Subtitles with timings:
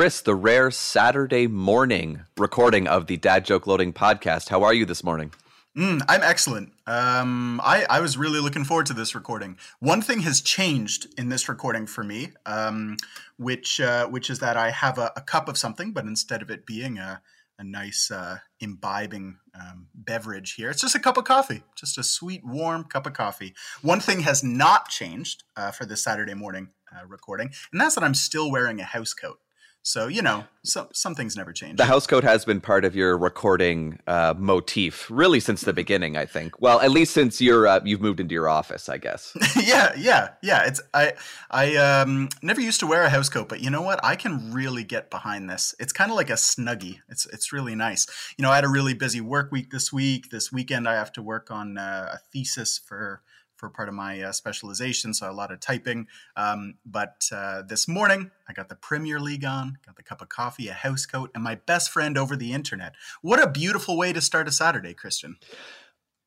[0.00, 4.48] Chris, the rare Saturday morning recording of the Dad Joke Loading podcast.
[4.48, 5.30] How are you this morning?
[5.76, 6.72] Mm, I'm excellent.
[6.86, 9.58] Um, I, I was really looking forward to this recording.
[9.78, 12.96] One thing has changed in this recording for me, um,
[13.36, 16.50] which uh, which is that I have a, a, cup of something, but instead of
[16.50, 17.20] it being a,
[17.58, 22.02] a nice uh, imbibing um, beverage here, it's just a cup of coffee, just a
[22.02, 23.54] sweet, warm cup of coffee.
[23.82, 28.04] One thing has not changed uh, for this Saturday morning uh, recording, and that's that
[28.04, 29.40] I'm still wearing a house coat.
[29.82, 31.78] So you know, some some things never change.
[31.78, 36.18] The house coat has been part of your recording uh, motif really since the beginning.
[36.18, 36.60] I think.
[36.60, 39.34] Well, at least since you're uh, you've moved into your office, I guess.
[39.56, 40.66] yeah, yeah, yeah.
[40.66, 41.14] It's I
[41.50, 44.04] I um, never used to wear a house coat, but you know what?
[44.04, 45.74] I can really get behind this.
[45.78, 46.98] It's kind of like a snuggie.
[47.08, 48.06] It's it's really nice.
[48.36, 50.30] You know, I had a really busy work week this week.
[50.30, 53.22] This weekend, I have to work on uh, a thesis for
[53.60, 56.08] for part of my uh, specialization, so a lot of typing.
[56.34, 60.30] Um, but uh, this morning, I got the Premier League on, got the cup of
[60.30, 62.94] coffee, a house coat, and my best friend over the internet.
[63.20, 65.36] What a beautiful way to start a Saturday, Christian.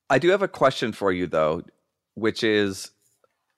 [0.10, 1.64] I do have a question for you, though,
[2.14, 2.92] which is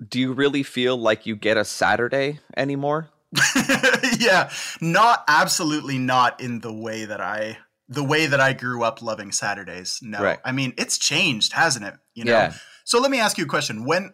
[0.07, 3.09] do you really feel like you get a Saturday anymore?
[4.17, 4.49] yeah,
[4.79, 9.31] not absolutely not in the way that I the way that I grew up loving
[9.31, 9.99] Saturdays.
[10.01, 10.23] No.
[10.23, 10.39] Right.
[10.43, 11.95] I mean, it's changed, hasn't it?
[12.13, 12.31] You know.
[12.31, 12.53] Yeah
[12.85, 13.83] so let me ask you a question.
[13.83, 14.13] When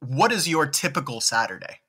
[0.00, 1.80] what is your typical Saturday?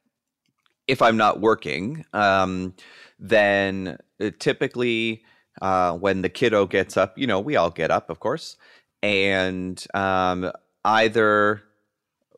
[0.87, 2.73] If I'm not working, um,
[3.19, 5.23] then uh, typically
[5.61, 8.57] uh, when the kiddo gets up, you know, we all get up, of course,
[9.03, 10.51] and um,
[10.83, 11.61] either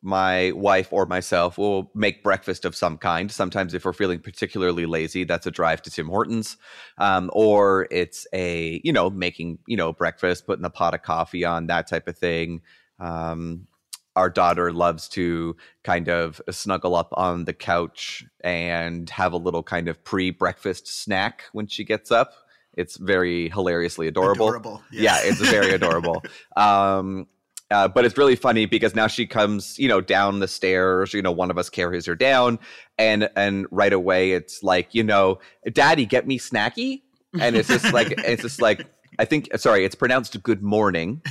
[0.02, 3.30] my wife or myself will make breakfast of some kind.
[3.30, 6.56] Sometimes, if we're feeling particularly lazy, that's a drive to Tim Hortons,
[6.98, 11.44] um, or it's a you know making you know breakfast, putting a pot of coffee
[11.44, 12.60] on that type of thing.
[13.02, 13.66] Um,
[14.14, 19.62] our daughter loves to kind of snuggle up on the couch and have a little
[19.62, 22.32] kind of pre-breakfast snack when she gets up.
[22.74, 24.48] It's very hilariously adorable.
[24.48, 26.22] Adorable, yeah, yeah it's very adorable.
[26.56, 27.26] Um,
[27.70, 31.14] uh, but it's really funny because now she comes, you know, down the stairs.
[31.14, 32.58] You know, one of us carries her down,
[32.98, 35.38] and and right away it's like, you know,
[35.72, 37.00] Daddy, get me snacky,
[37.40, 38.86] and it's just like it's just like
[39.18, 41.22] I think sorry, it's pronounced good morning.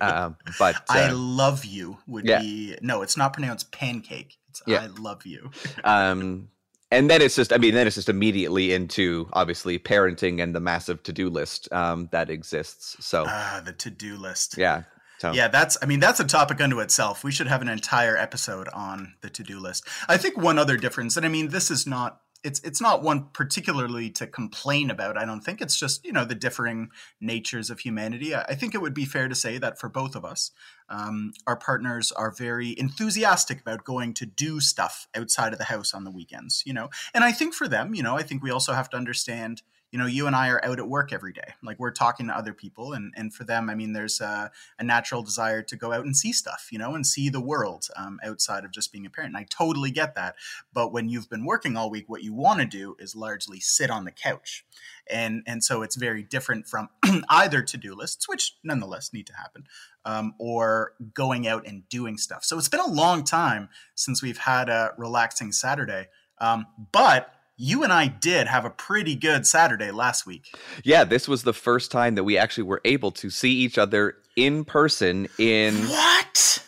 [0.00, 2.40] um, but uh, I love you would yeah.
[2.40, 4.36] be no, it's not pronounced pancake.
[4.50, 4.82] It's yeah.
[4.82, 5.50] I love you.
[5.84, 6.48] um,
[6.90, 10.60] and then it's just I mean then it's just immediately into obviously parenting and the
[10.60, 12.96] massive to-do list um, that exists.
[13.04, 14.56] So ah, the to-do list.
[14.56, 14.84] Yeah.
[15.18, 15.32] So.
[15.32, 17.24] Yeah, that's I mean that's a topic unto itself.
[17.24, 19.86] We should have an entire episode on the to-do list.
[20.08, 23.28] I think one other difference, and I mean this is not it's it's not one
[23.32, 25.16] particularly to complain about.
[25.16, 26.90] I don't think it's just you know the differing
[27.20, 28.34] natures of humanity.
[28.34, 30.52] I, think it would be fair to say that for both of us,
[30.88, 35.92] um, our partners are very enthusiastic about going to do stuff outside of the house
[35.92, 36.62] on the weekends.
[36.64, 38.96] You know, and I think for them, you know, I think we also have to
[38.96, 41.54] understand you know, you and I are out at work every day.
[41.62, 44.84] Like we're talking to other people, and and for them, I mean, there's a, a
[44.84, 48.20] natural desire to go out and see stuff, you know, and see the world um,
[48.22, 49.34] outside of just being a parent.
[49.34, 50.36] And I totally get that.
[50.72, 53.90] But when you've been working all week, what you want to do is largely sit
[53.90, 54.64] on the couch,
[55.08, 56.90] and and so it's very different from
[57.30, 59.64] either to do lists, which nonetheless need to happen,
[60.04, 62.44] um, or going out and doing stuff.
[62.44, 66.08] So it's been a long time since we've had a relaxing Saturday.
[66.40, 70.54] Um, but you and I did have a pretty good Saturday last week.
[70.84, 74.16] Yeah, this was the first time that we actually were able to see each other
[74.36, 76.64] in person in what?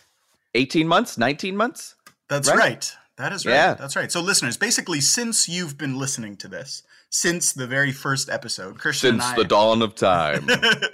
[0.54, 1.94] 18 months, 19 months?
[2.28, 2.58] That's right.
[2.58, 2.92] right.
[3.16, 3.52] That is right.
[3.52, 3.74] Yeah.
[3.74, 4.10] That's right.
[4.10, 9.20] So listeners, basically since you've been listening to this, since the very first episode, Christian
[9.20, 10.48] since I, the dawn of time,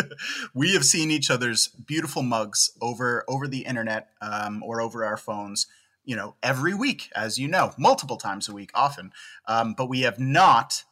[0.54, 5.16] we have seen each other's beautiful mugs over over the internet um, or over our
[5.16, 5.66] phones
[6.06, 9.12] you know, every week, as you know, multiple times a week, often.
[9.46, 10.84] Um, but we have not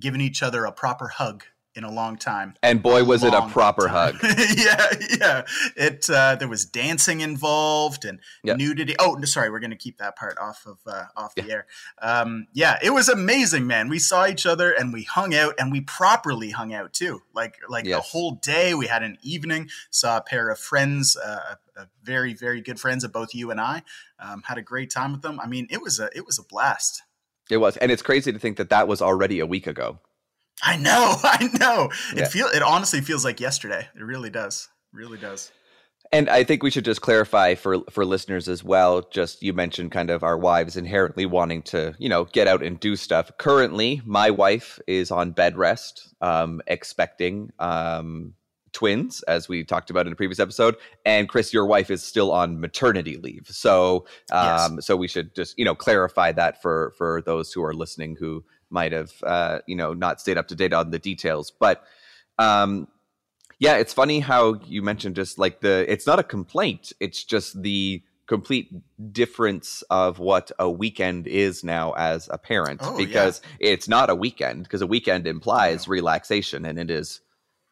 [0.00, 1.44] given each other a proper hug
[1.74, 2.54] in a long time.
[2.62, 4.14] And boy, was it a proper time.
[4.14, 4.22] hug!
[4.56, 5.42] yeah, yeah.
[5.76, 8.58] It uh, there was dancing involved and yep.
[8.58, 8.94] nudity.
[8.98, 11.66] Oh, sorry, we're going to keep that part off of uh, off the air.
[12.00, 13.88] Um, yeah, it was amazing, man.
[13.88, 17.22] We saw each other and we hung out, and we properly hung out too.
[17.34, 17.98] Like like yes.
[17.98, 18.74] the whole day.
[18.74, 19.68] We had an evening.
[19.90, 21.56] Saw a pair of friends, uh,
[22.02, 23.82] very very good friends of both you and I.
[24.18, 25.40] Um, had a great time with them.
[25.40, 27.02] I mean, it was a it was a blast.
[27.50, 29.98] It was, and it's crazy to think that that was already a week ago.
[30.62, 31.90] I know, I know.
[32.14, 32.24] Yeah.
[32.24, 33.88] It feel it honestly feels like yesterday.
[33.94, 34.68] It really does.
[34.92, 35.52] It really does.
[36.14, 39.02] And I think we should just clarify for for listeners as well.
[39.10, 42.78] Just you mentioned kind of our wives inherently wanting to, you know, get out and
[42.78, 43.30] do stuff.
[43.38, 48.34] Currently, my wife is on bed rest, um, expecting um,
[48.72, 50.76] twins, as we talked about in a previous episode,
[51.06, 53.46] and Chris, your wife is still on maternity leave.
[53.48, 54.86] So, um, yes.
[54.86, 58.44] so we should just you know clarify that for for those who are listening who
[58.72, 61.50] might have uh, you know not stayed up to date on the details.
[61.50, 61.84] But
[62.38, 62.88] um,
[63.58, 67.62] yeah, it's funny how you mentioned just like the it's not a complaint; it's just
[67.62, 68.72] the complete
[69.12, 73.72] difference of what a weekend is now as a parent oh, because yeah.
[73.72, 77.20] it's not a weekend because a weekend implies relaxation and it is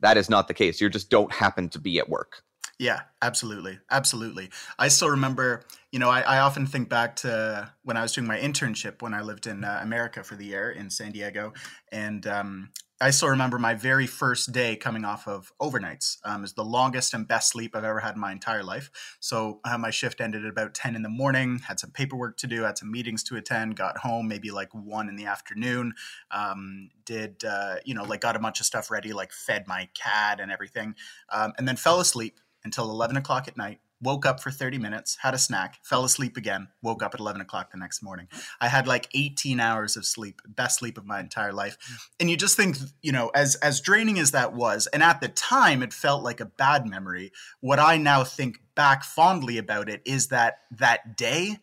[0.00, 2.42] that is not the case you just don't happen to be at work
[2.80, 4.48] yeah absolutely absolutely
[4.78, 5.62] i still remember
[5.92, 9.12] you know I, I often think back to when i was doing my internship when
[9.12, 11.52] i lived in uh, america for the year in san diego
[11.92, 12.70] and um,
[13.02, 16.18] I still remember my very first day coming off of overnights.
[16.22, 18.90] Um, is the longest and best sleep I've ever had in my entire life.
[19.20, 21.60] So uh, my shift ended at about ten in the morning.
[21.60, 23.76] Had some paperwork to do, had some meetings to attend.
[23.76, 25.94] Got home maybe like one in the afternoon.
[26.30, 29.88] Um, did uh, you know like got a bunch of stuff ready, like fed my
[29.94, 30.94] cat and everything,
[31.30, 35.18] um, and then fell asleep until eleven o'clock at night woke up for 30 minutes,
[35.20, 38.28] had a snack, fell asleep again, woke up at 11 o'clock the next morning.
[38.60, 41.76] I had like 18 hours of sleep, best sleep of my entire life.
[42.18, 45.28] And you just think, you know, as as draining as that was, and at the
[45.28, 50.00] time it felt like a bad memory, what I now think back fondly about it
[50.04, 51.58] is that that day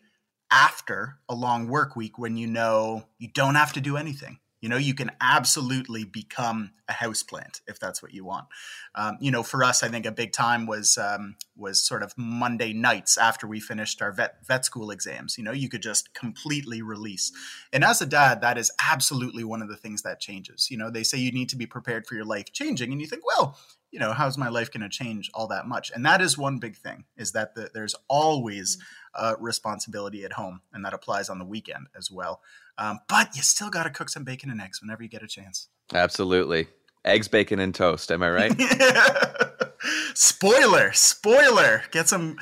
[0.50, 4.68] after a long work week when you know you don't have to do anything you
[4.68, 8.46] know, you can absolutely become a houseplant if that's what you want.
[8.94, 12.12] Um, you know, for us, I think a big time was um, was sort of
[12.16, 15.38] Monday nights after we finished our vet vet school exams.
[15.38, 17.30] You know, you could just completely release.
[17.72, 20.68] And as a dad, that is absolutely one of the things that changes.
[20.70, 23.06] You know, they say you need to be prepared for your life changing, and you
[23.06, 23.58] think, well,
[23.90, 25.90] you know, how's my life going to change all that much?
[25.94, 28.78] And that is one big thing: is that the, there's always
[29.14, 32.40] a responsibility at home, and that applies on the weekend as well.
[32.78, 35.26] Um, but you still got to cook some bacon and eggs whenever you get a
[35.26, 35.68] chance.
[35.92, 36.68] Absolutely.
[37.04, 38.10] Eggs, bacon, and toast.
[38.12, 38.52] Am I right?
[40.14, 41.82] spoiler, spoiler.
[41.90, 42.36] Get some.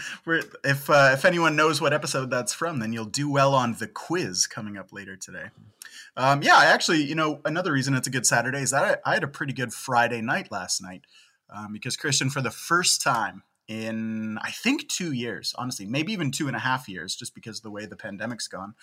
[0.64, 3.86] If uh, if anyone knows what episode that's from, then you'll do well on the
[3.86, 5.46] quiz coming up later today.
[6.16, 9.10] Um, yeah, I actually, you know, another reason it's a good Saturday is that I,
[9.10, 11.02] I had a pretty good Friday night last night
[11.54, 16.30] um, because Christian, for the first time in I think two years, honestly, maybe even
[16.30, 18.74] two and a half years, just because of the way the pandemic's gone.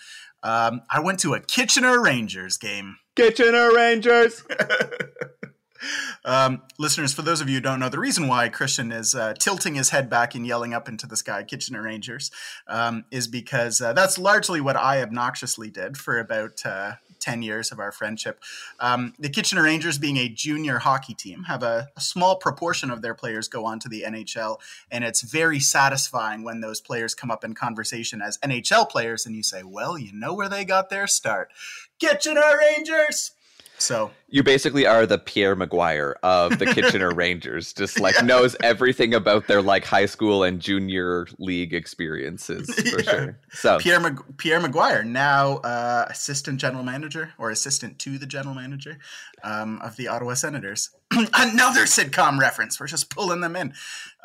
[0.42, 2.96] Um, I went to a Kitchener Rangers game.
[3.16, 4.44] Kitchener Rangers.
[6.24, 9.34] um, listeners, for those of you who don't know, the reason why Christian is uh,
[9.38, 12.30] tilting his head back and yelling up into the sky, Kitchener Rangers,
[12.66, 17.72] um, is because uh, that's largely what I obnoxiously did for about uh, 10 years
[17.72, 18.40] of our friendship.
[18.80, 23.02] Um, the Kitchener Rangers, being a junior hockey team, have a, a, small proportion of
[23.02, 24.58] their players go on to the NHL.
[24.90, 29.34] And it's very satisfying when those players come up in conversation as NHL players and
[29.34, 31.50] you say, well, you know where they got their start.
[31.98, 33.32] Kitchener Rangers!
[33.78, 38.22] So you basically are the Pierre McGuire of the Kitchener Rangers, just like yeah.
[38.22, 43.10] knows everything about their like high school and junior league experiences for yeah.
[43.10, 43.38] sure.
[43.52, 48.56] So Pierre Mag- Pierre McGuire, now uh, assistant general manager or assistant to the general
[48.56, 48.98] manager
[49.44, 50.90] um, of the Ottawa Senators.
[51.12, 52.80] Another sitcom reference.
[52.80, 53.72] We're just pulling them in.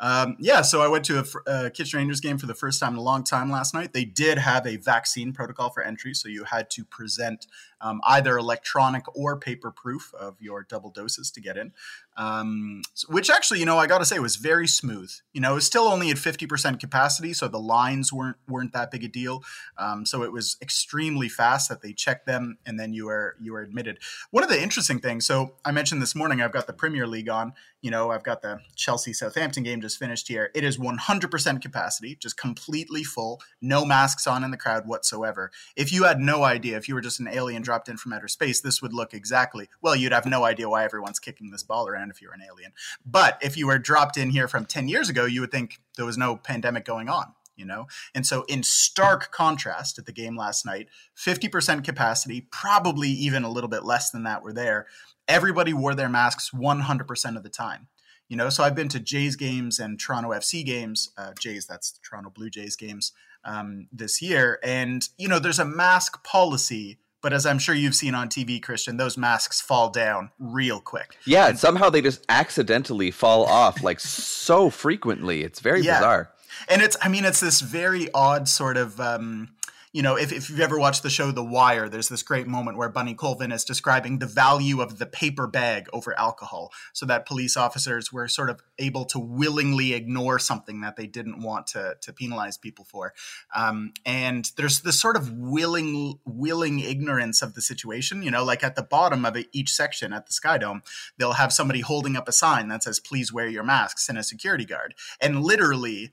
[0.00, 2.94] Um, yeah, so I went to a, a Kitchener Rangers game for the first time
[2.94, 3.92] in a long time last night.
[3.92, 7.46] They did have a vaccine protocol for entry, so you had to present
[7.80, 11.72] um, either electronic or paper proof of your double doses to get in
[12.16, 15.10] um, which actually, you know, I got to say was very smooth.
[15.32, 18.90] You know, it was still only at 50% capacity, so the lines weren't weren't that
[18.90, 19.42] big a deal.
[19.78, 23.52] Um, so it was extremely fast that they checked them and then you were you
[23.52, 23.98] were admitted.
[24.30, 27.28] One of the interesting things, so I mentioned this morning, I've got the Premier League
[27.28, 27.52] on.
[27.80, 30.50] You know, I've got the Chelsea Southampton game just finished here.
[30.54, 35.50] It is 100% capacity, just completely full, no masks on in the crowd whatsoever.
[35.76, 38.28] If you had no idea, if you were just an alien dropped in from outer
[38.28, 39.96] space, this would look exactly well.
[39.96, 42.72] You'd have no idea why everyone's kicking this ball around if you're an alien.
[43.04, 46.06] But if you were dropped in here from 10 years ago, you would think there
[46.06, 47.86] was no pandemic going on you know?
[48.14, 53.50] And so, in stark contrast at the game last night, 50% capacity, probably even a
[53.50, 54.86] little bit less than that were there.
[55.28, 57.88] Everybody wore their masks 100% of the time.
[58.28, 61.98] You know, so I've been to Jays games and Toronto FC games, uh, Jays, that's
[62.02, 63.12] Toronto Blue Jays games
[63.44, 64.58] um, this year.
[64.62, 68.62] And, you know, there's a mask policy but as I'm sure you've seen on TV,
[68.62, 71.16] Christian, those masks fall down real quick.
[71.24, 75.42] Yeah, and somehow they just accidentally fall off like so frequently.
[75.42, 75.98] It's very yeah.
[75.98, 76.30] bizarre.
[76.68, 79.00] And it's, I mean, it's this very odd sort of.
[79.00, 79.50] Um,
[79.92, 82.76] you know, if, if you've ever watched the show The Wire, there's this great moment
[82.76, 87.26] where Bunny Colvin is describing the value of the paper bag over alcohol, so that
[87.26, 91.96] police officers were sort of able to willingly ignore something that they didn't want to,
[92.02, 93.14] to penalize people for.
[93.54, 98.22] Um, and there's this sort of willing willing ignorance of the situation.
[98.22, 100.82] You know, like at the bottom of each section at the Sky Dome,
[101.18, 104.22] they'll have somebody holding up a sign that says "Please wear your masks" and a
[104.22, 106.12] security guard, and literally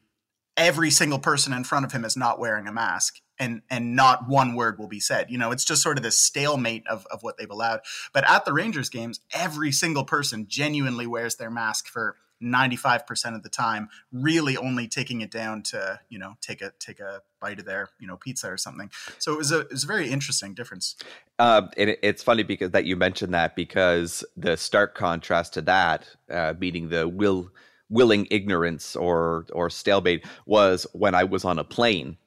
[0.55, 4.27] every single person in front of him is not wearing a mask and and not
[4.27, 5.29] one word will be said.
[5.29, 7.81] You know, it's just sort of this stalemate of, of what they've allowed.
[8.13, 13.43] But at the Rangers games, every single person genuinely wears their mask for 95% of
[13.43, 17.59] the time, really only taking it down to, you know, take a take a bite
[17.59, 18.91] of their, you know, pizza or something.
[19.19, 20.95] So it was a it was a very interesting difference.
[21.39, 26.07] Uh, it, it's funny because that you mentioned that because the stark contrast to that,
[26.29, 27.49] uh, meaning the will
[27.89, 32.17] willing ignorance or or stalemate was when I was on a plane.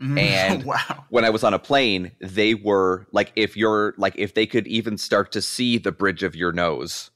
[0.00, 0.18] Mm-hmm.
[0.18, 1.04] And wow.
[1.08, 4.66] when I was on a plane, they were like if you're like if they could
[4.66, 7.10] even start to see the bridge of your nose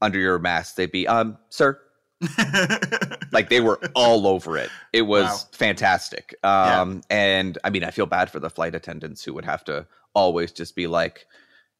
[0.00, 1.80] under your mask, they'd be, um, sir.
[3.32, 4.70] like they were all over it.
[4.92, 5.38] It was wow.
[5.52, 6.34] fantastic.
[6.42, 7.16] Um, yeah.
[7.16, 10.52] and I mean, I feel bad for the flight attendants who would have to always
[10.52, 11.26] just be like,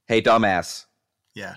[0.06, 0.86] "Hey, dumbass."
[1.34, 1.56] Yeah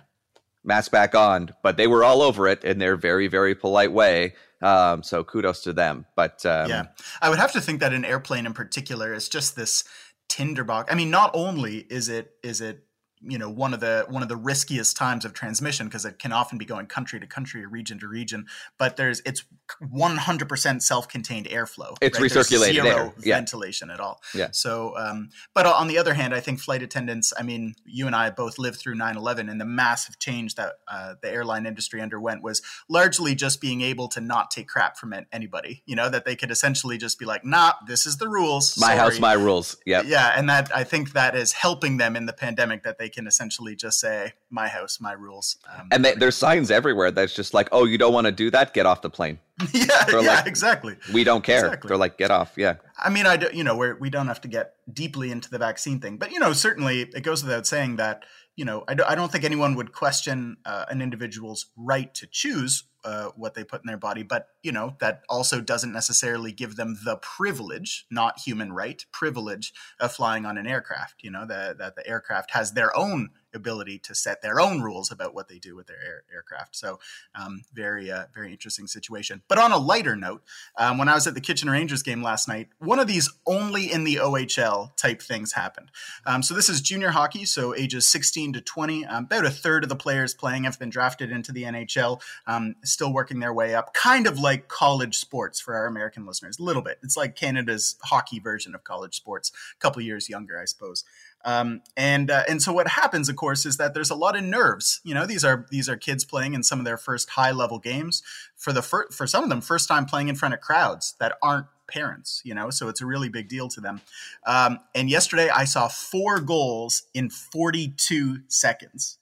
[0.64, 4.34] mask back on, but they were all over it in their very, very polite way.
[4.62, 6.06] Um, so kudos to them.
[6.16, 6.86] But um, yeah,
[7.22, 9.84] I would have to think that an airplane in particular is just this
[10.30, 10.92] tinderbox.
[10.92, 12.86] I mean, not only is it is it
[13.26, 16.32] you know one of the one of the riskiest times of transmission because it can
[16.32, 18.46] often be going country to country or region to region
[18.78, 19.46] but there's it's
[19.82, 22.32] 100% self-contained airflow it's right?
[22.32, 23.14] recirculated zero air.
[23.22, 23.36] Yeah.
[23.36, 27.34] ventilation at all yeah so um, but on the other hand i think flight attendants
[27.38, 31.16] i mean you and i both lived through 9-11 and the massive change that uh,
[31.22, 35.84] the airline industry underwent was largely just being able to not take crap from anybody
[35.86, 38.88] you know that they could essentially just be like nah this is the rules my
[38.88, 38.98] Sorry.
[38.98, 42.34] house my rules yeah yeah and that i think that is helping them in the
[42.34, 45.58] pandemic that they can essentially just say my house, my rules.
[45.74, 48.52] Um, and they, there's signs everywhere that's just like, oh, you don't want to do
[48.52, 48.74] that?
[48.74, 49.40] Get off the plane.
[49.74, 50.96] yeah, They're yeah, like, exactly.
[51.14, 51.66] We don't care.
[51.66, 51.88] Exactly.
[51.88, 52.54] They're like, get off.
[52.58, 52.76] Yeah.
[52.98, 55.58] I mean, I do, you know, we're, we don't have to get deeply into the
[55.58, 58.24] vaccine thing, but you know, certainly it goes without saying that
[58.56, 62.28] you know, I, do, I don't think anyone would question uh, an individual's right to
[62.28, 66.52] choose uh, what they put in their body, but you know that also doesn't necessarily
[66.52, 71.24] give them the privilege, not human right, privilege of flying on an aircraft.
[71.24, 75.12] You know that that the aircraft has their own ability to set their own rules
[75.12, 76.76] about what they do with their air, aircraft.
[76.76, 77.00] So,
[77.36, 79.42] um, very, uh, very interesting situation.
[79.48, 80.44] But on a lighter note,
[80.78, 83.92] um, when I was at the Kitchener Rangers game last night, one of these only
[83.92, 85.92] in the OHL type things happened.
[86.26, 89.06] Um, so, this is junior hockey, so ages 16 to 20.
[89.06, 92.76] Um, about a third of the players playing have been drafted into the NHL, um,
[92.94, 96.64] still working their way up, kind of like college sports for our American listeners, a
[96.64, 97.00] little bit.
[97.04, 101.04] It's like Canada's hockey version of college sports, a couple years younger, I suppose.
[101.46, 104.44] Um, and uh, and so what happens, of course, is that there's a lot of
[104.44, 105.02] nerves.
[105.04, 107.80] You know, these are these are kids playing in some of their first high level
[107.80, 108.24] games
[108.56, 111.38] for the fir- for some of them, first time playing in front of crowds that
[111.42, 112.42] aren't parents.
[112.46, 114.02] You know, so it's a really big deal to them.
[114.46, 119.18] Um, and yesterday, I saw four goals in 42 seconds.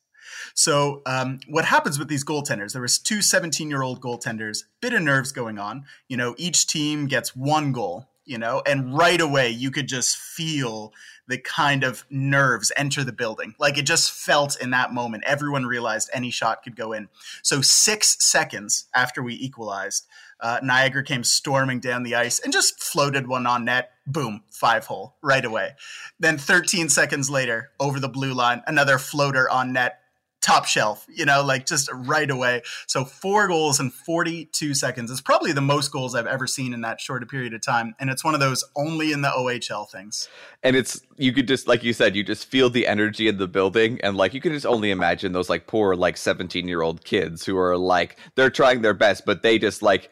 [0.54, 2.74] So um, what happens with these goaltenders?
[2.74, 5.86] There was two 17 year old goaltenders, bit of nerves going on.
[6.08, 8.08] You know, each team gets one goal.
[8.24, 10.94] You know, and right away you could just feel
[11.28, 13.56] the kind of nerves enter the building.
[13.58, 17.10] Like it just felt in that moment, everyone realized any shot could go in.
[17.42, 20.08] So six seconds after we equalized,
[20.42, 23.92] uh, Niagara came storming down the ice and just floated one on net.
[24.06, 25.76] Boom, five hole right away.
[26.20, 30.01] Then 13 seconds later, over the blue line, another floater on net
[30.42, 32.64] top shelf, you know, like just right away.
[32.88, 36.82] So four goals in 42 seconds is probably the most goals I've ever seen in
[36.82, 37.96] that short a period of time.
[38.00, 40.28] And it's one of those only in the OHL things.
[40.64, 43.48] And it's, you could just, like you said, you just feel the energy in the
[43.48, 44.00] building.
[44.02, 47.46] And like, you can just only imagine those like poor, like 17 year old kids
[47.46, 50.12] who are like, they're trying their best, but they just like,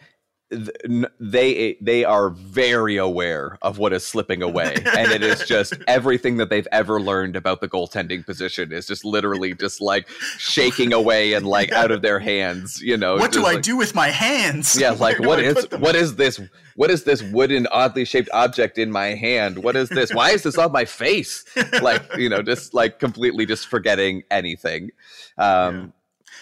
[0.51, 4.75] they they are very aware of what is slipping away.
[4.99, 9.05] And it is just everything that they've ever learned about the goaltending position is just
[9.05, 13.15] literally just like shaking away and like out of their hands you know?
[13.15, 14.77] What do i do with my hands?
[14.79, 16.41] Yeah like what is what is this
[16.75, 19.63] what is this wooden oddly shaped object in my hand?
[19.63, 20.13] What is this?
[20.13, 21.45] Why is this on my face?
[21.81, 24.89] Like you know just like completely just forgetting anything.
[25.37, 25.93] Um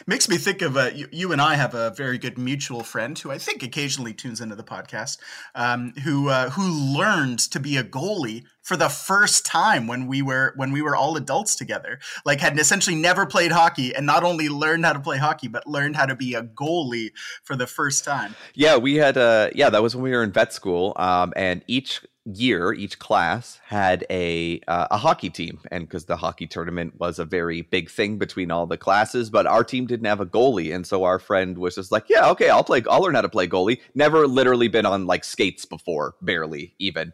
[0.06, 3.18] Makes me think of uh, you, you, and I have a very good mutual friend
[3.18, 5.18] who I think occasionally tunes into the podcast,
[5.56, 6.64] um, who uh, who
[6.98, 10.96] learned to be a goalie for the first time when we were when we were
[10.96, 12.00] all adults together.
[12.26, 15.66] Like had essentially never played hockey, and not only learned how to play hockey, but
[15.66, 17.12] learned how to be a goalie
[17.44, 18.36] for the first time.
[18.54, 21.64] Yeah, we had uh, yeah that was when we were in vet school, um, and
[21.68, 27.00] each year, each class had a uh, a hockey team, and because the hockey tournament
[27.00, 30.26] was a very big thing between all the classes, but our team didn't have a
[30.26, 32.84] goalie, and so our friend was just like, "Yeah, okay, I'll play.
[32.90, 37.14] I'll learn how to play goalie." Never literally been on like skates before, barely even.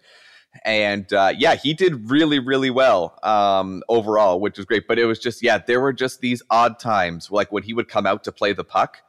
[0.66, 4.88] And uh, yeah, he did really, really well um, overall, which was great.
[4.88, 7.88] But it was just, yeah, there were just these odd times, like when he would
[7.88, 9.00] come out to play the puck,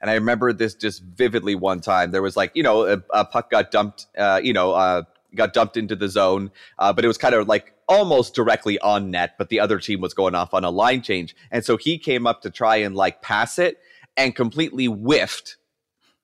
[0.00, 2.10] and I remember this just vividly one time.
[2.10, 5.02] There was like, you know, a, a puck got dumped, uh, you know, uh,
[5.34, 9.10] got dumped into the zone, uh, but it was kind of like almost directly on
[9.10, 11.34] net, but the other team was going off on a line change.
[11.50, 13.78] And so he came up to try and like pass it
[14.16, 15.56] and completely whiffed.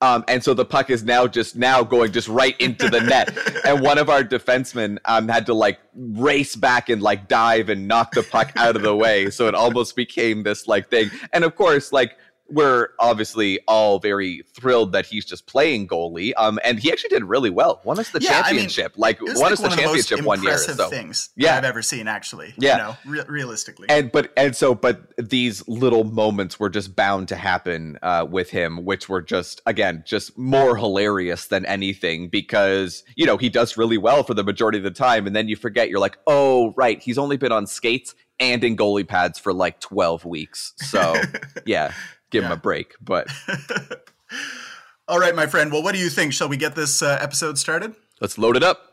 [0.01, 3.37] Um, and so the puck is now just now going just right into the net.
[3.63, 7.87] And one of our defensemen um, had to like race back and like dive and
[7.87, 9.29] knock the puck out of the way.
[9.29, 11.11] So it almost became this like thing.
[11.31, 12.17] And of course, like
[12.51, 16.33] we're obviously all very thrilled that he's just playing goalie.
[16.37, 17.81] Um, and he actually did really well.
[17.83, 18.93] Won us the yeah, championship.
[18.93, 20.57] I mean, like won like us the championship the one year.
[20.57, 21.57] So things yeah.
[21.57, 22.53] I've ever seen actually.
[22.57, 23.87] Yeah, you know, re- realistically.
[23.89, 28.49] And but and so but these little moments were just bound to happen uh, with
[28.49, 33.77] him, which were just again just more hilarious than anything because you know he does
[33.77, 36.73] really well for the majority of the time, and then you forget you're like, oh
[36.75, 40.73] right, he's only been on skates and in goalie pads for like 12 weeks.
[40.77, 41.13] So,
[41.65, 41.93] yeah
[42.31, 42.47] give yeah.
[42.47, 42.95] him a break.
[42.99, 43.27] But
[45.07, 45.71] all right, my friend.
[45.71, 46.33] Well, what do you think?
[46.33, 47.95] Shall we get this uh, episode started?
[48.19, 48.90] Let's load it up.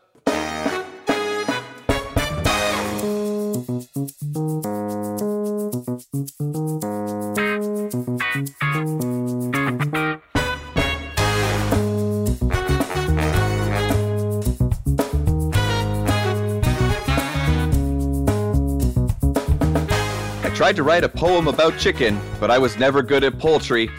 [20.69, 23.89] Tried to write a poem about chicken, but I was never good at poultry.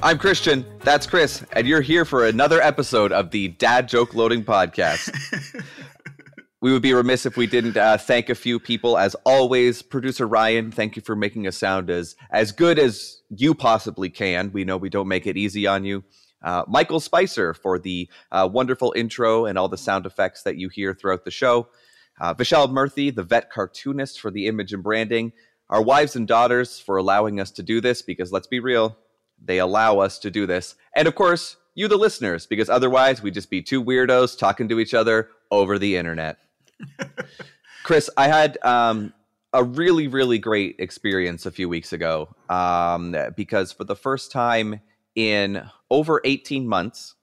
[0.00, 4.44] I'm Christian, that's Chris, and you're here for another episode of the Dad Joke Loading
[4.44, 5.12] Podcast.
[6.60, 8.96] we would be remiss if we didn't uh, thank a few people.
[8.96, 13.52] As always, producer Ryan, thank you for making us sound as as good as you
[13.52, 14.52] possibly can.
[14.52, 16.04] We know we don't make it easy on you.
[16.44, 20.68] Uh, Michael Spicer for the uh, wonderful intro and all the sound effects that you
[20.68, 21.70] hear throughout the show.
[22.20, 25.32] Uh, Vishal Murthy, the vet cartoonist for the image and branding
[25.70, 28.96] our wives and daughters for allowing us to do this because let's be real,
[29.42, 30.74] they allow us to do this.
[30.94, 34.78] And of course, you, the listeners, because otherwise we'd just be two weirdos talking to
[34.78, 36.38] each other over the internet.
[37.82, 39.12] Chris, I had um,
[39.52, 44.80] a really, really great experience a few weeks ago um, because for the first time
[45.14, 47.14] in over 18 months,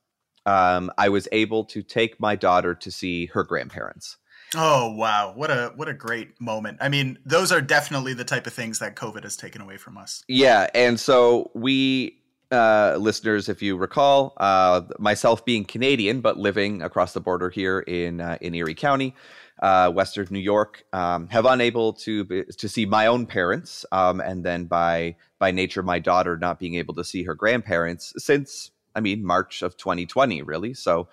[0.46, 4.18] um, I was able to take my daughter to see her grandparents.
[4.56, 6.78] Oh wow, what a what a great moment.
[6.82, 9.98] I mean, those are definitely the type of things that COVID has taken away from
[9.98, 10.24] us.
[10.28, 16.82] Yeah, and so we uh, listeners, if you recall, uh, myself being Canadian but living
[16.82, 19.16] across the border here in uh, in Erie County,
[19.62, 24.20] uh, Western New York, um, have unable to be, to see my own parents, um,
[24.20, 28.72] and then by by nature, my daughter not being able to see her grandparents since
[28.96, 30.74] I mean March of 2020, really.
[30.74, 31.08] So.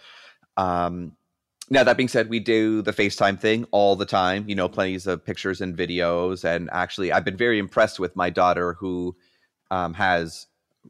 [0.56, 1.12] Um,
[1.70, 4.48] now that being said, we do the FaceTime thing all the time.
[4.48, 6.44] You know, plenty of pictures and videos.
[6.44, 9.16] And actually, I've been very impressed with my daughter, who
[9.70, 10.46] um, has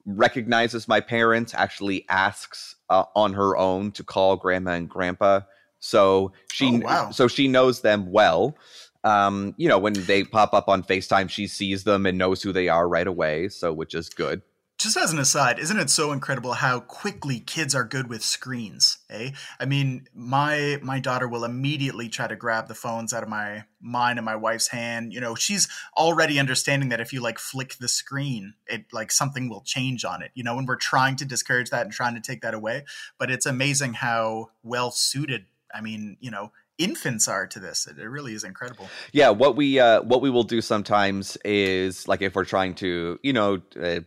[0.06, 1.54] recognizes my parents.
[1.54, 5.40] Actually, asks uh, on her own to call grandma and grandpa.
[5.80, 7.10] So she, oh, wow.
[7.10, 8.56] so she knows them well.
[9.04, 12.52] Um, you know, when they pop up on FaceTime, she sees them and knows who
[12.52, 13.48] they are right away.
[13.48, 14.42] So, which is good
[14.78, 18.98] just as an aside, isn't it so incredible how quickly kids are good with screens?
[19.10, 19.32] Eh?
[19.58, 23.64] I mean, my my daughter will immediately try to grab the phones out of my
[23.80, 25.12] mine and my wife's hand.
[25.12, 29.48] You know, she's already understanding that if you like flick the screen, it like something
[29.48, 30.30] will change on it.
[30.34, 32.84] You know, and we're trying to discourage that and trying to take that away.
[33.18, 35.46] But it's amazing how well suited.
[35.74, 37.86] I mean, you know, infants are to this.
[37.86, 38.88] It, really is incredible.
[39.12, 43.18] Yeah, what we uh, what we will do sometimes is like if we're trying to,
[43.22, 44.00] you know, uh,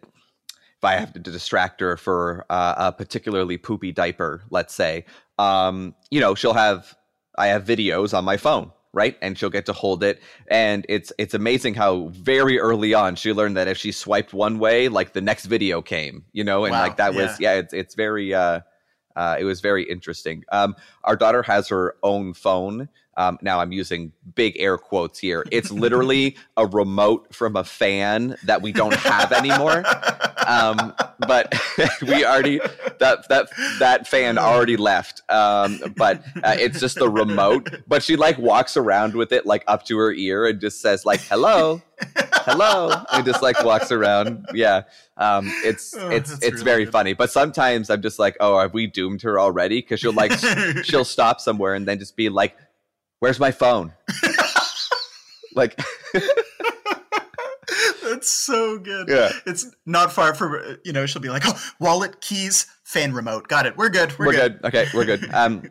[0.84, 5.06] I have to distract her for uh, a particularly poopy diaper, let's say,
[5.42, 6.96] um, you know, she'll have
[7.38, 9.18] I have videos on my phone, right?
[9.22, 13.34] And she'll get to hold it, and it's it's amazing how very early on she
[13.34, 16.74] learned that if she swiped one way, like the next video came, you know, and
[16.74, 17.22] wow, like that yeah.
[17.22, 18.60] was yeah, it's it's very uh,
[19.16, 20.44] uh, it was very interesting.
[20.52, 22.90] Um, our daughter has her own phone.
[23.18, 25.46] Um, now I'm using big air quotes here.
[25.52, 29.84] It's literally a remote from a fan that we don't have anymore.
[30.48, 30.94] Um,
[31.28, 31.54] but
[32.02, 32.60] we already
[33.00, 35.22] that that that fan already left.
[35.30, 37.70] Um, but uh, it's just the remote.
[37.88, 41.06] But she like walks around with it like up to her ear and just says
[41.06, 41.82] like hello.
[42.16, 44.46] hello, and just like walks around.
[44.54, 44.84] Yeah,
[45.18, 46.92] um, it's Oh, it's it's really very good.
[46.92, 47.14] funny.
[47.14, 49.82] But sometimes I'm just like, oh, have we doomed her already?
[49.82, 50.32] Because she'll like
[50.84, 52.56] she'll stop somewhere and then just be like,
[53.22, 53.94] "Where's my phone?"
[55.56, 55.80] like,
[58.04, 59.08] That's so good.
[59.10, 59.32] Yeah.
[59.46, 63.48] It's not far from, you know, she'll be like, oh, wallet, keys, fan remote.
[63.48, 63.78] Got it.
[63.78, 64.18] We're good.
[64.20, 64.60] We're, we're, good.
[64.64, 65.30] Okay, we're good.
[65.34, 65.64] Um,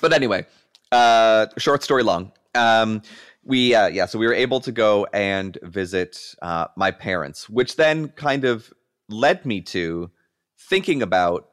[0.00, 0.46] but anyway,
[0.92, 2.32] uh, short story long.
[2.54, 3.02] Um,
[3.44, 7.76] we uh, yeah, so we were able to go and visit uh, my parents, which
[7.76, 8.72] then kind of
[9.08, 10.10] led me to
[10.58, 11.48] thinking about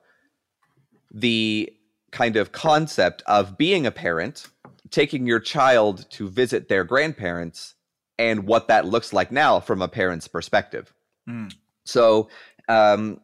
[1.13, 1.71] the
[2.11, 4.47] kind of concept of being a parent,
[4.95, 7.75] taking your child to visit their grandparents,
[8.17, 10.93] and what that looks like now from a parent's perspective.
[11.27, 11.47] Hmm.
[11.83, 12.29] So,
[12.69, 13.19] um,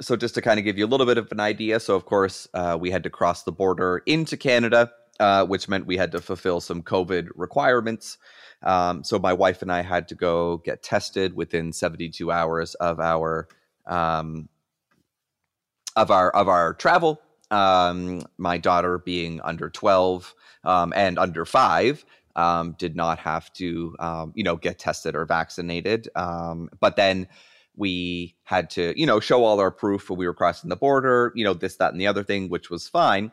[0.00, 2.04] so just to kind of give you a little bit of an idea, so of
[2.04, 6.10] course uh, we had to cross the border into Canada, uh, which meant we had
[6.10, 8.18] to fulfill some COVID requirements.
[8.64, 12.98] Um, so my wife and I had to go get tested within 72 hours of
[12.98, 13.46] our
[13.86, 14.48] um,
[15.94, 17.20] of our of our travel.
[17.52, 22.04] Um, my daughter being under 12 um, and under five
[22.36, 26.08] um, did not have to um, you know get tested or vaccinated.
[26.16, 27.28] Um, but then
[27.76, 31.32] we had to you know show all our proof when we were crossing the border.
[31.34, 33.32] You know this that and the other thing, which was fine.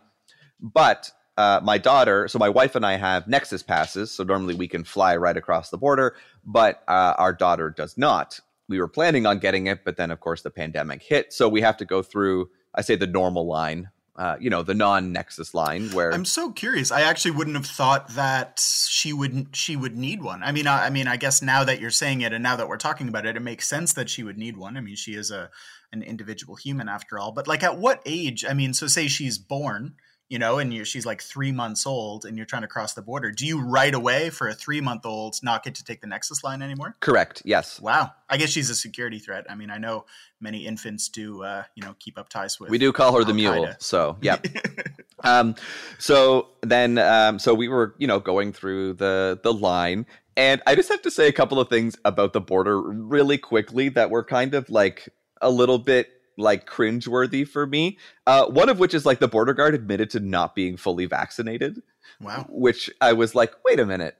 [0.60, 4.68] But uh, my daughter, so my wife and I have Nexus passes, so normally we
[4.68, 6.16] can fly right across the border,
[6.46, 8.40] but uh, our daughter does not.
[8.68, 11.62] We were planning on getting it, but then of course the pandemic hit, so we
[11.62, 12.50] have to go through.
[12.76, 16.92] I say the normal line, uh, you know, the non-Nexus line, where I'm so curious.
[16.92, 20.44] I actually wouldn't have thought that she wouldn't she would need one.
[20.44, 22.68] I mean, I, I mean, I guess now that you're saying it and now that
[22.68, 24.76] we're talking about it, it makes sense that she would need one.
[24.78, 25.50] I mean, she is a
[25.94, 27.32] an individual human after all.
[27.32, 28.46] But like, at what age?
[28.48, 29.96] I mean, so say she's born,
[30.32, 33.02] you know, and you she's like three months old, and you're trying to cross the
[33.02, 33.32] border.
[33.32, 36.42] Do you right away for a three month old not get to take the Nexus
[36.42, 36.96] line anymore?
[37.02, 39.46] correct, yes, Wow, I guess she's a security threat.
[39.50, 40.06] I mean, I know
[40.40, 42.70] many infants do, uh, you know, keep up ties with.
[42.70, 43.68] we do call her the mule.
[43.80, 44.38] So yeah,
[45.26, 45.56] um,
[46.00, 50.06] so then um, so we were you know going through the the line
[50.38, 53.90] and i just have to say a couple of things about the border really quickly
[53.90, 55.10] that were kind of like
[55.42, 59.54] a little bit like cringeworthy for me uh, one of which is like the border
[59.54, 61.82] guard admitted to not being fully vaccinated.
[62.20, 62.46] Wow.
[62.50, 64.18] which i was like wait a minute.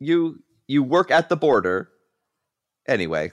[0.00, 1.90] You you work at the border.
[2.86, 3.32] Anyway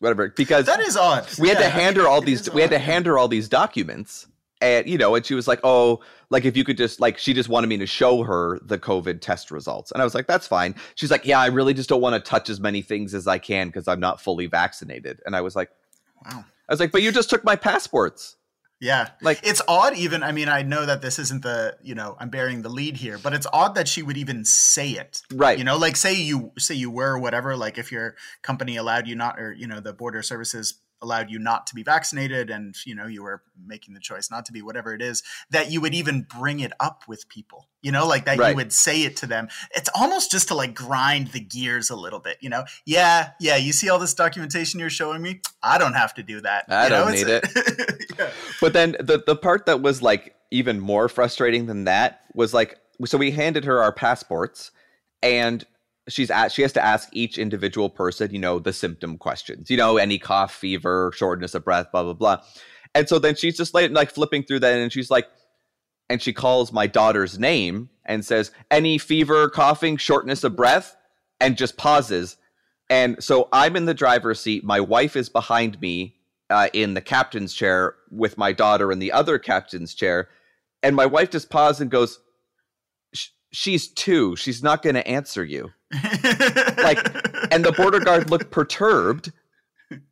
[0.00, 1.26] whatever because That is odd.
[1.38, 3.48] we had Yeah, to hand her all these we had to hand her all these
[3.48, 4.26] documents
[4.60, 7.32] and you know and she was like oh like if you could just like she
[7.32, 9.90] just wanted me to show her the covid test results.
[9.92, 10.74] And i was like that's fine.
[10.96, 13.38] She's like yeah i really just don't want to touch as many things as i
[13.38, 15.20] can because i'm not fully vaccinated.
[15.24, 15.70] And i was like
[16.26, 16.44] Wow.
[16.68, 18.36] I was like but you just took my passports
[18.80, 19.10] Yeah.
[19.22, 22.28] Like- it's odd even I mean I know that this isn't the, you know, I'm
[22.28, 25.22] bearing the lead here, but it's odd that she would even say it.
[25.32, 29.06] right You know, like say you say you were whatever, like if your company allowed
[29.08, 30.74] you not or you know, the border services
[31.04, 34.44] allowed you not to be vaccinated and you know you were making the choice not
[34.46, 37.92] to be whatever it is that you would even bring it up with people you
[37.92, 38.50] know like that Right.
[38.50, 39.48] you would say it to them.
[39.76, 42.64] It's almost just to like grind the gears a little bit you know?
[42.86, 45.40] Yeah yeah you see all this documentation you're showing me?
[45.62, 46.64] I don't have to do that.
[46.68, 48.30] I You don't it's- need yeah.
[48.60, 52.78] But then the the part that was like even more frustrating than that was like
[53.04, 54.70] so we handed her our passports
[55.22, 55.64] and
[56.08, 59.70] she's at, she has to ask each individual person, you know, the symptom questions.
[59.70, 62.42] You know, any cough, fever, shortness of breath, blah blah blah.
[62.94, 65.26] And so then she's just like, like flipping through that and she's like
[66.08, 70.96] and she calls my daughter's name and says, "Any fever, coughing, shortness of breath?"
[71.40, 72.36] and just pauses.
[72.88, 74.62] And so I'm in the driver's seat.
[74.64, 76.16] My wife is behind me
[76.50, 80.28] uh, in the captain's chair with my daughter in the other captain's chair.
[80.82, 82.33] And my wife just paused and goes, "Sh-
[83.54, 84.34] She's two.
[84.34, 85.70] She's not going to answer you.
[86.76, 86.98] Like,
[87.52, 89.32] And the border guard looked perturbed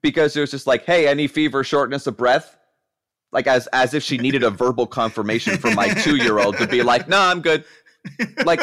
[0.00, 2.56] because it was just like, Hey, any fever, shortness of breath?
[3.32, 6.66] Like, as, as if she needed a verbal confirmation from my two year old to
[6.66, 7.64] be like, No, I'm good.
[8.46, 8.60] Like,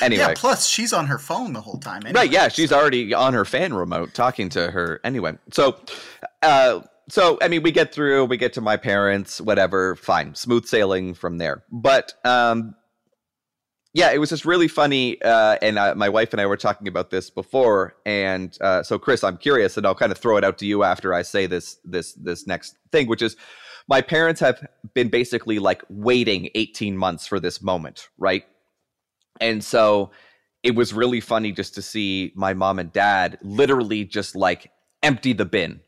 [0.00, 0.22] anyway.
[0.22, 3.34] yeah plus she's on her phone the whole time anyway, Right, yeah, she's already on
[3.34, 5.36] her fan remote talking to her anyway.
[5.52, 5.76] So
[6.42, 10.34] uh so I mean we get through, we get to my parents, whatever, fine.
[10.34, 11.64] Smooth sailing from there.
[11.70, 12.74] But um
[13.94, 16.88] yeah, it was just really funny uh and uh, my wife and I were talking
[16.88, 20.44] about this before and uh so Chris, I'm curious and I'll kind of throw it
[20.44, 23.36] out to you after I say this this this next thing which is
[23.88, 28.44] my parents have been basically like waiting 18 months for this moment, right?
[29.40, 30.10] And so
[30.62, 34.70] it was really funny just to see my mom and dad literally just like
[35.02, 35.80] empty the bin.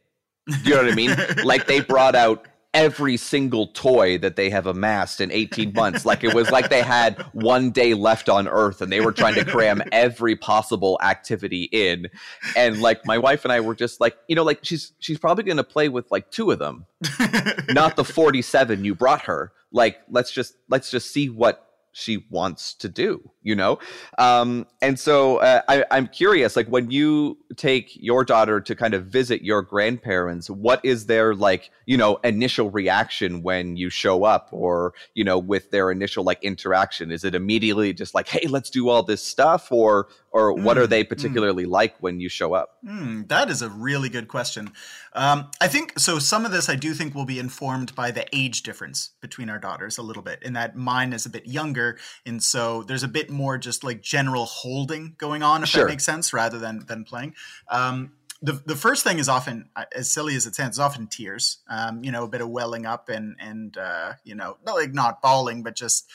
[0.47, 1.17] Do you know what I mean?
[1.45, 6.05] like they brought out every single toy that they have amassed in 18 months.
[6.05, 9.35] Like it was like they had one day left on Earth and they were trying
[9.37, 12.09] to cram every possible activity in.
[12.55, 15.45] And like my wife and I were just like, you know, like she's she's probably
[15.45, 16.85] going to play with like two of them,
[17.71, 19.53] not the 47 you brought her.
[19.73, 21.66] Like let's just let's just see what
[21.97, 23.79] she wants to do you know?
[24.19, 28.93] Um, and so uh, I, i'm curious like when you take your daughter to kind
[28.93, 34.25] of visit your grandparents what is their like you know initial reaction when you show
[34.25, 37.11] up or you know with their initial like interaction?
[37.13, 40.85] Is it immediately just like hey let's do all this stuff or or what are
[40.87, 41.09] mm, they mm.
[41.09, 41.71] particularly mm.
[41.71, 44.71] like when you show up mm, that is a really good question
[45.15, 48.27] um, i think so some of this i do think will be informed by the
[48.35, 51.99] age difference between our daughters a little bit in that mine is a bit younger
[52.27, 55.85] and so there's a bit more just like general holding going on if sure.
[55.85, 57.35] that makes sense rather than than playing
[57.71, 61.59] um, the, the first thing is often as silly as it sounds, often tears.
[61.71, 64.93] Um, you know, a bit of welling up and and uh, you know, not like
[64.93, 66.07] not bawling, but just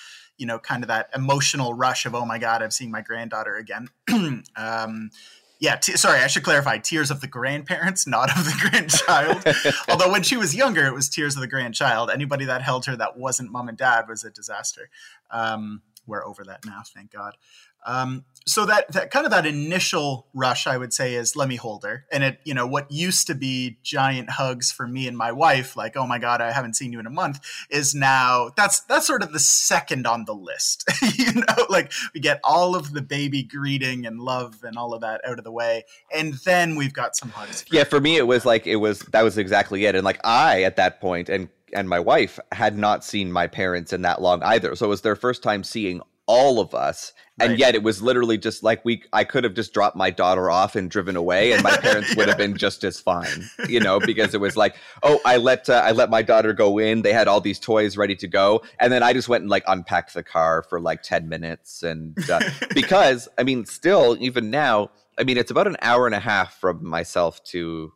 [0.42, 3.58] you know, kind of that emotional rush of, oh my God, I'm seeing my granddaughter
[3.58, 3.90] again.
[4.56, 5.12] um,
[5.60, 9.76] yeah, t- sorry, I should clarify tears of the grandparents, not of the grandchild.
[9.88, 12.10] Although when she was younger, it was tears of the grandchild.
[12.10, 14.90] Anybody that held her that wasn't mom and dad was a disaster.
[15.30, 17.38] Um, we're over that now, thank God.
[17.86, 21.58] Um, so that that kind of that initial rush, I would say, is let me
[21.58, 22.06] hold her.
[22.12, 25.78] And it, you know, what used to be giant hugs for me and my wife,
[25.78, 27.40] like, oh my God, I haven't seen you in a month,
[27.70, 30.90] is now that's that's sort of the second on the list.
[31.16, 35.02] you know, like we get all of the baby greeting and love and all of
[35.02, 35.84] that out of the way.
[36.14, 37.62] And then we've got some hugs.
[37.64, 39.96] For yeah, for me it was like it was that was exactly it.
[39.96, 43.94] And like I at that point and and my wife had not seen my parents
[43.94, 44.76] in that long either.
[44.76, 48.38] So it was their first time seeing all of us and yet it was literally
[48.38, 51.62] just like we i could have just dropped my daughter off and driven away and
[51.62, 55.20] my parents would have been just as fine you know because it was like oh
[55.26, 58.16] i let uh, i let my daughter go in they had all these toys ready
[58.16, 61.28] to go and then i just went and like unpacked the car for like 10
[61.28, 62.40] minutes and uh,
[62.74, 64.90] because i mean still even now
[65.20, 67.92] i mean it's about an hour and a half from myself to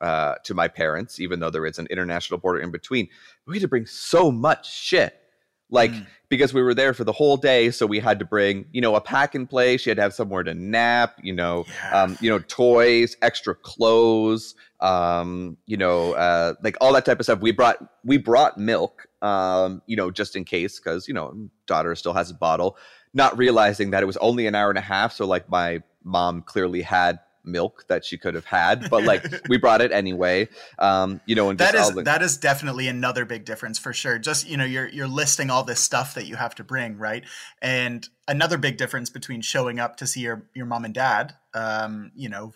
[0.00, 3.08] uh to my parents even though there is an international border in between.
[3.46, 5.14] We had to bring so much shit
[5.70, 6.06] like mm.
[6.28, 8.94] because we were there for the whole day so we had to bring you know
[8.94, 12.02] a pack and play she had to have somewhere to nap you know yeah.
[12.02, 17.26] um, you know toys extra clothes um, you know uh, like all that type of
[17.26, 21.34] stuff we brought we brought milk um, you know just in case because you know
[21.66, 22.76] daughter still has a bottle
[23.14, 26.42] not realizing that it was only an hour and a half so like my mom
[26.42, 30.48] clearly had milk that she could have had, but like we brought it anyway.
[30.78, 34.18] Um, you know, and that is the- that is definitely another big difference for sure.
[34.18, 37.24] Just you know, you're you're listing all this stuff that you have to bring, right?
[37.62, 42.12] And another big difference between showing up to see your your mom and dad, um,
[42.14, 42.52] you know,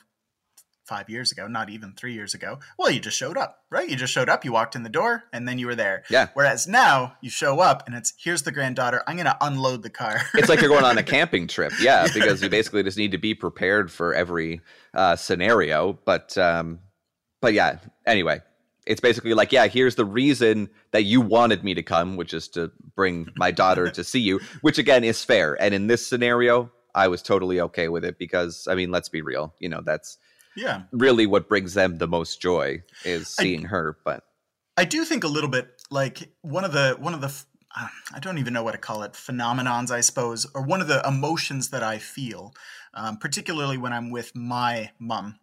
[0.90, 2.58] five years ago, not even three years ago.
[2.76, 3.88] Well, you just showed up, right?
[3.88, 6.02] You just showed up, you walked in the door, and then you were there.
[6.10, 6.26] Yeah.
[6.34, 9.04] Whereas now you show up and it's here's the granddaughter.
[9.06, 10.20] I'm gonna unload the car.
[10.34, 13.18] it's like you're going on a camping trip, yeah, because you basically just need to
[13.18, 14.60] be prepared for every
[14.92, 15.96] uh, scenario.
[16.04, 16.80] But um,
[17.40, 17.78] but yeah.
[18.04, 18.40] Anyway,
[18.84, 22.48] it's basically like, yeah, here's the reason that you wanted me to come, which is
[22.48, 25.54] to bring my daughter to see you, which again is fair.
[25.62, 29.22] And in this scenario, I was totally okay with it because I mean, let's be
[29.22, 30.18] real, you know, that's
[30.60, 34.24] yeah really what brings them the most joy is seeing I, her but
[34.76, 37.32] i do think a little bit like one of the one of the
[37.76, 41.02] i don't even know what to call it phenomenons i suppose or one of the
[41.06, 42.54] emotions that i feel
[42.94, 45.38] um, particularly when i'm with my mom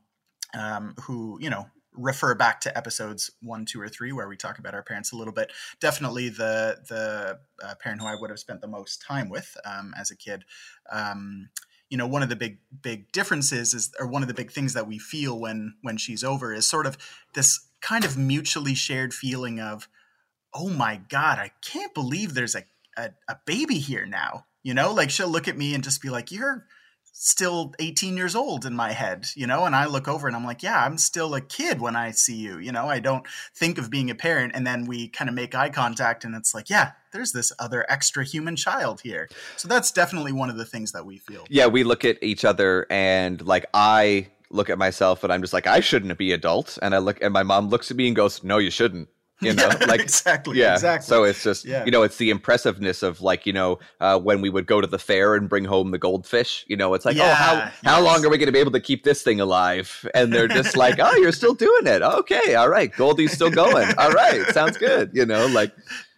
[0.58, 4.60] um, who you know refer back to episodes one, two, or three, where we talk
[4.60, 5.52] about our parents a little bit.
[5.80, 9.94] Definitely the the uh, parent who I would have spent the most time with um,
[9.98, 10.46] as a kid.
[10.92, 11.50] Um,
[11.90, 14.74] you know one of the big big differences is or one of the big things
[14.74, 16.98] that we feel when when she's over is sort of
[17.34, 19.88] this kind of mutually shared feeling of
[20.54, 22.64] oh my god i can't believe there's a,
[22.98, 26.10] a, a baby here now you know like she'll look at me and just be
[26.10, 26.66] like you're
[27.20, 30.46] still 18 years old in my head, you know, and I look over and I'm
[30.46, 33.80] like, yeah, I'm still a kid when I see you, you know, I don't think
[33.80, 34.52] of being a parent.
[34.54, 37.84] And then we kind of make eye contact and it's like, yeah, there's this other
[37.90, 39.28] extra human child here.
[39.56, 41.46] So that's definitely one of the things that we feel.
[41.50, 45.52] Yeah, we look at each other and like I look at myself and I'm just
[45.52, 46.78] like, I shouldn't be adult.
[46.82, 49.10] And I look and my mom looks at me and goes, No, you shouldn't
[49.42, 51.86] you know yeah, like exactly yeah exactly so it's just yeah.
[51.86, 54.88] you know it's the impressiveness of like you know uh, when we would go to
[54.88, 57.74] the fair and bring home the goldfish you know it's like yeah, oh how yes.
[57.84, 60.48] how long are we going to be able to keep this thing alive and they're
[60.48, 64.46] just like oh you're still doing it okay all right goldie's still going all right
[64.48, 65.72] sounds good you know like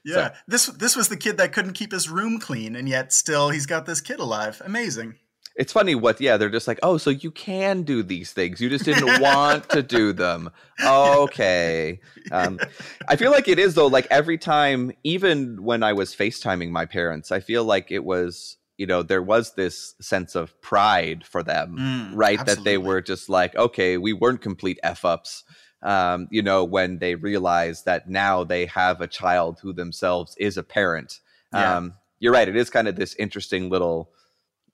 [0.06, 0.34] yeah so.
[0.48, 3.66] this this was the kid that couldn't keep his room clean and yet still he's
[3.66, 4.62] got this kid alive.
[4.66, 5.16] Amazing.
[5.56, 8.62] It's funny what yeah they're just like oh so you can do these things.
[8.62, 10.50] You just didn't want to do them.
[10.84, 12.00] Okay.
[12.32, 12.60] Um,
[13.08, 16.86] i feel like it is though like every time even when i was facetiming my
[16.86, 21.44] parents i feel like it was you know there was this sense of pride for
[21.44, 22.40] them mm, right?
[22.40, 22.64] Absolutely.
[22.64, 25.44] that they were just like okay we weren't complete f ups
[25.82, 30.58] um, you know when they realize that now they have a child who themselves is
[30.58, 31.20] a parent
[31.54, 31.78] yeah.
[31.78, 34.12] um, you're right it is kind of this interesting little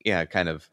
[0.04, 0.70] yeah kind of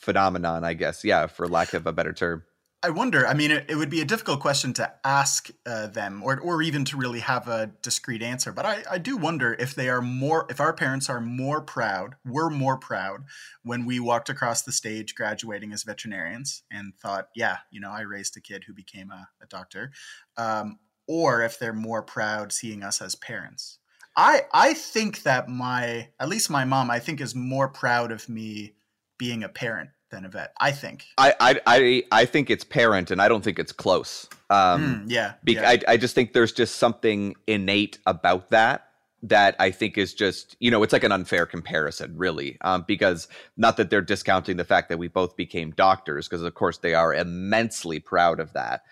[0.00, 1.04] phenomenon, I guess.
[1.04, 2.42] Yeah, for lack of a better term.
[2.82, 3.26] I wonder.
[3.26, 6.62] I mean, it, it would be a difficult question to ask uh, them, or or
[6.62, 8.52] even to really have a discrete answer.
[8.52, 12.14] But I, I do wonder if they are more, if our parents are more proud,
[12.24, 13.24] were more proud
[13.62, 18.00] when we walked across the stage graduating as veterinarians and thought, yeah, you know, I
[18.00, 19.92] raised a kid who became a, a doctor,
[20.38, 23.78] um, or if they're more proud seeing us as parents.
[24.16, 28.26] I I think that my, at least my mom, I think is more proud of
[28.26, 28.72] me
[29.18, 30.52] being a parent than a vet.
[30.60, 31.06] I think.
[31.18, 34.28] I I I, I think it's parent, and I don't think it's close.
[34.50, 35.68] Um, mm, yeah, yeah.
[35.68, 38.86] I I just think there's just something innate about that
[39.22, 43.28] that I think is just you know it's like an unfair comparison, really, um, because
[43.56, 46.94] not that they're discounting the fact that we both became doctors, because of course they
[46.94, 48.82] are immensely proud of that.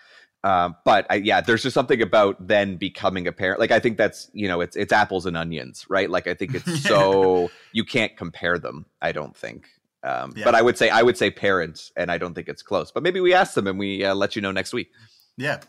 [0.43, 3.59] Um, but I, yeah, there's just something about then becoming a parent.
[3.59, 6.09] Like I think that's you know it's it's apples and onions, right?
[6.09, 8.85] Like I think it's so you can't compare them.
[9.01, 9.67] I don't think.
[10.03, 10.45] Um, yeah.
[10.45, 12.91] But I would say I would say parents, and I don't think it's close.
[12.91, 14.91] But maybe we ask them and we uh, let you know next week.
[15.37, 15.59] Yeah.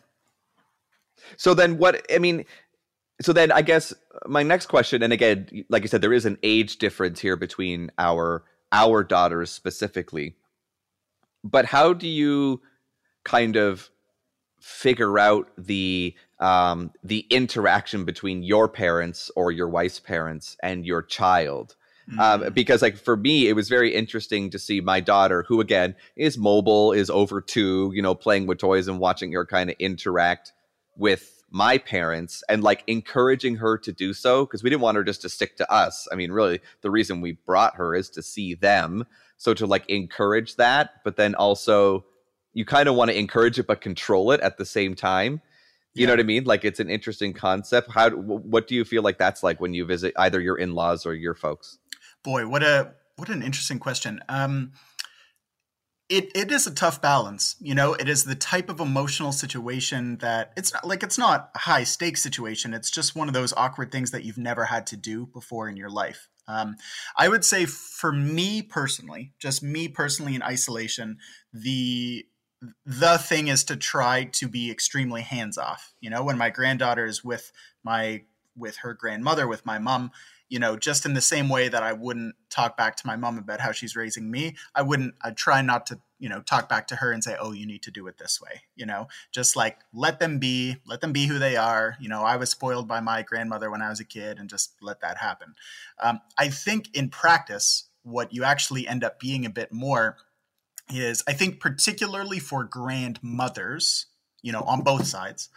[1.37, 2.45] So then, what I mean,
[3.21, 3.93] so then I guess
[4.27, 7.91] my next question, and again, like I said, there is an age difference here between
[7.99, 10.37] our our daughters specifically.
[11.43, 12.61] But how do you
[13.25, 13.91] kind of
[14.61, 21.03] figure out the um, the interaction between your parents or your wife's parents and your
[21.03, 21.77] child?
[22.19, 22.55] Um, mm.
[22.55, 26.37] because like for me it was very interesting to see my daughter who again is
[26.37, 30.53] mobile is over two you know playing with toys and watching her kind of interact
[30.97, 35.05] with my parents and like encouraging her to do so because we didn't want her
[35.05, 38.23] just to stick to us i mean really the reason we brought her is to
[38.23, 39.05] see them
[39.37, 42.05] so to like encourage that but then also
[42.55, 45.41] you kind of want to encourage it but control it at the same time
[45.95, 46.07] you yeah.
[46.07, 46.45] know what I mean?
[46.45, 47.91] Like it's an interesting concept.
[47.91, 51.15] How what do you feel like that's like when you visit either your in-laws or
[51.15, 51.80] your folks?
[52.23, 54.21] Boy, what a what an interesting question.
[54.29, 54.73] Um,
[56.11, 57.57] it it is a tough balance.
[57.61, 61.51] You know, it is the type of emotional situation that it's not like it's not
[61.55, 62.75] a high stakes situation.
[62.75, 65.77] It's just one of those awkward things that you've never had to do before in
[65.77, 66.29] your life.
[66.49, 66.77] Um,
[67.17, 71.19] I would say for me personally, just me personally in isolation,
[71.53, 72.27] the
[72.85, 75.95] the thing is to try to be extremely hands off.
[76.01, 77.53] You know, when my granddaughter is with
[77.85, 78.23] my
[78.57, 80.11] with her grandmother, with my mom,
[80.51, 83.39] you know, just in the same way that I wouldn't talk back to my mom
[83.39, 86.89] about how she's raising me, I wouldn't, I'd try not to, you know, talk back
[86.89, 89.55] to her and say, oh, you need to do it this way, you know, just
[89.55, 91.97] like let them be, let them be who they are.
[92.01, 94.75] You know, I was spoiled by my grandmother when I was a kid and just
[94.83, 95.55] let that happen.
[96.03, 100.17] Um, I think in practice, what you actually end up being a bit more
[100.93, 104.07] is, I think, particularly for grandmothers,
[104.43, 105.49] you know, on both sides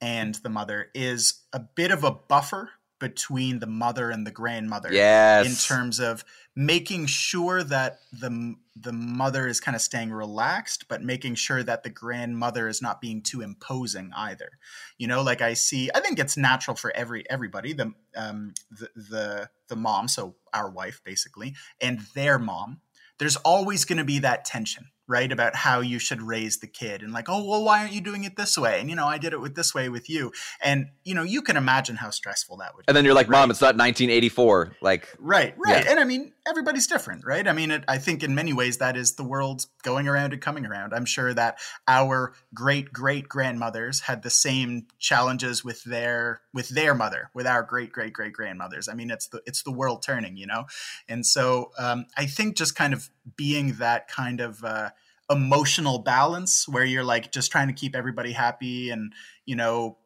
[0.00, 4.92] and the mother, is a bit of a buffer between the mother and the grandmother
[4.92, 5.46] yes.
[5.46, 11.02] in terms of making sure that the the mother is kind of staying relaxed but
[11.02, 14.50] making sure that the grandmother is not being too imposing either
[14.98, 18.88] you know like i see i think it's natural for every everybody the um the
[18.94, 22.80] the, the mom so our wife basically and their mom
[23.18, 27.02] there's always going to be that tension right about how you should raise the kid
[27.02, 29.18] and like oh well why aren't you doing it this way and you know i
[29.18, 32.56] did it with this way with you and you know you can imagine how stressful
[32.56, 33.40] that would be and be, then you're like right?
[33.40, 35.90] mom it's not 1984 like right right yeah.
[35.90, 37.46] and i mean everybody's different right?
[37.46, 40.42] I mean it, i think in many ways that is the world going around and
[40.42, 40.92] coming around.
[40.92, 46.94] I'm sure that our great great grandmothers had the same challenges with their with their
[46.94, 48.88] mother with our great great great grandmothers.
[48.88, 50.64] I mean it's the it's the world turning you know?
[51.08, 54.90] And so um, i think just kind of being that kind of uh,
[55.30, 59.12] emotional balance where you're like just trying to keep everybody happy and
[59.46, 59.96] you know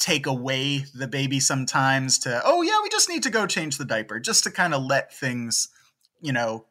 [0.00, 3.84] take away the baby sometimes to oh yeah we just need to go change the
[3.84, 5.68] diaper just to kind of let things
[6.20, 6.64] you know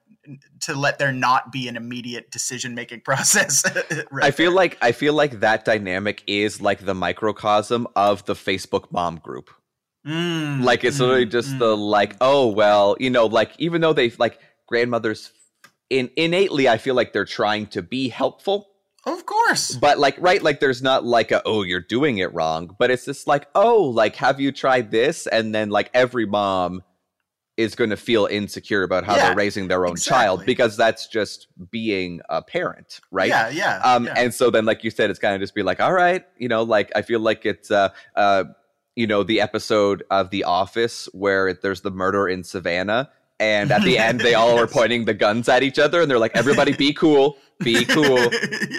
[0.59, 3.63] to let there not be an immediate decision making process
[4.11, 4.57] right i feel there.
[4.57, 9.49] like i feel like that dynamic is like the microcosm of the facebook mom group
[10.05, 11.59] mm, like it's mm, literally just mm.
[11.59, 15.31] the like oh well you know like even though they like grandmothers
[15.89, 18.68] in innately I feel like they're trying to be helpful.
[19.13, 19.75] Of course.
[19.75, 23.05] But like right like there's not like a oh you're doing it wrong, but it's
[23.05, 26.83] just like oh like have you tried this and then like every mom
[27.59, 31.07] is going to feel insecure about how Yeah, they're raising their own child because that's
[31.07, 33.27] just being a parent, right?
[33.27, 33.81] Yeah, yeah.
[33.83, 34.13] Um, yeah.
[34.15, 36.47] and so then, like you said, it's kind of just be like, all right, you
[36.47, 38.45] know, like I feel like it's, uh, uh,
[38.95, 43.81] you know, the episode of The Office where there's the murder in Savannah, and at
[43.83, 44.71] the end they all Yes.
[44.73, 48.29] pointing the guns at each other, and they're like, everybody, be cool, be cool,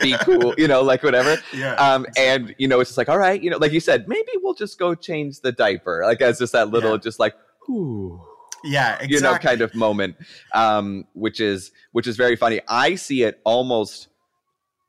[0.03, 1.39] be cool, you know, like whatever.
[1.53, 1.75] Yeah.
[1.75, 4.31] Um, and you know, it's just like, all right, you know, like you said, maybe
[4.43, 6.97] we'll just go change the diaper, like as just that little, Yeah.
[6.99, 7.35] just like,
[8.65, 9.15] yeah, exactly.
[9.15, 10.17] you know kind of moment
[10.53, 14.09] um which is which is very funny i see it almost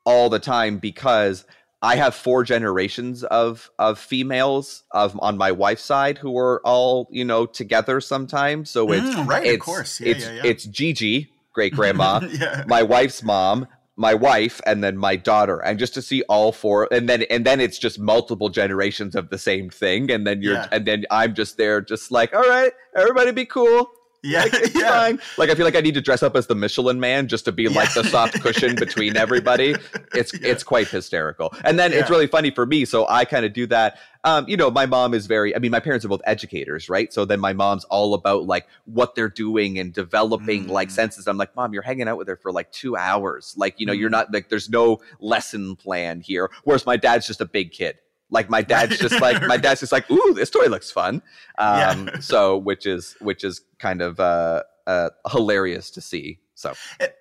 [0.05, 1.45] all the time because
[1.81, 7.07] i have four generations of of females of on my wife's side who are all
[7.11, 8.69] you know together sometimes.
[8.69, 9.99] So it's Mm, right, it's of course.
[9.99, 10.41] Yeah, it's yeah, yeah.
[10.45, 12.21] it's gigi great grandma
[12.67, 13.67] my wife's mom
[13.97, 15.59] my wife and then my daughter.
[15.59, 19.29] And just to see all four and then and then it's just multiple generations of
[19.29, 20.09] the same thing.
[20.09, 23.91] And then you're and then i'm just there just like all right everybody be cool
[24.23, 24.89] yeah, like, it's yeah.
[24.89, 25.19] fine.
[25.37, 27.51] Like I feel like I need to dress up as the Michelin Man just to
[27.51, 29.75] be like the soft cushion between everybody.
[30.13, 30.49] It's Yeah.
[30.49, 31.53] it's quite hysterical.
[31.63, 32.85] And then it's really funny for me.
[32.85, 33.97] So I kind of do that.
[34.23, 37.11] Um, you know, my mom is very I mean, my parents are both educators, right?
[37.11, 40.91] So then my mom's all about like what they're doing and developing like Mm.
[40.91, 41.27] senses.
[41.27, 43.55] I'm like, Mom, you're hanging out with her for like two hours.
[43.57, 44.13] Like, you know, you're Mm.
[44.13, 46.51] not like there's no lesson plan here.
[46.63, 47.97] Whereas my dad's just a big kid.
[48.31, 51.21] Like my dad's just like my dad's just like, ooh, this toy looks fun.
[51.57, 52.19] Um, Yeah.
[52.21, 56.39] so which is which is kind of uh, uh, hilarious to see.
[56.55, 56.73] So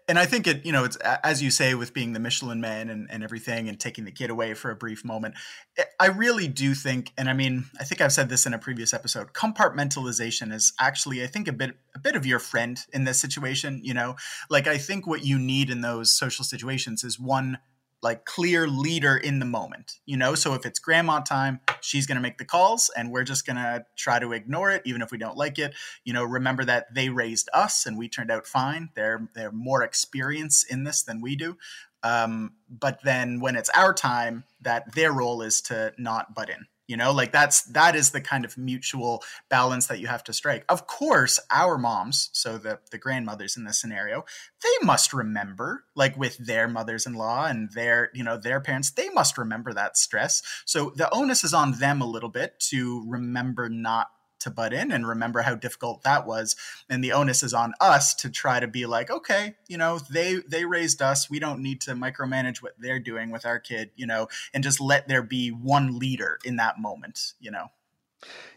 [0.07, 2.91] And I think it, you know, it's as you say with being the Michelin man
[2.91, 5.35] and, and everything and taking the kid away for a brief moment.
[5.79, 8.59] I- I really do think, and I mean, I think I've said this in a
[8.59, 13.05] previous episode, compartmentalization is actually, I think, a bit a bit of your friend in
[13.05, 13.81] this situation.
[13.83, 14.17] You know,
[14.51, 17.59] like I think what you need in those social situations is one
[18.03, 20.35] like clear leader in the moment you know?
[20.35, 23.57] So if it's grandma time she's going to make the calls and we're just going
[23.57, 25.75] to try to ignore it even if we don't like it.
[26.05, 28.91] You know remember that they raised us and we turned out fine.
[28.95, 31.57] They're they're more experience in this than we do.
[32.03, 36.67] Um, but then when it's our time that their role is to not butt in
[36.91, 40.33] you know like that's that is the kind of mutual balance that you have to
[40.33, 40.65] strike.
[40.69, 44.25] Of course our moms so the the grandmothers in this scenario
[44.65, 49.39] they must remember like with their mothers-in-law and their you know their parents they must
[49.39, 50.43] remember that stress.
[50.67, 54.09] So the onus is on them a little bit to remember not
[54.41, 56.57] to butt in and remember how difficult that was.
[56.89, 60.37] And the onus is on us to try to be like okay you know they
[60.49, 61.31] they raised us.
[61.31, 64.81] We don't need to micromanage what they're doing with our kid you know and just
[64.81, 67.71] let there be one leader in that moment you know.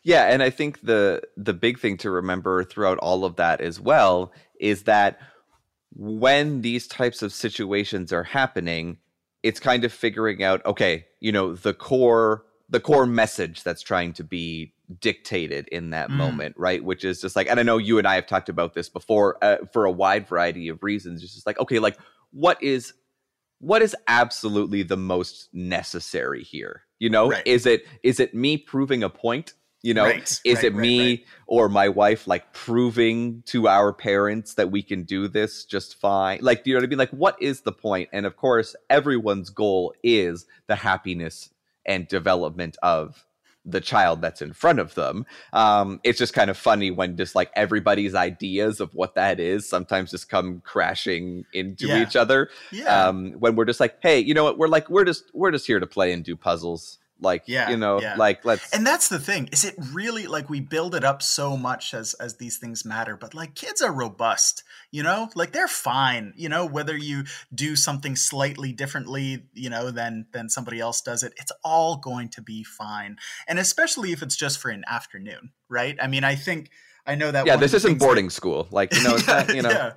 [0.03, 3.79] Yeah, and I think the the big thing to remember throughout all of that as
[3.79, 5.19] well is that
[5.95, 8.97] when these types of situations are happening,
[9.43, 14.13] it's kind of figuring out okay, you know, the core the core message that's trying
[14.13, 16.15] to be dictated in that Mm.
[16.15, 16.83] moment, right?
[16.83, 19.37] Which is just like, and I know you and I have talked about this before
[19.43, 21.23] uh, for a wide variety of reasons.
[21.23, 21.97] It's just like, okay, like
[22.31, 22.93] what is
[23.59, 26.81] what is absolutely the most necessary here?
[26.99, 27.43] You know, Right.
[27.45, 29.53] is it is it me proving a point?
[29.83, 34.55] You know, Right, is right, it me or my wife like proving to our parents
[34.55, 36.39] that we can do this just fine?
[36.41, 36.97] Like, you know what I mean?
[36.97, 38.09] Like, what is the point?
[38.13, 41.52] And of course, everyone's goal is the happiness
[41.85, 43.25] and development of
[43.65, 45.25] the child that's in front of them.
[45.53, 49.69] Um, it's just kind of funny when just like everybody's ideas of what that is
[49.69, 52.03] sometimes just come crashing into Yeah.
[52.03, 52.49] each other.
[52.71, 54.57] yeah Um, when we're just like, hey, you know what?
[54.57, 56.99] We're like, we're just we're just here to play and do puzzles.
[57.23, 58.15] Like, Yeah, you know, yeah.
[58.15, 61.57] like let's and that's the thing is it really like we build it up so
[61.57, 65.29] much as as these things matter but like kids are robust you know?
[65.33, 70.49] Like they're fine you know whether you do something slightly differently you know than than
[70.49, 73.17] somebody else does it it's all going to be fine.
[73.47, 75.97] And especially if it's just for an afternoon right?
[76.01, 76.69] I mean i think
[77.05, 78.67] i know that yeah, this isn't things that- boarding school.
[78.71, 79.93] Like, you know, it's not, you know, yeah.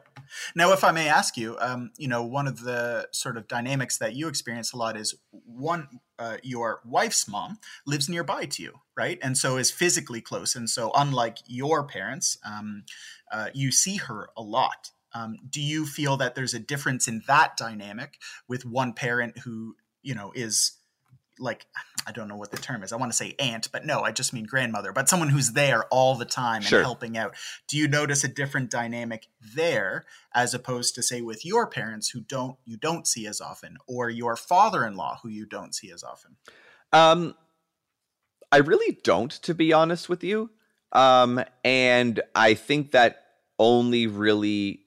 [0.55, 3.99] Now, if I may ask you, um, you know, one of the sort of dynamics
[3.99, 8.81] that you experience a lot is one, uh, your wife's mom lives nearby to you,
[8.97, 9.19] right?
[9.23, 10.55] And so is physically close.
[10.55, 12.85] And so, unlike your parents, um,
[13.31, 14.91] uh, you see her a lot.
[15.15, 19.77] Um, do you feel that there's a difference in that dynamic with one parent who,
[20.03, 20.73] you know, is
[21.39, 21.67] like
[22.07, 22.93] I don't know what the term is.
[22.93, 25.85] I want to say aunt, but no, I just mean grandmother, but someone who's there
[25.87, 26.83] all the time and Sure.
[26.83, 27.35] helping out.
[27.69, 32.21] Do you notice a different dynamic there as opposed to say with your parents who
[32.21, 36.37] don't you don't see as often or your father-in-law who you don't see as often?
[36.93, 37.35] Um,
[38.53, 40.51] I really don't, to be honest with you.
[40.93, 43.25] Um, and I think that
[43.59, 44.81] only really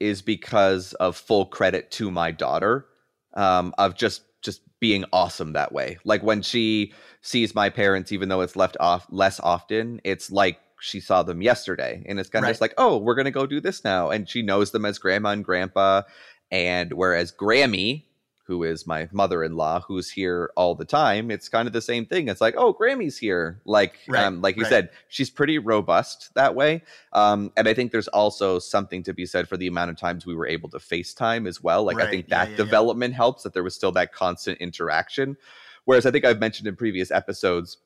[0.00, 2.86] is because of full credit to my daughter,
[3.34, 5.98] um, of just just being awesome that way.
[6.04, 10.58] Like when she sees my parents, even though it's left off less often, it's like
[10.80, 12.52] she saw them yesterday and it's kind of Right.
[12.52, 15.30] just like oh we're gonna go do this now and she knows them as grandma
[15.30, 16.02] and grandpa
[16.50, 18.04] and whereas grammy
[18.46, 22.28] who is my mother-in-law who's here all the time it's kind of the same thing.
[22.28, 23.60] It's like oh grammy's here.
[23.64, 24.68] Like Right, um like you right.
[24.70, 26.82] said she's pretty robust that way.
[27.12, 30.26] Um and i think there's also something to be said for the amount of times
[30.26, 31.84] we were able to facetime as well.
[31.84, 32.56] Like i think that yeah, yeah.
[32.56, 35.36] development helps that there was still that constant interaction.
[35.84, 37.78] Whereas i think i've mentioned in previous episodes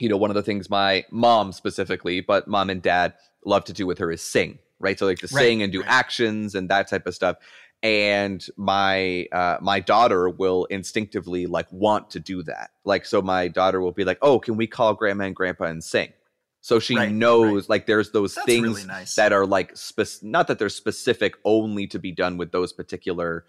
[0.00, 3.72] you know one of the things my mom specifically but mom and dad love to
[3.72, 4.98] do with her is sing right?
[4.98, 5.88] So like to Right, sing and do right.
[5.90, 7.36] actions and that type of stuff
[7.84, 13.46] and my uh, my daughter will instinctively like want to do that like so my
[13.46, 16.10] daughter will be like oh can we call grandma and grandpa and sing
[16.62, 19.14] so she Right, knows like there's those That's things really nice.
[19.16, 23.44] that are like spec- not that they're specific only to be done with those particular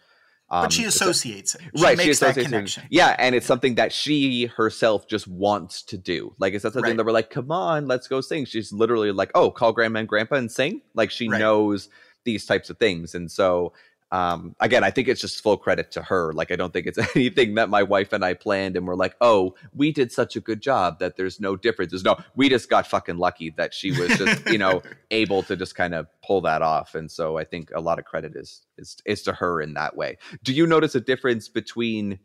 [0.48, 1.62] um, but she associates it.
[1.76, 2.84] She right makes she that associates it- connection.
[2.92, 6.90] yeah and it's something that she herself just wants to do like it's not something
[6.92, 6.98] Right.
[6.98, 10.10] that we're like come on let's go sing she's literally like oh call grandma and
[10.10, 11.40] grandpa and sing like she Right.
[11.40, 11.88] knows
[12.26, 13.72] these types of things and so
[14.16, 16.98] um again i think it's just full credit to her like i don't think it's
[17.16, 20.40] anything that my wife and i planned and we're like oh we did such a
[20.40, 24.18] good job that there's no differences no we just got fucking lucky that she was
[24.18, 27.70] just you know able to just kind of pull that off and so i think
[27.76, 30.96] a lot of credit is is is to her in that way do you notice
[30.96, 32.20] a difference between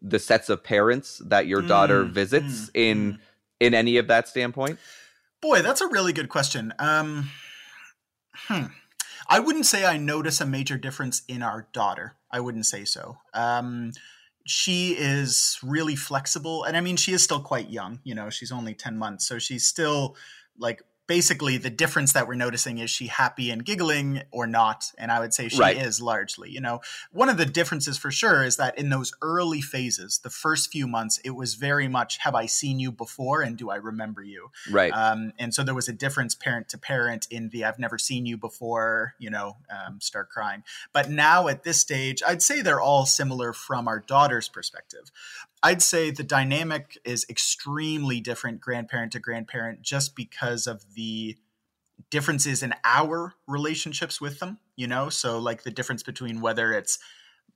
[0.00, 3.18] the sets of parents that your daughter Mm, visits mm, in mm.
[3.60, 4.78] in any of that standpoint
[5.44, 6.72] Boy, that's a really good question.
[6.78, 7.28] Um,
[8.32, 8.62] hmm.
[9.28, 12.16] I wouldn't say I notice a major difference in our daughter.
[12.30, 13.18] I wouldn't say so.
[13.32, 13.92] Um,
[14.46, 18.00] she is really flexible, and I mean, she is still quite young.
[18.04, 20.16] You know, she's only ten months, so she's still
[20.58, 25.10] like basically the difference that we're noticing is she happy and giggling or not and
[25.10, 25.76] i would say she Right.
[25.76, 26.80] is largely you know
[27.12, 30.86] one of the differences for sure is that in those early phases the first few
[30.86, 34.50] months it was very much have i seen you before and do i remember you
[34.70, 37.98] right um, and so there was a difference parent to parent in the I've never
[37.98, 40.62] seen you before, you know, um, start crying.
[40.92, 45.10] But now at this stage, I'd say they're all similar from our daughter's perspective.
[45.64, 51.36] I'd say the dynamic is extremely different grandparent to grandparent just because of the
[52.10, 55.08] differences in our relationships with them, you know?
[55.08, 56.98] So, like the difference between whether it's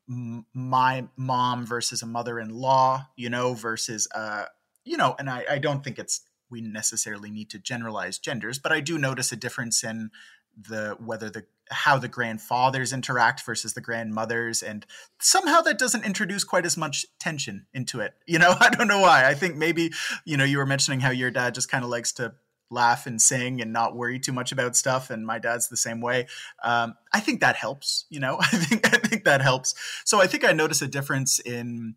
[0.08, 4.44] m- my mom versus a mother-in-law you know versus uh
[4.84, 8.72] you know and I, I don't think it's we necessarily need to generalize genders but
[8.72, 10.10] i do notice a difference in
[10.56, 14.86] the whether the how the grandfathers interact versus the grandmothers and
[15.20, 18.54] somehow that doesn't introduce quite as much tension into it you know?
[18.60, 19.26] I don't know why.
[19.26, 19.92] I think maybe
[20.24, 22.34] you know you were mentioning how your dad just kind of likes to
[22.70, 26.00] laugh and sing and not worry too much about stuff and my dad's the same
[26.00, 26.26] way.
[26.62, 28.38] Um, i think that helps you know?
[28.40, 29.74] I think i think that helps.
[30.04, 31.94] So i think i notice a difference in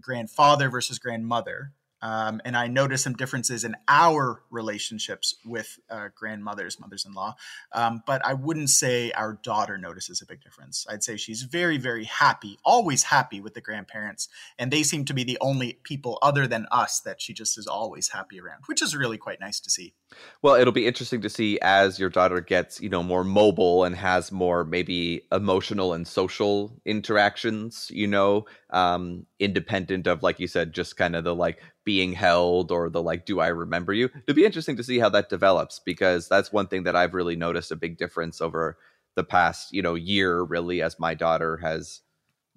[0.00, 1.72] grandfather versus grandmother
[2.04, 7.34] um, and i notice some differences in our relationships with uh, grandmothers mothers-in-law.
[7.72, 10.86] Um, but i wouldn't say our daughter notices a big difference.
[10.88, 14.28] I'd say she's very very happy always happy with the grandparents
[14.58, 17.66] and they seem to be the only people other than us that she just is
[17.66, 19.94] always happy around which is really quite nice to see
[20.42, 23.96] Well, it'll be interesting to see as your daughter gets, you know, more mobile and
[23.96, 30.72] has more maybe emotional and social interactions, you know, um, independent of, like you said,
[30.72, 34.06] just kind of the like being held or the like, do I remember you?
[34.26, 37.36] It'll be interesting to see how that develops because that's one thing that I've really
[37.36, 38.78] noticed a big difference over
[39.16, 42.00] the past, you know, year, really, as my daughter has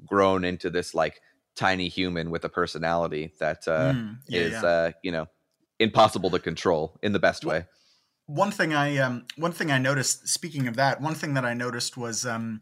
[0.05, 1.21] grown into this like
[1.55, 4.63] tiny human with a personality that uh, Mm, yeah, is, yeah.
[4.63, 5.27] uh, you know,
[5.79, 7.65] impossible to control in the best way.
[8.27, 10.27] one thing I um, one thing I noticed.
[10.27, 12.61] Speaking of that, one thing that I noticed was, um,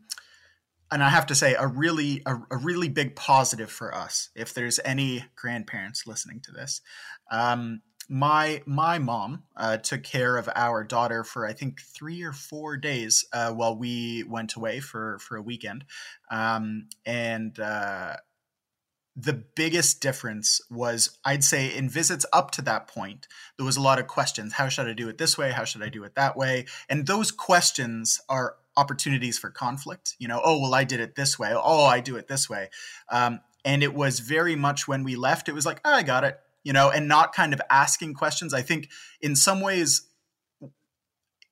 [0.91, 4.29] and I have to say, a really a, a really big positive for us.
[4.35, 6.81] If there's any grandparents listening to this,
[7.31, 12.31] um, my my mom uh, took care of our daughter for I think three or
[12.31, 15.85] four days uh, while we went away for for a weekend,
[16.29, 17.59] um, and.
[17.59, 18.17] Uh,
[19.15, 23.81] the biggest difference was I'd say in visits up to that point, there was a
[23.81, 24.53] lot of questions.
[24.53, 25.51] How should I do it this way?
[25.51, 26.65] How should I do it that way?
[26.89, 30.15] And those questions are opportunities for conflict.
[30.19, 31.53] You know, oh, well, I did it this way.
[31.55, 32.69] Oh, I do it this way.
[33.09, 36.25] Um, and it was very much when we left, it was like, oh, I got
[36.25, 38.53] it, you know, and not kind of asking questions.
[38.53, 38.89] I think
[39.21, 40.07] in some ways,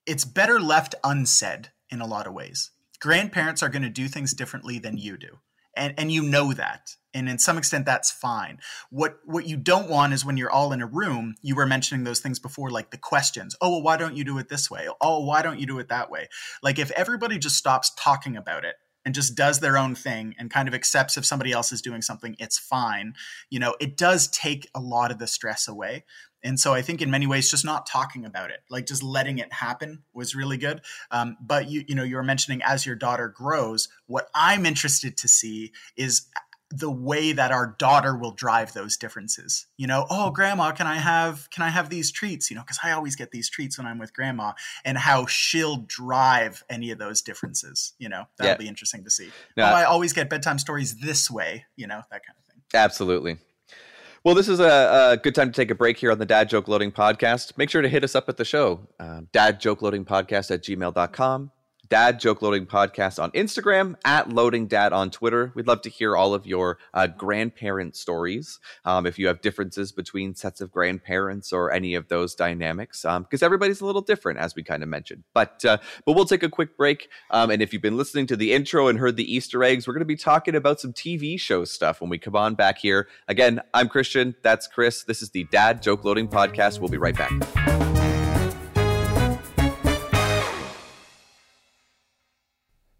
[0.06, 2.72] it's better left unsaid in a lot of ways.
[3.00, 5.40] Grandparents are going to do things differently than you do.
[5.76, 8.60] And, and you know that and in some extent that's fine.
[8.90, 12.04] What what you don't want is when you're all in a room you were mentioning
[12.04, 13.56] those things before like the questions.
[13.62, 14.88] Oh well why don't you do it this way?
[15.02, 16.28] Oh why don't you do it that way?
[16.62, 20.50] Like if everybody just stops talking about it and just does their own thing and
[20.50, 23.14] kind of accepts if somebody else is doing something it's fine.
[23.50, 26.06] You know it does take a lot of the stress away.
[26.46, 29.38] And so I think in many ways, just not talking about it, like just letting
[29.38, 30.82] it happen, was really good.
[31.10, 35.16] Um, but you you know you were mentioning as your daughter grows, what I'm interested
[35.18, 36.28] to see is
[36.76, 40.96] the way that our daughter will drive those differences you know oh grandma can i
[40.96, 43.86] have can i have these treats you know because i always get these treats when
[43.86, 44.52] i'm with grandma
[44.84, 48.58] and how she'll drive any of those differences you know that'll yeah.
[48.58, 52.02] be interesting to see no, oh i always get bedtime stories this way you know
[52.10, 53.38] that kind of thing absolutely
[54.26, 56.48] well, this is a, a, good time to take a break here on the Dad
[56.48, 57.58] Joke Loading Podcast.
[57.58, 61.52] Make sure to hit us up at the show, uh, dadjokeloadingpodcast at gmail.com.
[61.94, 65.52] Dad Joke Loading Podcast on Instagram, at Loading Dad on Twitter.
[65.54, 68.60] We'd love to hear all of your uh, grandparent stories.
[68.84, 73.44] Um, if you have differences between sets of grandparents or any of those dynamics, because
[73.44, 75.24] um, everybody's a little different, as we kind of mentioned.
[75.36, 77.10] But uh, but we'll take a quick break.
[77.30, 79.94] Um, and if you've been listening to the intro and heard the Easter eggs, we're
[79.94, 83.08] going to be talking about some TV show stuff when we come on back here.
[83.28, 84.34] Again, I'm Christian.
[84.42, 85.04] That's Chris.
[85.04, 86.80] This is the Dad Joke Loading Podcast.
[86.80, 87.83] We'll be right back.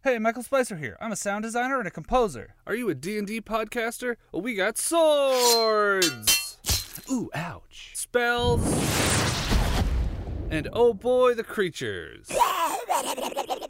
[0.04, 0.98] Hey, Michael Spicer here.
[1.00, 2.56] I'm a sound designer and a composer.
[2.68, 4.18] Are you a D&D podcaster?
[4.34, 6.58] Well, we got swords.
[7.10, 7.92] Ooh, ouch.
[7.94, 8.62] Spells.
[10.50, 12.28] And oh boy, the creatures.
[12.30, 13.70] Hi,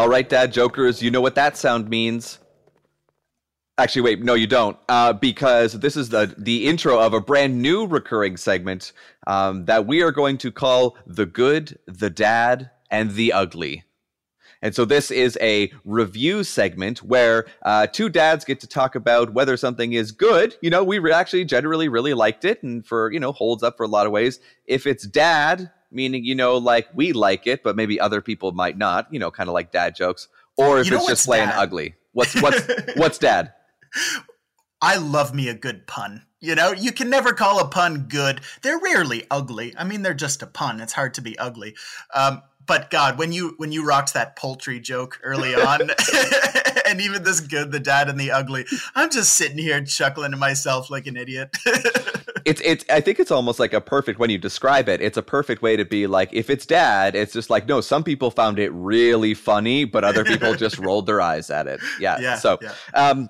[0.00, 2.38] All right, Dad Jokers, you know what that sound means.
[3.76, 7.60] Actually, wait, no, you don't, uh, because this is the the intro of a brand
[7.60, 8.92] new recurring segment
[9.26, 13.84] um, that we are going to call the good, the dad, and the ugly.
[14.62, 19.34] And so this is a review segment where uh, two dads get to talk about
[19.34, 20.56] whether something is good.
[20.62, 23.76] You know, we re- actually generally really liked it, and for you know holds up
[23.76, 24.40] for a lot of ways.
[24.64, 28.78] If it's dad, meaning you know like we like it but maybe other people might
[28.78, 30.28] not you know kind of like dad jokes
[30.60, 31.58] or if you it's just plain dad?
[31.58, 31.94] ugly.
[32.12, 32.62] What's what's
[32.96, 33.52] what's dad?
[34.82, 36.26] I love me a good pun.
[36.40, 38.40] You know you can never call a pun good.
[38.62, 39.74] They're rarely ugly.
[39.76, 40.80] I mean they're just a pun.
[40.80, 41.74] It's hard to be ugly.
[42.14, 45.80] Um, but god when you when you rocked that poultry joke early on
[46.86, 50.36] and even this good the dad and the ugly i'm just sitting here chuckling to
[50.36, 51.56] myself like an idiot
[52.44, 55.22] it's it's I think it's almost like a perfect when you describe it, it's a
[55.22, 58.58] perfect way to be like if it's dad, it's just like no, some people found
[58.58, 61.80] it really funny, but other people just rolled their eyes at it.
[61.98, 62.18] Yeah.
[62.20, 62.72] yeah so yeah.
[62.94, 63.28] um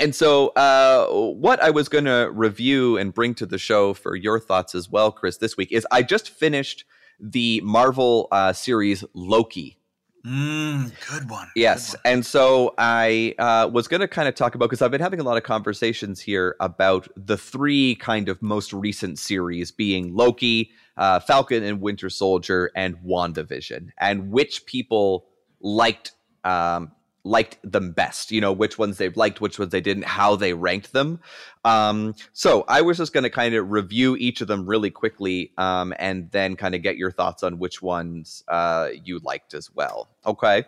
[0.00, 4.16] and so uh what I was going to review and bring to the show for
[4.16, 6.84] your thoughts as well, Chris, this week is I just finished
[7.20, 9.78] the Marvel uh series Loki
[10.26, 11.48] Mm, good one.
[11.54, 11.90] Yes.
[11.90, 12.12] Good one.
[12.12, 15.20] And so I uh, was going to kind of talk about, because I've been having
[15.20, 20.70] a lot of conversations here about the three kind of most recent series being Loki,
[20.96, 25.26] uh, Falcon and Winter Soldier, and WandaVision, and which people
[25.60, 26.12] liked
[26.44, 26.92] um,
[27.24, 30.52] liked them best you know which ones they've liked which ones they didn't how they
[30.52, 31.20] ranked them.
[31.64, 35.52] Um, so i was just going to kind of review each of them really quickly
[35.56, 39.74] um, and then kind of get your thoughts on which ones uh, you liked as
[39.74, 40.64] well okay?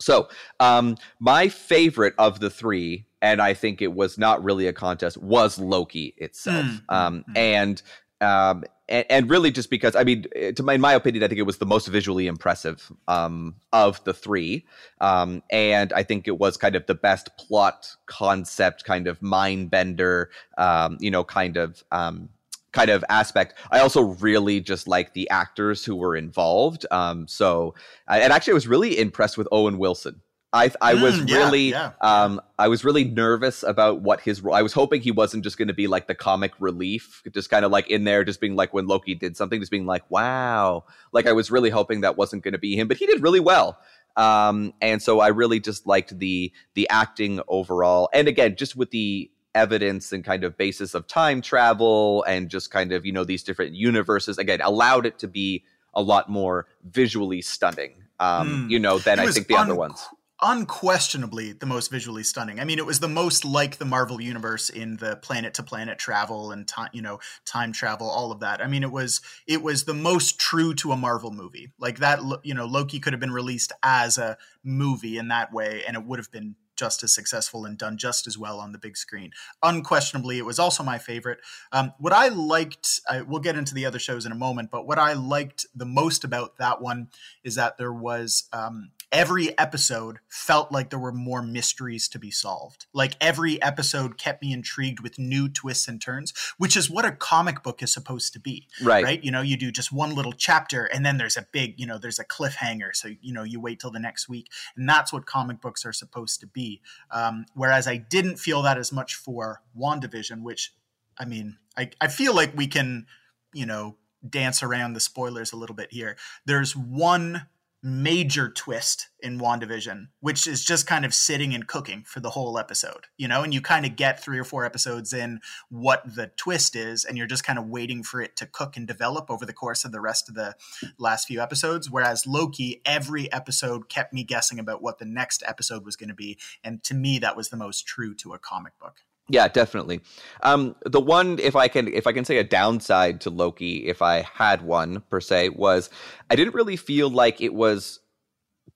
[0.00, 0.28] So
[0.60, 5.16] um, my favorite of the three and i think it was not really a contest
[5.16, 6.66] was loki itself.
[6.66, 7.82] Mm, um, mm, and
[8.20, 11.38] um, and, and, really just because I mean, to my, in my opinion, I think
[11.38, 14.66] it was the most visually impressive um, of the three,
[15.00, 19.70] um, and I think it was kind of the best plot concept, kind of mind
[19.70, 22.28] bender, um, you know, kind of um,
[22.74, 23.54] kind of aspect.
[23.70, 26.84] I also really just like the actors who were involved.
[26.90, 27.74] Um, so,
[28.06, 30.20] and actually, I was really impressed with Owen Wilson.
[30.54, 32.24] I I mm, was really yeah, yeah.
[32.24, 34.54] um I was really nervous about what his role.
[34.54, 37.64] I was hoping he wasn't just going to be like the comic relief, just kind
[37.64, 40.84] of like in there, just being like when Loki did something, just being like, wow.
[41.12, 43.40] Like I was really hoping that wasn't going to be him, but he did really
[43.40, 43.78] well.
[44.16, 48.92] Um, and so I really just liked the the acting overall, and again, just with
[48.92, 53.24] the evidence and kind of basis of time travel and just kind of you know
[53.24, 58.70] these different universes again allowed it to be a lot more visually stunning um, mm.
[58.70, 60.08] you know than I think the un- other ones
[60.42, 62.58] unquestionably the most visually stunning.
[62.58, 65.98] I mean, it was the most like the Marvel universe in the planet to planet
[65.98, 68.60] travel and time, you know, time travel, all of that.
[68.60, 71.72] I mean, it was it was the most true to a Marvel movie.
[71.78, 75.82] Like that, you know, Loki could have been released as a movie in that way,
[75.86, 78.78] and it would have been just as successful and done just as well on the
[78.78, 79.30] big screen.
[79.62, 81.38] Unquestionably, it was also my favorite.
[81.72, 84.86] Um, what I liked, I, we'll get into the other shows in a moment, but
[84.86, 87.08] what I liked the most about that one
[87.42, 92.30] is that there was um, every episode felt like there were more mysteries to be
[92.30, 92.86] solved.
[92.92, 97.12] Like every episode kept me intrigued with new twists and turns, which is what a
[97.12, 98.66] comic book is supposed to be.
[98.82, 99.04] Right.
[99.04, 99.24] Right.
[99.24, 101.96] You know, you do just one little chapter and then there's a big, you know,
[101.96, 102.94] there's a cliffhanger.
[102.94, 104.48] So, you know, you wait till the next week.
[104.76, 106.82] And that's what comic books are supposed to be.
[107.12, 110.74] Um, whereas I didn't feel that as much for WandaVision, which,
[111.16, 113.06] I mean, I, I feel like we can,
[113.52, 113.96] you know,
[114.28, 116.16] dance around the spoilers a little bit here.
[116.46, 117.46] There's one
[117.86, 122.58] major twist in WandaVision, which is just kind of sitting and cooking for the whole
[122.58, 126.28] episode, you know, and you kind of get three or four episodes in what the
[126.38, 129.44] twist is, and you're just kind of waiting for it to cook and develop over
[129.44, 130.54] the course of the rest of the
[130.98, 131.90] last few episodes.
[131.90, 136.14] Whereas Loki, every episode kept me guessing about what the next episode was going to
[136.14, 136.38] be.
[136.64, 139.00] And to me, that was the most true to a comic book.
[139.28, 140.00] Yeah, definitely.
[140.42, 144.02] Um, the one, if I can, if I can say a downside to Loki, if
[144.02, 145.88] I had one per se, was
[146.30, 148.00] I didn't really feel like it was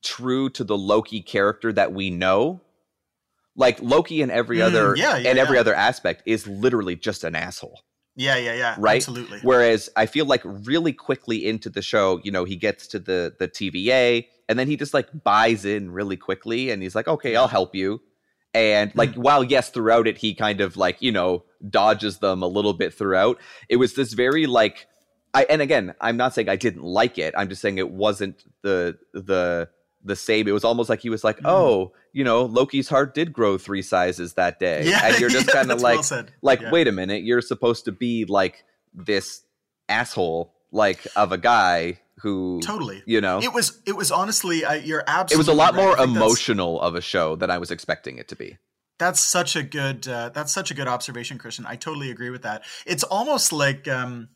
[0.03, 2.63] true to the Loki character that we know.
[3.57, 5.61] Like Loki in every Mm, other yeah, yeah, and every yeah.
[5.61, 7.81] other aspect is literally just an asshole.
[8.17, 8.77] Yeah, yeah, yeah.
[8.79, 8.97] Right?
[8.97, 9.41] Absolutely.
[9.43, 13.35] Whereas I feel like really quickly into the show, you know, he gets to the
[13.39, 17.37] the TVA and then he just like buys in really quickly and he's like, "Okay,
[17.37, 18.01] I'll help you."
[18.55, 22.47] And like while yes, throughout it he kind of like, you know, dodges them a
[22.49, 23.39] little bit throughout.
[23.69, 24.87] It was this very like
[25.35, 27.35] I and again, I'm not saying I didn't like it.
[27.37, 29.69] I'm just saying it wasn't the the
[30.05, 30.49] the same.
[30.49, 31.51] It was almost like he was like, Mhm.
[31.51, 35.49] "Oh, you know, Loki's heart did grow 3 sizes that day." yeah, And you're just
[35.49, 36.71] yeah, kind of like well like Yeah.
[36.71, 39.43] wait a minute you're supposed to be like this
[39.89, 43.03] asshole like of a guy who totally.
[43.07, 43.81] you know It was.
[43.87, 44.65] It was honestly.
[44.65, 45.83] I, you're absolutely it was a lot right.
[45.83, 48.57] more I think that's- emotional of a show than i was expecting it to be
[48.99, 50.09] That's such a good.
[50.09, 51.65] Uh, that's such a good observation, Christian.
[51.67, 52.63] I totally agree with that.
[52.85, 54.29] It's almost like, um,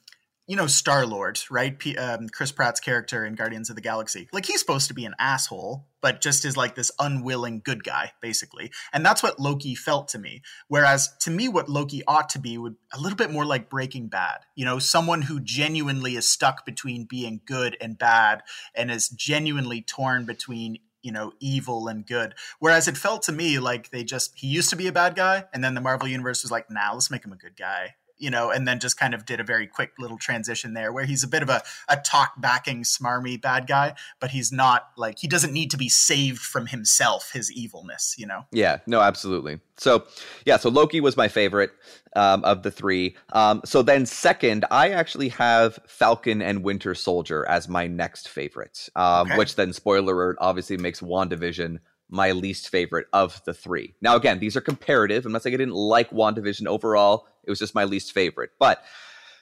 [0.52, 1.78] you know, Star Lord, right?
[1.78, 4.28] P- um, Chris Pratt's character in Guardians of the Galaxy.
[4.34, 8.12] Like he's supposed to be an asshole, but just is like this unwilling good guy,
[8.20, 8.70] basically.
[8.92, 10.42] And that's what Loki felt to me.
[10.68, 14.08] Whereas to me, what Loki ought to be would a little bit more like Breaking
[14.08, 14.40] Bad.
[14.54, 18.42] You know, someone who genuinely is stuck between being good and bad,
[18.74, 23.58] and is genuinely torn between you know evil and good whereas it felt to me
[23.58, 26.42] like they just he used to be a bad guy and then the marvel universe
[26.42, 29.12] was like nah let's make him a good guy you know and then just kind
[29.12, 31.96] of did a very quick little transition there where he's a bit of a, a
[31.96, 36.38] talk backing smarmy bad guy but he's not like he doesn't need to be saved
[36.40, 38.46] from himself his evilness you know?
[38.52, 38.78] Yeah.
[38.86, 39.58] No absolutely.
[39.76, 40.04] So
[40.46, 41.72] yeah so loki was my favorite
[42.14, 43.16] um, of the three.
[43.32, 48.88] Um, so then second i actually have falcon and winter soldier as my next favorite
[48.94, 49.38] um, Okay.
[49.38, 51.78] which then spoiler alert obviously makes wandavision
[52.12, 53.94] my least favorite of the three.
[54.02, 55.24] Now, again, these are comparative.
[55.24, 57.26] I'm not saying I didn't like WandaVision overall.
[57.42, 58.50] It was just my least favorite.
[58.58, 58.84] But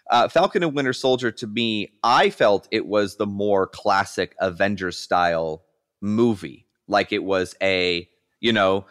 [0.08, 4.96] uh, Falcon and Winter Soldier, to me, I felt it was the more classic Avengers
[4.96, 5.64] style
[6.00, 6.68] movie.
[6.86, 8.08] Like it was a,
[8.38, 8.86] you know,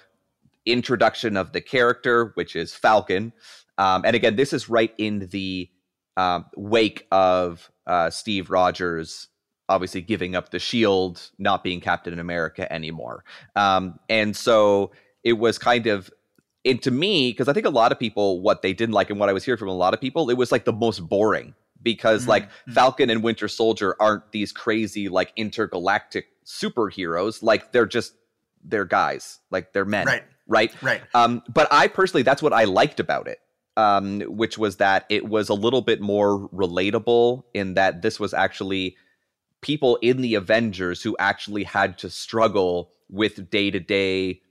[0.65, 3.32] introduction of the character, which is Falcon.
[3.77, 5.69] Um, and again, this is right in the
[6.17, 9.30] um, wake of uh, Steve Rogers
[9.70, 13.24] obviously giving up the shield, not being Captain America anymore.
[13.55, 14.91] Um, and so
[15.24, 16.11] it was kind of,
[16.65, 19.20] and to me, because I think a lot of people, what they didn't like and
[19.20, 21.53] what I was hearing from a lot of people, it was like the most boring
[21.82, 22.74] because Mhm, like mhm.
[22.74, 27.41] Falcon and Winter Soldier aren't these crazy like intergalactic superheroes.
[27.41, 28.13] Like they're just,
[28.63, 30.05] they're guys, like they're men.
[30.07, 30.74] right Right.
[30.82, 33.38] right Um, but I personally, that's what I liked about it,
[33.78, 38.34] um, which was that it was a little bit more relatable in that this was
[38.34, 38.97] actually
[39.62, 44.41] people in the Avengers who actually had to struggle with day to day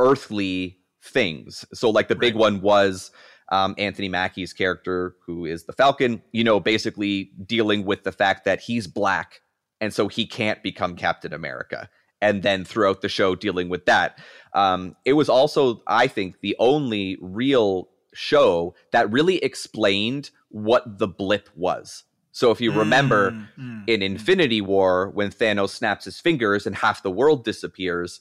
[0.00, 1.64] earthly things.
[1.74, 2.40] So, like, the big Right.
[2.40, 3.10] one was
[3.52, 8.44] um, Anthony Mackie's character, who is the Falcon, you know, basically dealing with the fact
[8.44, 9.40] that he's black
[9.80, 11.90] and so he can't become Captain America.
[12.22, 14.18] And then throughout the show, dealing with that.
[14.54, 21.08] Um, it was also, I think, the only real show that really explained what the
[21.08, 22.04] blip was.
[22.34, 24.02] So if you remember Mm, mm, in mm.
[24.02, 28.20] Infinity War, when Thanos snaps his fingers and half the world disappears,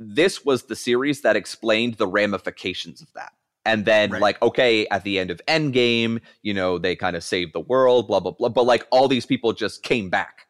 [0.00, 3.32] this was the series that explained the ramifications of that.
[3.64, 4.20] And then, Right.
[4.20, 8.08] like, okay, at the end of Endgame, you know, they kind of saved the world,
[8.08, 8.48] blah, blah, blah.
[8.48, 10.48] But like, all these people just came back,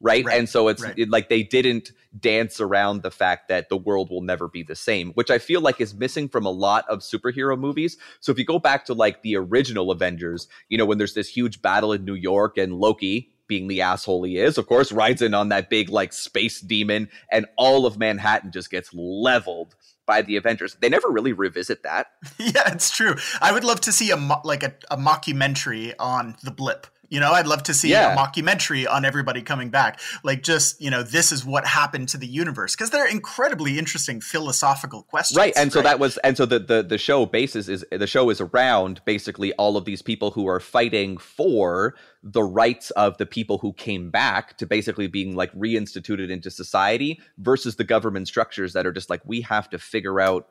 [0.00, 0.24] right?
[0.24, 0.98] Right, And so it's right.
[0.98, 4.74] it, like they didn't dance around the fact that the world will never be the
[4.74, 7.96] same, which I feel like is missing from a lot of superhero movies.
[8.20, 11.28] So if you go back to like the original Avengers, you know, when there's this
[11.28, 15.22] huge battle in New York and Loki, being the asshole he is, of course, rides
[15.22, 19.74] in on that big like space demon, and all of Manhattan just gets leveled
[20.06, 20.76] by the Avengers.
[20.80, 22.12] They never really revisit that.
[22.38, 23.16] yeah, it's true.
[23.40, 26.86] I would love to see a mo- like a, a mockumentary on the blip.
[27.10, 28.14] You know, I'd love to see Yeah.
[28.14, 30.00] a mockumentary on everybody coming back.
[30.22, 34.20] Like, just you know, this is what happened to the universe because they're incredibly interesting
[34.20, 35.36] philosophical questions.
[35.36, 38.30] right and so that was and so the, the the show basis is the show
[38.30, 43.26] is around basically all of these people who are fighting for the rights of the
[43.26, 48.72] people who came back to basically being like reinstituted into society versus the government structures
[48.72, 50.46] that are just like we have to figure out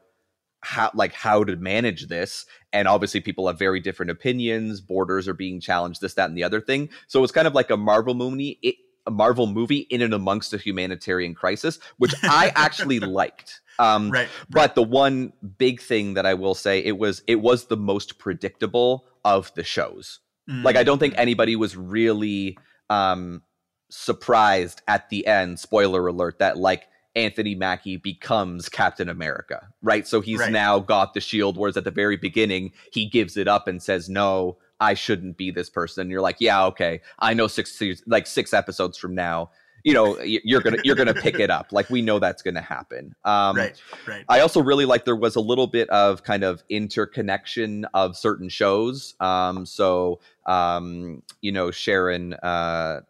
[0.62, 5.34] how like how to manage this and obviously people have very different opinions borders are
[5.34, 8.14] being challenged this that and the other thing so it's kind of like a marvel
[8.14, 8.76] movie it,
[9.08, 14.28] a marvel movie in and amongst a humanitarian crisis which i actually liked um right.
[14.50, 18.20] but the one big thing that I will say it was it was the most
[18.20, 20.20] predictable of the shows.
[20.50, 20.64] Mm.
[20.64, 22.58] Like I don't think anybody was really
[22.90, 23.42] um
[23.90, 26.88] surprised at the end, spoiler alert, that like
[27.20, 30.08] Anthony Mackie becomes Captain America, right?
[30.08, 30.52] So he's Right.
[30.52, 34.10] now got the shield, whereas at the very beginning, he gives it up and says,
[34.10, 36.02] No, I shouldn't be this person.
[36.04, 37.02] And you're like, Yeah, okay.
[37.20, 39.52] I know six like six episodes from now,
[39.84, 41.72] you know, you're gonna you're gonna pick it up.
[41.72, 43.16] Like we know that's gonna happen.
[43.26, 43.82] Um right.
[44.08, 44.26] Right.
[44.30, 48.50] I also really like there was a little bit of kind of interconnection of certain
[48.50, 49.16] shows.
[49.20, 53.02] Um, so um, you know, Sharon, uh,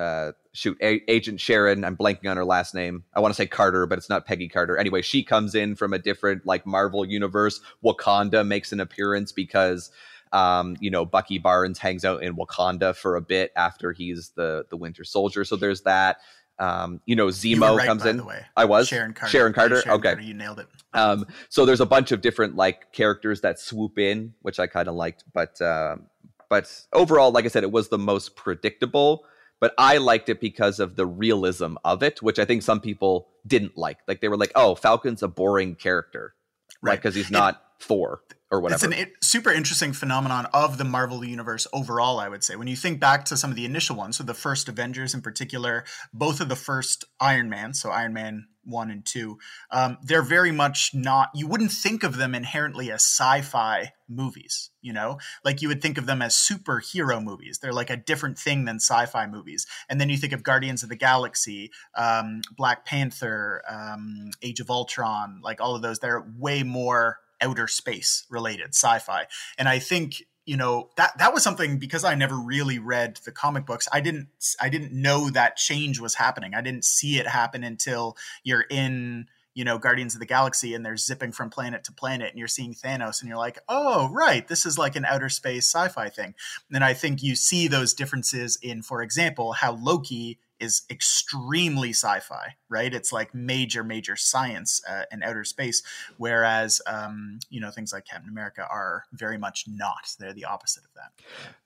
[0.00, 1.84] uh, shoot, A- Agent Sharon.
[1.84, 3.04] I'm blanking on her last name.
[3.14, 4.76] I want to say Carter, but it's not Peggy Carter.
[4.78, 7.60] Anyway, she comes in from a different like Marvel universe.
[7.84, 9.90] Wakanda makes an appearance because.
[10.32, 14.64] Um, you know, Bucky Barnes hangs out in Wakanda for a bit after he's the
[14.70, 15.44] the Winter Soldier.
[15.44, 16.18] So there's that.
[16.60, 18.18] Um, you know, You Zemo right, comes in.
[18.18, 18.46] the way.
[18.56, 19.30] I was Sharon Carter.
[19.32, 19.80] Sharon Yeah, Carter.
[19.82, 20.08] Sharon okay.
[20.10, 20.68] Carter, you nailed it.
[20.94, 24.86] Um, so there's a bunch of different like characters that swoop in, which I kind
[24.86, 25.24] of liked.
[25.32, 26.06] But um,
[26.48, 29.24] but overall, like I said, it was the most predictable.
[29.60, 33.28] But I liked it because of the realism of it, which I think some people
[33.46, 33.98] didn't like.
[34.08, 36.34] Like they were like, "Oh, Falcon's a boring character,
[36.82, 36.98] right?
[36.98, 40.84] Because he's It- not Thor or whatever." It's an it, super interesting phenomenon of the
[40.84, 42.56] Marvel universe overall, I would say.
[42.56, 45.22] When you think back to some of the initial ones, so the first Avengers in
[45.22, 49.38] particular, both of the first Iron Man, so Iron Man 1 and 2,
[49.70, 54.70] um, they're very much not, you wouldn't think of them inherently as sci fi movies,
[54.80, 55.18] you know?
[55.44, 57.58] Like you would think of them as superhero movies.
[57.58, 59.66] They're like a different thing than sci fi movies.
[59.88, 64.70] And then you think of Guardians of the Galaxy, um, Black Panther, um, Age of
[64.70, 69.26] Ultron, like all of those, they're way more outer space related sci-fi.
[69.58, 73.30] And i think you know that that was something because i never really read the
[73.32, 74.28] comic books i didn't
[74.60, 76.54] i didn't know that change was happening.
[76.54, 80.84] I didn't see it happen until you're in you know guardians of the galaxy and
[80.84, 84.48] they're zipping from planet to planet and you're seeing thanos and you're like oh right
[84.48, 86.34] this is like an outer space sci-fi thing.
[86.72, 92.56] And i think you see those differences in for example how loki is extremely sci-fi,
[92.68, 92.92] right?
[92.92, 95.82] It's like major, major science uh, and outer space,
[96.18, 100.14] whereas um, you know things like Captain America are very much not.
[100.18, 101.12] They're the opposite of that.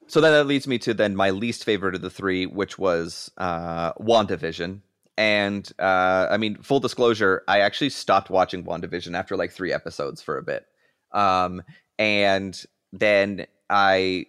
[0.07, 3.31] So then that leads me to then my least favorite of the three, which was
[3.39, 4.81] uh, WandaVision.
[5.17, 10.21] And uh, I mean, full disclosure, I actually stopped watching WandaVision after like three episodes
[10.21, 10.67] for a bit.
[11.13, 11.63] Um,
[11.99, 12.61] and
[12.93, 14.27] then I,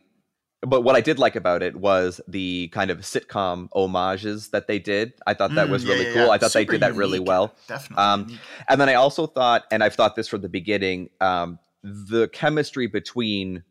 [0.66, 4.80] but what I did like about it was the kind of sitcom homages that they
[4.80, 5.14] did.
[5.28, 6.22] I thought that Mm, was yeah, really yeah, cool.
[6.26, 6.30] yeah.
[6.30, 7.56] I thought they did that really well.
[7.68, 8.04] Definitely.
[8.04, 8.40] Um.
[8.68, 12.88] And then I also thought, and I've thought this from the beginning, um, the chemistry
[12.88, 13.64] between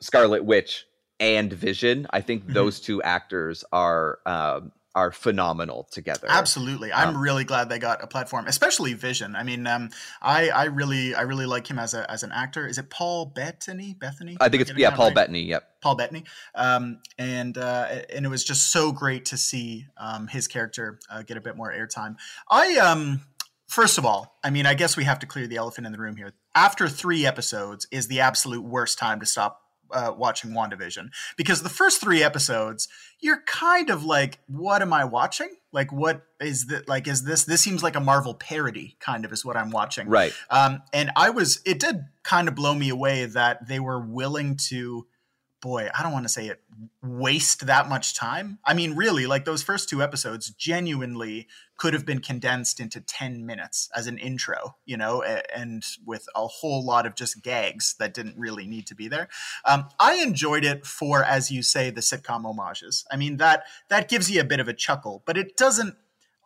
[0.00, 0.86] Scarlet Witch
[1.20, 2.52] and Vision, I think Mhm.
[2.54, 6.26] those two actors are um, are phenomenal together.
[6.28, 9.36] Absolutely, I'm Um, really glad they got a platform, especially Vision.
[9.36, 9.90] I mean, um,
[10.22, 12.66] I I really I really like him as a as an actor.
[12.66, 13.92] Is it Paul Bettany?
[13.92, 14.38] Bethany?
[14.40, 15.14] I think it's yeah, Paul right?
[15.14, 15.42] Bettany.
[15.42, 15.68] Yep.
[15.82, 16.24] Paul Bettany,
[16.54, 21.22] um, and uh, and it was just so great to see um, his character uh,
[21.22, 22.16] get a bit more airtime.
[22.50, 23.20] I um,
[23.68, 25.98] first of all, I mean, I guess we have to clear the elephant in the
[25.98, 26.32] room here.
[26.54, 29.60] After three episodes is the absolute worst time to stop
[29.90, 32.88] uh, watching WandaVision because the first three episodes
[33.20, 35.48] you're kind of like, what am I watching?
[35.72, 36.88] Like, what is that?
[36.88, 37.44] Like, is this?
[37.44, 40.08] This seems like a Marvel parody, kind of, is what I'm watching.
[40.08, 40.32] Right.
[40.50, 44.56] Um, and I was, it did kind of blow me away that they were willing
[44.68, 45.06] to
[45.60, 46.60] boy, I don't want to say it
[47.02, 48.58] waste that much time.
[48.64, 51.46] I mean, really, like those first two episodes genuinely
[51.76, 56.46] could have been condensed into 10 minutes as an intro, you know, and with a
[56.46, 59.28] whole lot of just gags that didn't really need to be there.
[59.64, 63.04] Um, I enjoyed it for, as you say, the sitcom homages.
[63.10, 65.96] I mean, that that gives you a bit of a chuckle, but it doesn't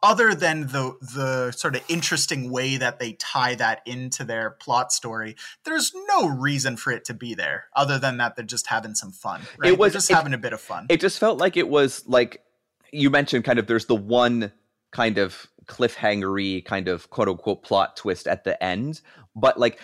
[0.03, 4.93] other than the the sort of interesting way that they tie that into their plot
[4.93, 8.95] story, there's no reason for it to be there other than that they're just having
[8.95, 9.43] some fun.
[9.59, 9.73] Right?
[9.73, 10.87] It was they're just it, having a bit of fun.
[10.89, 12.43] It just felt like it was like
[12.93, 14.53] you mentioned kind of there's the one
[14.91, 19.01] kind of cliffhangery kind of quote unquote plot twist at the end,
[19.37, 19.79] but like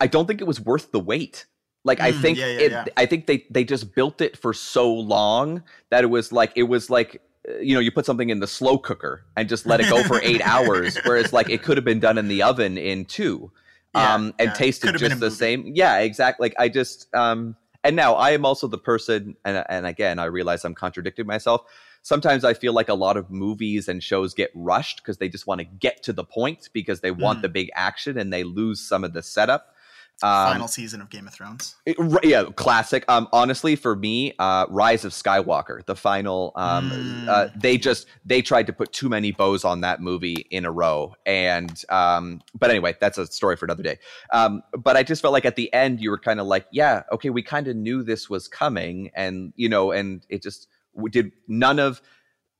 [0.00, 1.46] I don't think it was worth the wait.
[1.84, 2.84] Like I Mm, think yeah, yeah, it, yeah.
[2.96, 6.64] I think they they just built it for so long that it was like it
[6.64, 7.20] was like
[7.60, 10.20] you know you put something in the slow cooker and just let it go for
[10.22, 13.50] eight hours, whereas like it could have been done in the oven in two,
[13.94, 14.54] Yeah, um, and yeah.
[14.54, 15.36] tasted Could have just the movie.
[15.36, 15.72] same.
[15.74, 16.44] Yeah, exactly.
[16.46, 20.24] Like I just um, and now I am also the person, and and again I
[20.26, 21.62] realize I'm contradicting myself.
[22.02, 25.46] Sometimes I feel like a lot of movies and shows get rushed because they just
[25.46, 27.42] want to get to the point because they want Mm.
[27.42, 29.73] the big action and they lose some of the setup.
[30.22, 31.74] Um, Final season of Game of Thrones.
[31.84, 33.04] it- yeah, classic.
[33.08, 37.28] Um, honestly, for me, uh, Rise of Skywalker, the final, um, Mm.
[37.28, 40.70] uh, they just they tried to put too many bows on that movie in a
[40.70, 43.98] row, and um, but anyway, that's a story for another day.
[44.32, 47.02] Um, but I just felt like at the end, you were kind of like, yeah,
[47.12, 51.10] okay, we kind of knew this was coming, and you know, and it just we
[51.10, 52.00] did none of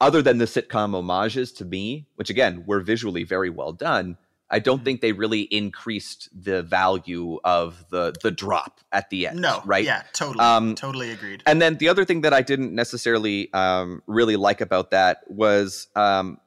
[0.00, 4.18] other than the sitcom homages to me, which again were visually very well done.
[4.50, 4.84] I don't Mm-hmm.
[4.84, 9.40] think they really increased the value of the the drop at the end.
[9.40, 9.84] No, right?
[9.84, 11.42] Yeah, totally, Um, totally agreed.
[11.46, 15.88] And then the other thing that I didn't necessarily um, really like about that was,
[15.96, 16.38] um,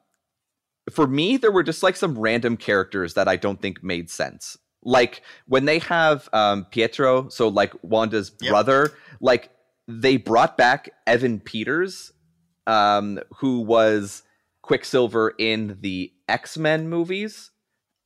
[0.91, 4.57] for me, there were just like some random characters that I don't think made sense.
[4.83, 8.49] Like when they have um, Pietro, so like Wanda's Yep.
[8.51, 9.49] brother, like
[9.87, 12.13] they brought back Evan Peters,
[12.67, 14.23] um, who was
[14.61, 17.51] Quicksilver in the X Men movies,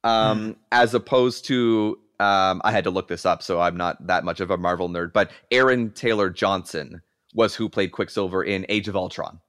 [0.03, 4.23] um, as opposed to um, I had to look this up, so I'm not that
[4.23, 5.11] much of a Marvel nerd.
[5.13, 7.01] But Aaron Taylor Johnson
[7.33, 9.39] was who played Quicksilver in Age of Ultron.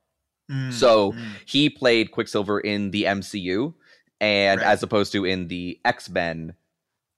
[0.51, 1.23] Mm, So mm.
[1.47, 3.75] he played Quicksilver in the MCU,
[4.21, 4.67] and Right.
[4.67, 6.55] as opposed to in the X Men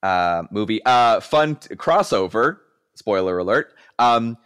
[0.03, 0.83] uh, movie.
[0.85, 2.57] Uh, fun t- crossover.
[2.95, 3.73] Spoiler alert.
[3.99, 4.37] Um,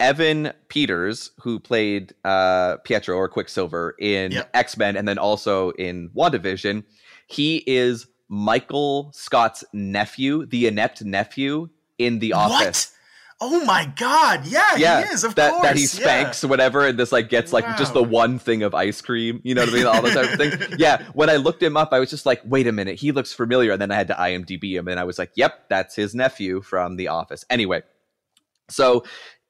[0.00, 4.50] Evan Peters, who played uh, Pietro or Quicksilver in Yep.
[4.54, 6.82] X Men, and then also in WandaVision,
[7.26, 11.68] he is Michael Scott's nephew, the inept nephew
[11.98, 12.94] in The Office What?
[13.40, 14.46] Oh my god!
[14.46, 15.24] Yeah, yeah, he is.
[15.24, 15.88] Of that, course, that he yeah.
[15.88, 19.40] spanks whatever, and this like gets like just the one thing of ice cream.
[19.42, 19.86] You know what I mean?
[19.86, 20.78] All those type of things.
[20.78, 21.04] Yeah.
[21.14, 23.72] When I looked him up, I was just like, wait a minute, he looks familiar.
[23.72, 26.62] And then I had to IMDb him, and I was like, yep, that's his nephew
[26.62, 27.44] from The Office.
[27.50, 27.82] Anyway,
[28.70, 29.04] so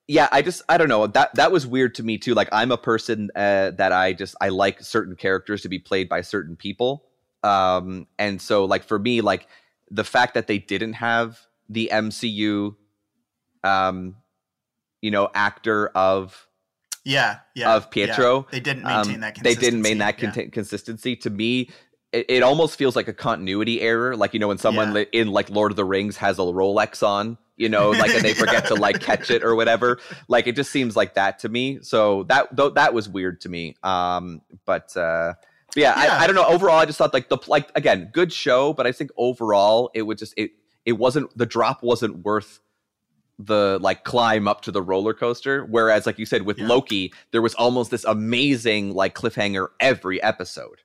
[0.08, 2.34] yeah, I just I don't know that that was weird to me too.
[2.34, 6.08] Like I'm a person uh, that I just I like certain characters to be played
[6.08, 7.04] by certain people,
[7.44, 9.46] um, and so like for me, like
[9.90, 11.38] the fact that they didn't have
[11.68, 12.74] the MCU,
[13.62, 14.16] um,
[15.00, 16.48] you know, actor of
[17.04, 17.74] Yeah, yeah.
[17.76, 18.42] of Pietro, yeah.
[18.50, 19.42] They didn't um, maintain that.
[19.42, 21.70] they didn't maintain that consistency, conti- consistency to me.
[22.12, 25.04] It, it almost feels like a continuity error, like you know when someone Yeah.
[25.12, 28.34] in like Lord of the Rings has a Rolex on, you know, like and they
[28.44, 29.98] forget to like catch it or whatever.
[30.28, 31.80] Like it just seems like that to me.
[31.82, 33.76] So that th- that was weird to me.
[33.82, 35.34] Um, but uh,
[35.74, 36.14] but yeah, Yeah.
[36.16, 36.46] I, I don't know.
[36.46, 40.02] Overall, I just thought like the like again, good show, but I think overall it
[40.02, 40.52] would just it
[40.84, 42.60] it wasn't the drop wasn't worth
[43.38, 45.64] the like climb up to the roller coaster.
[45.64, 46.68] Whereas, like you said, with Yeah.
[46.68, 50.82] Loki, there was almost this amazing like cliffhanger every episode.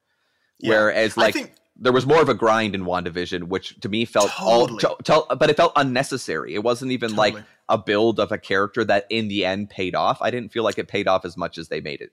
[0.60, 0.72] Yeah.
[0.72, 4.32] Whereas, like think there was more of a grind in WandaVision, which to me felt
[4.32, 4.84] Totally.
[4.84, 6.54] all, to, to- but it felt unnecessary.
[6.56, 7.36] It wasn't even like
[7.70, 10.18] a build of a character that in the end paid off.
[10.22, 12.12] I didn't feel like it paid off as much as they made it.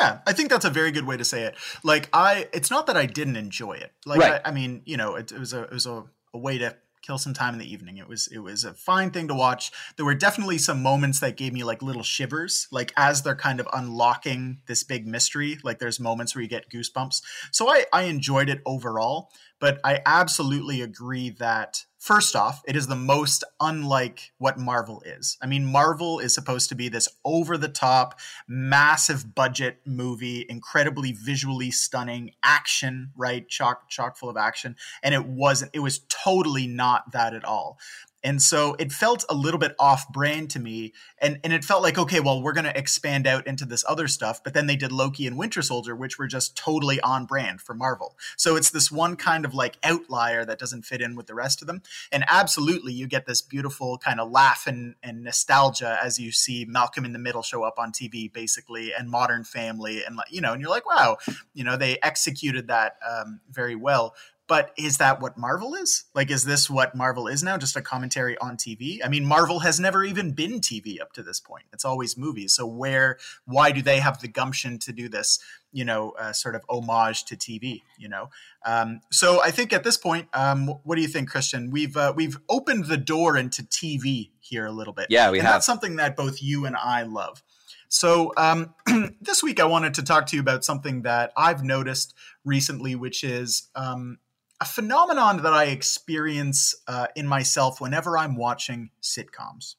[0.00, 1.56] Yeah, I think that's a very good way to say it.
[1.82, 3.92] Like I, it's not that I didn't enjoy it.
[4.06, 4.40] Like Right.
[4.44, 6.76] I, I mean, you know, it, it was a it was a, a way to
[7.02, 7.98] kill some time in the evening.
[7.98, 9.70] It was it was a fine thing to watch.
[9.96, 13.60] There were definitely some moments that gave me like little shivers, like as they're kind
[13.60, 15.58] of unlocking this big mystery.
[15.62, 17.20] Like there's moments where you get goosebumps.
[17.50, 19.30] So I I enjoyed it overall,
[19.62, 25.38] but I absolutely agree that first off, it is the most unlike what Marvel is.
[25.40, 31.12] I mean, Marvel is supposed to be this over the top, massive budget movie, incredibly
[31.12, 33.48] visually stunning action, right?
[33.48, 35.70] Chock chock full of action, and it wasn't.
[35.72, 37.78] It was totally not that at all.
[38.24, 40.92] And so it felt a little bit off brand to me.
[41.18, 44.08] And, and it felt like, okay, well, we're going to expand out into this other
[44.08, 44.42] stuff.
[44.42, 47.74] But then they did Loki and Winter Soldier, which were just totally on brand for
[47.74, 48.16] Marvel.
[48.36, 51.62] So it's this one kind of like outlier that doesn't fit in with the rest
[51.62, 51.82] of them.
[52.10, 56.64] And absolutely, you get this beautiful kind of laugh and, and nostalgia as you see
[56.64, 60.04] Malcolm in the Middle show up on TV, basically, and Modern Family.
[60.04, 61.18] And, you know, and you're like, wow,
[61.54, 64.14] you know, they executed that um, very well
[64.48, 66.04] but is that what Marvel is?
[66.14, 67.56] Like, is this what Marvel is now?
[67.56, 68.98] Just a commentary on TV?
[69.04, 71.64] I mean, Marvel has never even been TV up to this point.
[71.72, 72.54] It's always movies.
[72.54, 75.38] So where, why do they have the gumption to do this?
[75.72, 77.82] You know, uh, sort of homage to TV.
[77.98, 78.30] You know,
[78.66, 81.70] um, so I think at this point, um, what do you think, Christian?
[81.70, 85.06] We've uh, we've opened the door into TV here a little bit.
[85.08, 85.56] Yeah, we and have.
[85.56, 87.42] That's something that both you and I love.
[87.88, 88.74] So um,
[89.20, 93.22] this week, I wanted to talk to you about something that I've noticed recently, which
[93.22, 94.18] is um,
[94.62, 99.74] a phenomenon that I experience uh, in myself whenever I'm watching sitcoms.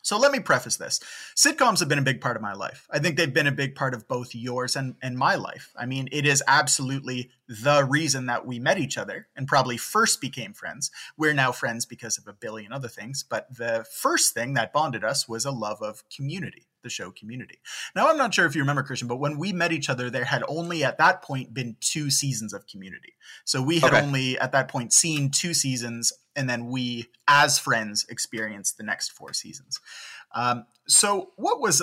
[0.00, 0.98] So let me preface this.
[1.36, 2.86] Sitcoms have been a big part of my life.
[2.90, 5.74] I think they've been a big part of both yours and, and my life.
[5.76, 10.22] I mean, it is absolutely the reason that we met each other and probably first
[10.22, 10.90] became friends.
[11.18, 15.04] We're now friends because of a billion other things, but the first thing that bonded
[15.04, 17.58] us was a love of community the show community.
[17.96, 20.24] Now, I'm not sure if you remember, Christian, but when we met each other, there
[20.24, 23.14] had only at that point been two seasons of community.
[23.44, 24.02] So we had Okay.
[24.02, 29.10] only at that point seen two seasons, and then we, as friends, experienced the next
[29.10, 29.80] four seasons.
[30.32, 31.82] Um, so, what was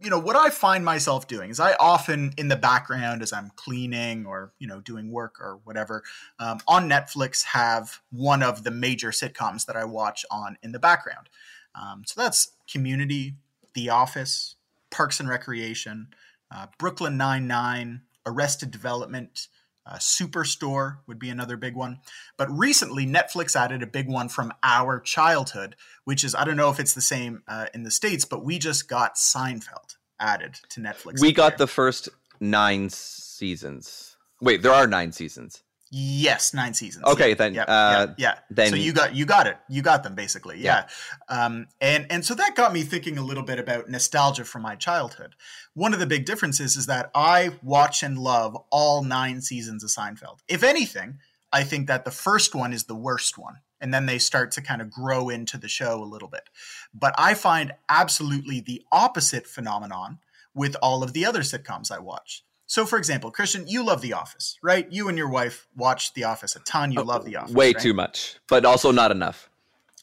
[0.00, 3.50] you know what i find myself doing is i often in the background as i'm
[3.56, 6.02] cleaning or you know doing work or whatever
[6.38, 10.78] um, on netflix have one of the major sitcoms that i watch on in the
[10.78, 11.28] background
[11.74, 13.34] um, so that's community
[13.74, 14.56] the office
[14.90, 16.08] parks and recreation
[16.54, 19.48] uh, brooklyn 99 arrested development
[19.86, 21.98] uh, superstore would be another big one
[22.36, 26.70] but recently netflix added a big one from our childhood which is i don't know
[26.70, 30.80] if it's the same uh, in the states but we just got seinfeld added to
[30.80, 32.08] netflix we got the first
[32.40, 34.16] nine seasons.
[34.40, 35.62] Wait, there are nine seasons.
[35.92, 37.04] Yes, nine seasons.
[37.04, 38.38] Okay, yeah, then, yeah, uh, yeah, yeah.
[38.48, 39.58] then- so you got you got it.
[39.68, 40.60] You got them basically.
[40.60, 40.86] Yeah.
[41.28, 44.76] Um, and and so that got me thinking a little bit about nostalgia from my
[44.76, 45.34] childhood.
[45.74, 49.90] One of the big differences is that I watch and love all nine seasons of
[49.90, 50.38] Seinfeld.
[50.48, 51.18] If anything,
[51.52, 53.56] I think that the first one is the worst one.
[53.80, 56.50] And then they start to kind of grow into the show a little bit.
[56.94, 60.18] But I find absolutely the opposite phenomenon
[60.54, 62.44] with all of the other sitcoms I watch.
[62.70, 64.86] So, for example, Christian, you love The Office, right?
[64.92, 66.92] You and your wife watch The Office a ton.
[66.92, 67.52] You oh, love The Office.
[67.52, 67.82] Way right?
[67.82, 69.50] too much, but also not enough.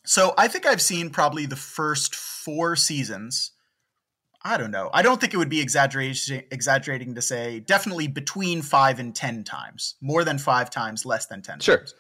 [0.04, 3.52] So, I think I've seen probably the first four seasons.
[4.44, 4.90] I don't know.
[4.94, 9.46] I don't think it would be exaggeration, exaggerating to say definitely between five and 10
[9.46, 9.96] times.
[10.02, 11.78] More than five times, less than 10 Sure.
[11.78, 11.96] times.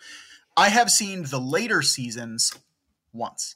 [0.57, 2.53] I have seen the later seasons
[3.13, 3.55] once.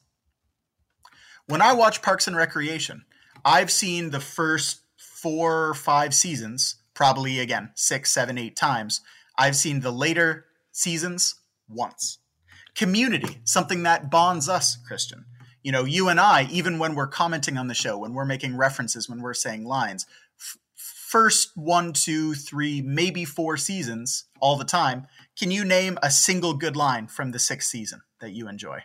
[1.45, 3.03] When I watch Parks and Recreation,
[3.43, 9.01] I've seen the first four or five seasons, probably again, six, seven, eight times.
[9.35, 11.33] I've seen the later seasons
[11.67, 12.19] once.
[12.75, 15.25] Community, something that bonds us, Christian.
[15.63, 18.55] You know, you and I, even when we're commenting on the show, when we're making
[18.55, 20.05] references, when we're saying lines,
[20.39, 25.07] f- first one, two, three, maybe four seasons all the time.
[25.35, 28.81] Can you name a single good line from the sixth season that you enjoy?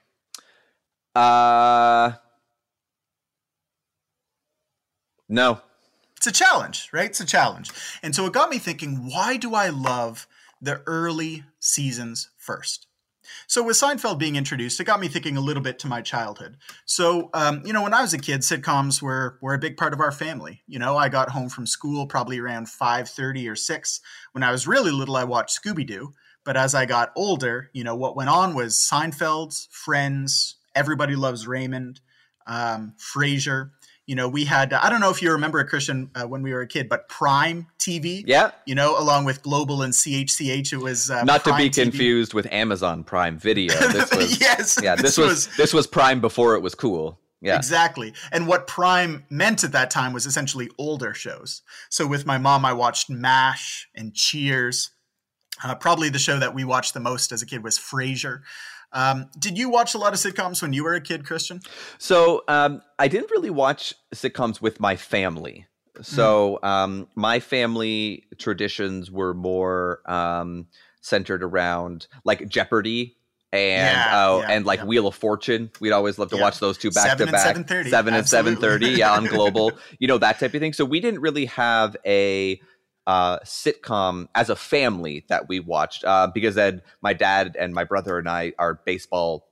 [1.14, 2.12] Uh,
[5.28, 5.60] no.
[6.16, 7.10] It's a challenge, right?
[7.10, 7.70] It's a challenge.
[8.02, 10.26] And so it got me thinking, why do I love
[10.60, 12.86] the early seasons first?
[13.46, 16.56] So with Seinfeld being introduced, it got me thinking a little bit to my childhood.
[16.84, 19.92] So, um, you know, when I was a kid, sitcoms were were a big part
[19.92, 20.62] of our family.
[20.66, 24.00] You know, I got home from school probably around five thirty or six.
[24.32, 26.14] When I was really little, I watched Scooby Doo.
[26.44, 31.48] But as I got older, you know, what went on was Seinfeld, Friends, Everybody Loves
[31.48, 32.00] Raymond,
[32.46, 33.72] um, Frasier.
[34.07, 36.61] You know, we had, I don't know if you remember, Christian, uh, when we were
[36.61, 38.22] a kid, but Prime TV.
[38.24, 38.52] Yeah.
[38.64, 41.82] You know, along with Global and CHCH, it was uh, Not to be TV.
[41.82, 43.74] confused with Amazon Prime Video.
[43.92, 44.78] This was, yes.
[44.82, 47.18] yeah, this, was, this was Prime before it was cool.
[47.40, 47.57] Yeah.
[47.57, 48.14] Exactly.
[48.32, 51.62] And what Prime meant at that time was essentially older shows.
[51.90, 54.90] So with my mom, I watched MASH and Cheers.
[55.62, 58.40] Uh, probably the show that we watched the most as a kid was Frasier.
[58.97, 61.61] Um, did you watch a lot of sitcoms when you were a kid, Christian?
[61.99, 65.66] So um, I didn't really watch sitcoms with my family.
[66.03, 70.66] So um, my family traditions were more um,
[71.03, 73.16] centered around like Jeopardy
[73.53, 74.86] and Yeah, oh, yeah, and like yeah.
[74.86, 75.70] Wheel of Fortune.
[75.80, 77.57] We'd always love to watch those two back Seven to back.
[77.57, 78.90] 7:30, Seven and seven thirty.
[78.90, 79.72] Yeah, on Global.
[79.99, 80.72] you know that type of thing.
[80.72, 82.61] So we didn't really have a
[83.07, 87.84] uh, sitcom as a family that we watched uh, because then my dad and my
[87.84, 89.46] brother and I are baseball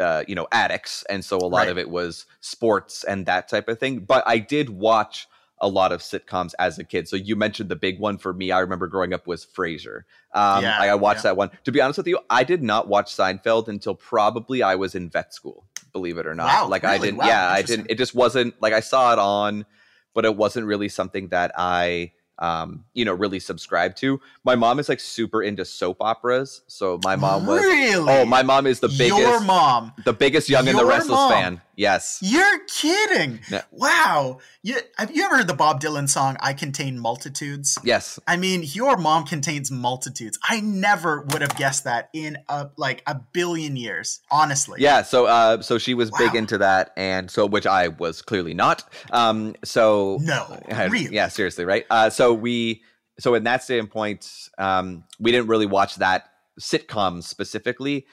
[0.00, 1.68] uh, you know addicts, and so a lot Right.
[1.68, 4.00] of it was sports and that type of thing.
[4.00, 5.28] But I did watch
[5.60, 7.06] a lot of sitcoms as a kid.
[7.06, 8.50] So you mentioned the big one for me.
[8.50, 9.98] I remember growing up was Frasier.
[10.34, 11.30] Um, Yeah, I I watched yeah.
[11.30, 11.50] that one.
[11.62, 15.10] To be honest with you, I did not watch Seinfeld until probably I was in
[15.10, 15.64] vet school.
[15.92, 17.18] Believe it or not, Wow, like I didn't.
[17.18, 17.86] Wow, yeah, I didn't.
[17.88, 19.64] It just wasn't like I saw it on,
[20.12, 22.10] but it wasn't really something that I
[22.40, 26.98] um you know really subscribe to my mom is like super into soap operas so
[27.04, 28.12] my mom was really.
[28.12, 29.92] oh my mom is the biggest Your mom.
[30.04, 31.30] the biggest young and the restless mom.
[31.30, 33.40] fan yes You're kidding.
[33.50, 33.60] No.
[33.70, 34.38] Wow.
[34.62, 37.78] You, have you ever heard the Bob Dylan song "I Contain Multitudes"?
[37.84, 40.38] yes I mean, your mom contains multitudes.
[40.48, 44.20] I never would have guessed that in a like a billion years.
[44.30, 44.80] Honestly.
[44.80, 48.54] yeah so uh so she was big into that and so which i was clearly
[48.54, 51.14] not um so No, I- really?
[51.14, 52.82] yeah seriously right uh so we
[53.18, 54.28] so in that standpoint
[54.58, 56.24] um we didn't really watch that
[56.60, 58.06] sitcom specifically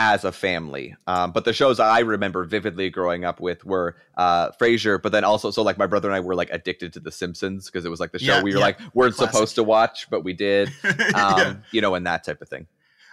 [0.00, 4.48] as a family um but the shows i remember vividly growing up with were uh
[4.52, 7.10] frasier but then also so like my brother and i were like addicted to the
[7.10, 8.64] simpsons because it was like the show Yeah, we were yeah.
[8.64, 9.32] like weren't Classic.
[9.34, 11.54] supposed to watch but we did um Yeah.
[11.72, 12.68] you know and that type of thing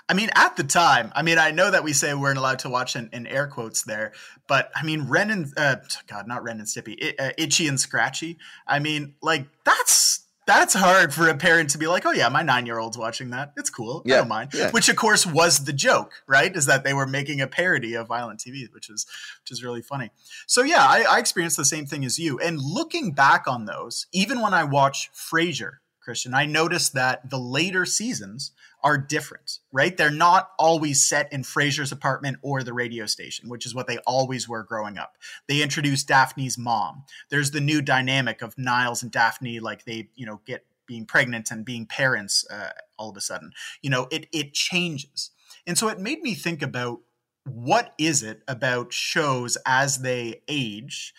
[0.07, 2.59] I mean, at the time, I mean, I know that we say we weren't allowed
[2.59, 4.13] to watch in, in air quotes there,
[4.47, 7.79] but I mean, Ren and uh, God, not Ren and Stimpy, I, uh, Itchy and
[7.79, 8.37] Scratchy.
[8.67, 12.43] I mean, like that's that's hard for a parent to be like, oh yeah, my
[12.43, 13.53] nine year old's watching that.
[13.57, 14.03] It's cool.
[14.05, 14.51] I don't mind.
[14.53, 14.72] yeah.
[14.72, 16.55] Which of course was the joke, right?
[16.55, 19.05] Is that they were making a parody of violent TV, which is
[19.41, 20.11] which is really funny.
[20.47, 22.39] So yeah, I, I experienced the same thing as you.
[22.39, 27.39] And looking back on those, even when I watch Frasier, Christian, I noticed that the
[27.39, 28.51] later seasons
[28.85, 29.97] are different, right?
[29.97, 33.97] They're not always set in Frasier's apartment or the radio station, which is what they
[34.05, 35.17] always were growing up.
[35.47, 37.03] They introduced Daphne's mom.
[37.29, 41.49] There's the new dynamic of Niles and Daphne, like they, you know, get being pregnant
[41.49, 43.51] and being parents uh, all of a sudden.
[43.81, 45.31] You know, it it changes,
[45.65, 46.99] and so it made me think about
[47.43, 51.13] what is it about shows as they age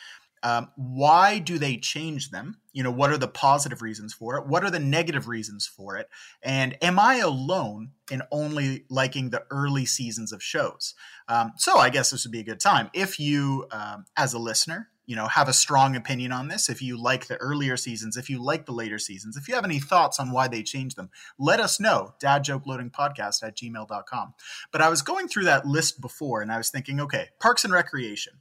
[0.46, 4.46] um, why do they change them you know what are the positive reasons for it?
[4.46, 6.10] What are the negative reasons for it?
[6.42, 10.94] And am i alone in only liking the early seasons of shows?
[11.26, 12.90] Um, so i guess this would be a good time.
[12.92, 16.82] If you um, as a listener you know have a strong opinion on this if
[16.82, 19.78] you like the earlier seasons if you like the later seasons if you have any
[19.78, 24.34] thoughts on why they changed them let us know dadjokeloadingpodcast at gmail.com
[24.72, 27.72] but i was going through that list before and i was thinking okay parks and
[27.72, 28.32] recreation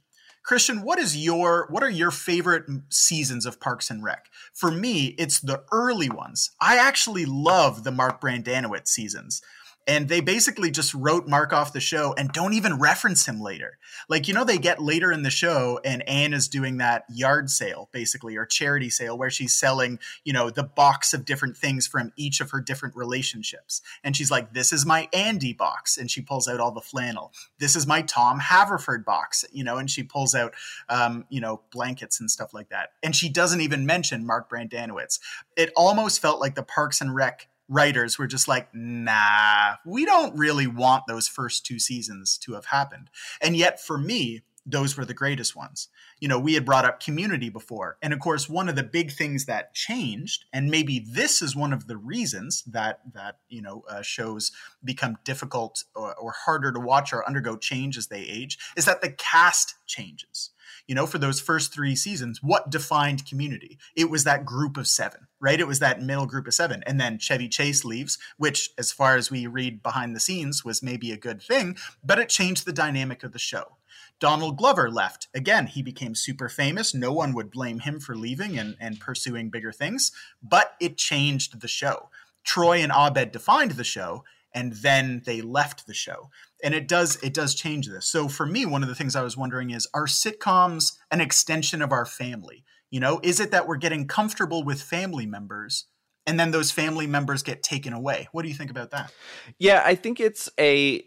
[0.46, 4.26] Christian, what is your what are your favorite seasons of Parks and Rec?
[4.54, 6.52] For me, it's the early ones.
[6.60, 9.42] I actually love the Mark Brendanawicz seasons.
[9.86, 13.78] And they basically just wrote Mark off the show and don't even reference him later.
[14.08, 17.50] Like, you know, they get later in the show and Anne is doing that yard
[17.50, 21.86] sale, basically, or charity sale where she's selling, you know, the box of different things
[21.86, 23.80] from each of her different relationships.
[24.02, 25.96] And she's like, this is my Andy box.
[25.96, 29.78] And she pulls out all the flannel this is my Tom Haverford box, you know,
[29.78, 30.54] and she pulls out,
[30.88, 32.90] um, you know, blankets and stuff like that.
[33.02, 35.18] And she doesn't even mention Mark Brendanawicz.
[35.56, 40.36] It almost felt like the Parks and Rec writers were just like, nah, we don't
[40.36, 43.10] really want those first two seasons to have happened.
[43.40, 45.88] And yet for me, those were the greatest ones.
[46.18, 47.98] You know, we had brought up community before.
[48.02, 51.72] And of course, one of the big things that changed, and maybe this is one
[51.72, 54.50] of the reasons that, that you know, uh, shows
[54.84, 59.02] become difficult or, or harder to watch or undergo change as they age, is that
[59.02, 60.50] the cast changes.
[60.86, 63.78] You know, for those first three seasons, what defined community?
[63.96, 65.58] It was that group of seven, right?
[65.58, 66.82] It was that middle group of seven.
[66.86, 70.82] And then Chevy Chase leaves, which, as far as we read behind the scenes, was
[70.82, 73.76] maybe a good thing, but it changed the dynamic of the show.
[74.18, 75.28] Donald Glover left.
[75.34, 76.94] Again, he became super famous.
[76.94, 80.10] No one would blame him for leaving and, and pursuing bigger things,
[80.42, 82.08] but it changed the show.
[82.42, 84.24] Troy and Abed defined the show,
[84.56, 86.30] and then they left the show.
[86.64, 88.08] And it does it does change this.
[88.08, 91.82] So for me, one of the things I was wondering is are sitcoms an extension
[91.82, 92.64] of our family?
[92.90, 95.84] You know, is it that we're getting comfortable with family members
[96.26, 98.28] and then those family members get taken away?
[98.32, 99.12] What do you think about that?
[99.58, 101.04] Yeah, I think it's a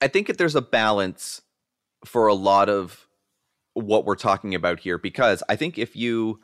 [0.00, 1.42] I think that there's a balance
[2.06, 3.06] for a lot of
[3.74, 6.40] what we're talking about here because I think if you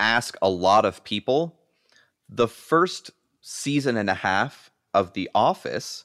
[0.00, 1.60] ask a lot of people,
[2.28, 6.04] the first season and a half of The Office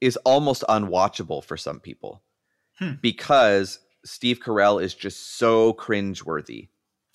[0.00, 2.22] is almost unwatchable for some people
[2.78, 2.92] Hmm.
[3.02, 6.68] because Steve Carell is just so cringeworthy.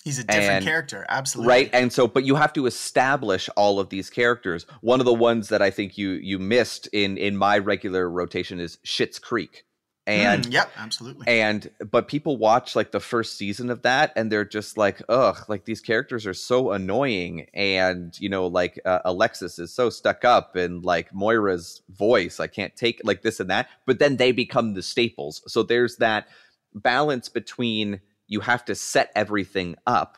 [0.04, 1.48] He's a different And- character, absolutely.
[1.50, 1.70] Right.
[1.72, 4.66] And so but you have to establish all of these characters.
[4.82, 8.60] One of the ones that I think you you missed in in my regular rotation
[8.60, 9.64] is Schitt's Creek.
[10.05, 11.27] And Mm, yep, absolutely.
[11.27, 15.38] and but people watch like the first season of that and they're just like ugh
[15.47, 20.25] like these characters are so annoying and you know like uh, alexis is so stuck
[20.25, 24.31] up and like moira's voice i can't take like this and that but then they
[24.34, 26.27] become the staples so there's that
[26.73, 30.17] balance between you have to set everything up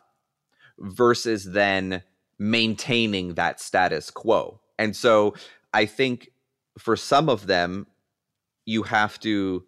[0.79, 2.01] versus then
[2.39, 5.35] maintaining that status quo and so
[5.73, 6.31] i think
[6.79, 7.85] for some of them
[8.65, 9.63] you have to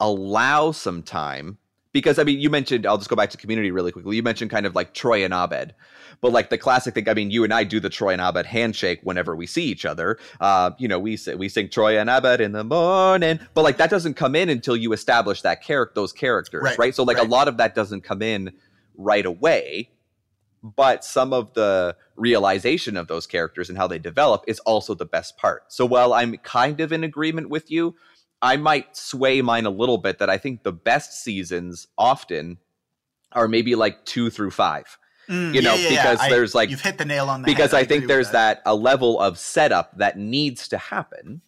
[0.00, 1.58] allow some time
[1.96, 2.84] because I mean, you mentioned.
[2.84, 4.16] I'll just go back to community really quickly.
[4.16, 5.74] You mentioned kind of like Troy and Abed,
[6.20, 7.08] but like the classic thing.
[7.08, 9.86] I mean, you and I do the Troy and Abed handshake whenever we see each
[9.86, 10.18] other.
[10.38, 13.78] Uh, you know, we say, we sing Troy and Abed in the morning, but like
[13.78, 16.78] that doesn't come in until you establish that character, those characters, right?
[16.78, 18.52] Right, So like a lot of that doesn't come in
[18.98, 19.88] right away,
[20.62, 25.06] but some of the realization of those characters and how they develop is also the
[25.06, 25.72] best part.
[25.72, 27.94] So while I'm kind of in agreement with you,
[28.42, 32.58] I might sway mine a little bit that I think the best seasons often
[33.32, 34.98] are maybe like two through five.
[35.28, 36.02] Mm, you know, yeah, yeah, yeah.
[36.12, 37.80] because I- there's, like- you've hit the nail on the Because head.
[37.80, 38.62] I think there's that.
[38.64, 41.40] a level of setup that needs to happen.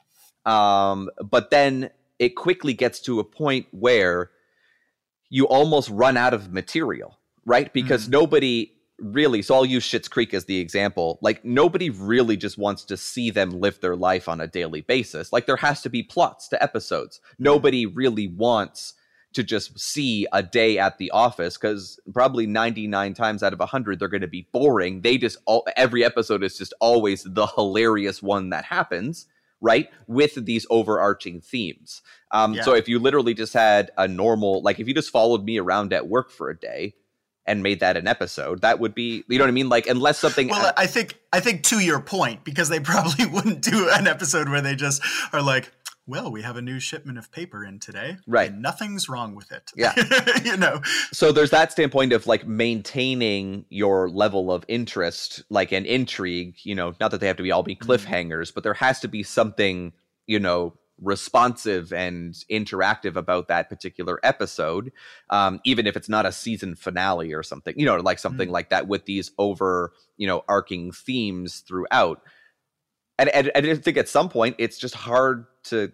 [0.44, 4.30] Um, but then it quickly gets to a point where
[5.30, 7.72] you almost run out of material, right?
[7.72, 8.12] Because Mhm.
[8.12, 11.18] nobody really, so I'll use Schitt's Creek as the example.
[11.22, 15.32] Like, nobody really just wants to see them live their life on a daily basis.
[15.32, 17.20] Like, there has to be plots to episodes.
[17.38, 18.94] Nobody really wants
[19.34, 23.98] to just see a day at the office because probably 99 times out of 100
[24.00, 28.22] they're going to be boring they just all every episode is just always the hilarious
[28.22, 29.26] one that happens
[29.60, 32.00] right with these overarching themes
[32.30, 32.62] um, Yeah.
[32.62, 35.92] so if you literally just had a normal like if you just followed me around
[35.92, 36.94] at work for a day
[37.48, 40.18] and made that an episode that would be you know what i mean like unless
[40.18, 44.06] something Well, I think I think to your point, because they probably wouldn't do an
[44.06, 45.02] episode where they just
[45.32, 45.72] are like,
[46.06, 48.50] "Well, we have a new shipment of paper in today, Right.
[48.50, 49.94] And nothing's wrong with it." Yeah.
[50.44, 50.80] you know,
[51.12, 56.74] so there's that standpoint of like maintaining your level of interest like an intrigue you
[56.74, 57.90] know not that they have to be all be mm-hmm.
[57.90, 59.92] cliffhangers but there has to be something
[60.26, 64.92] you know responsive and interactive about that particular episode
[65.30, 68.70] um, even if it's not a season finale or something you know like something like
[68.70, 72.20] that with these over you know arcing themes throughout
[73.18, 75.92] and, and, and i think at some point it's just hard to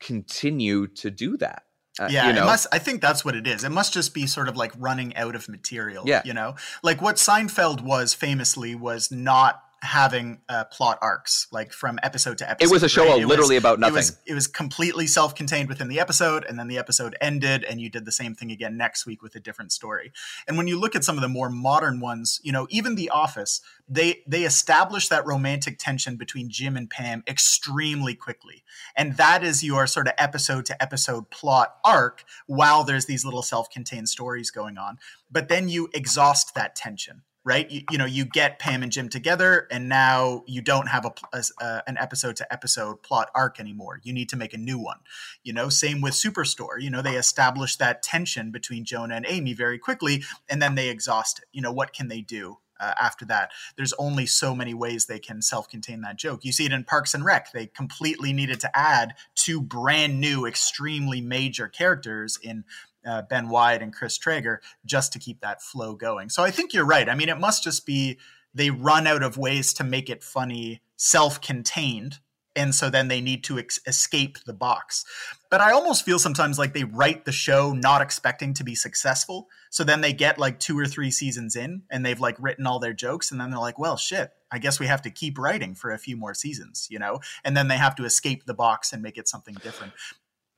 [0.00, 1.64] continue to do that
[1.98, 2.66] Uh, yeah, you know it must.
[2.72, 3.62] I think that's what it is.
[3.64, 6.04] It must just be sort of like running out of material.
[6.06, 6.22] Yeah.
[6.24, 11.98] you know, like what Seinfeld was famously was not having uh, plot arcs like from
[12.02, 12.68] episode to episode.
[12.68, 13.26] it was a show right?
[13.26, 16.68] Literally was- about nothing It was it was completely self-contained within the episode, and then
[16.68, 19.72] the episode ended, and you did the same thing again next week with a different
[19.72, 20.12] story.
[20.46, 23.08] And when you look at some of the more modern ones, you know, even The
[23.10, 28.62] Office, they they establish that romantic tension between Jim and Pam extremely quickly,
[28.96, 32.24] and that is your sort of episode to episode plot arc.
[32.46, 34.98] While there's these little self-contained stories going on,
[35.30, 37.70] but then you exhaust that tension right?
[37.70, 41.12] You, you know, you get Pam and Jim together, and now you don't have a,
[41.32, 44.00] a- uh, an episode to episode plot arc anymore.
[44.02, 44.98] You need to make a new one.
[45.42, 46.80] You know, same with Superstore.
[46.80, 50.88] You know, they establish that tension between Jonah and Amy very quickly, and then they
[50.90, 51.44] exhaust it.
[51.52, 52.58] You know, what can they do?
[52.78, 56.46] Uh, after that, there's only so many ways they can self-contain that joke.
[56.46, 57.52] You see it in Parks and Rec.
[57.52, 62.64] They completely needed to add two brand new, extremely major characters in
[63.06, 66.28] uh, Ben Wyatt and Chris Traeger just to keep that flow going.
[66.28, 67.08] So I think you're right.
[67.08, 68.18] I mean, it must just be
[68.54, 72.18] they run out of ways to make it funny, self-contained,
[72.56, 75.04] and so then they need to ex- escape the box.
[75.50, 79.48] But I almost feel sometimes like they write the show not expecting to be successful.
[79.70, 82.80] So then they get like two or three seasons in and they've like written all
[82.80, 85.74] their jokes and then they're like, well, shit, I guess we have to keep writing
[85.74, 87.20] for a few more seasons, you know?
[87.44, 89.92] And then they have to escape the box and make it something different.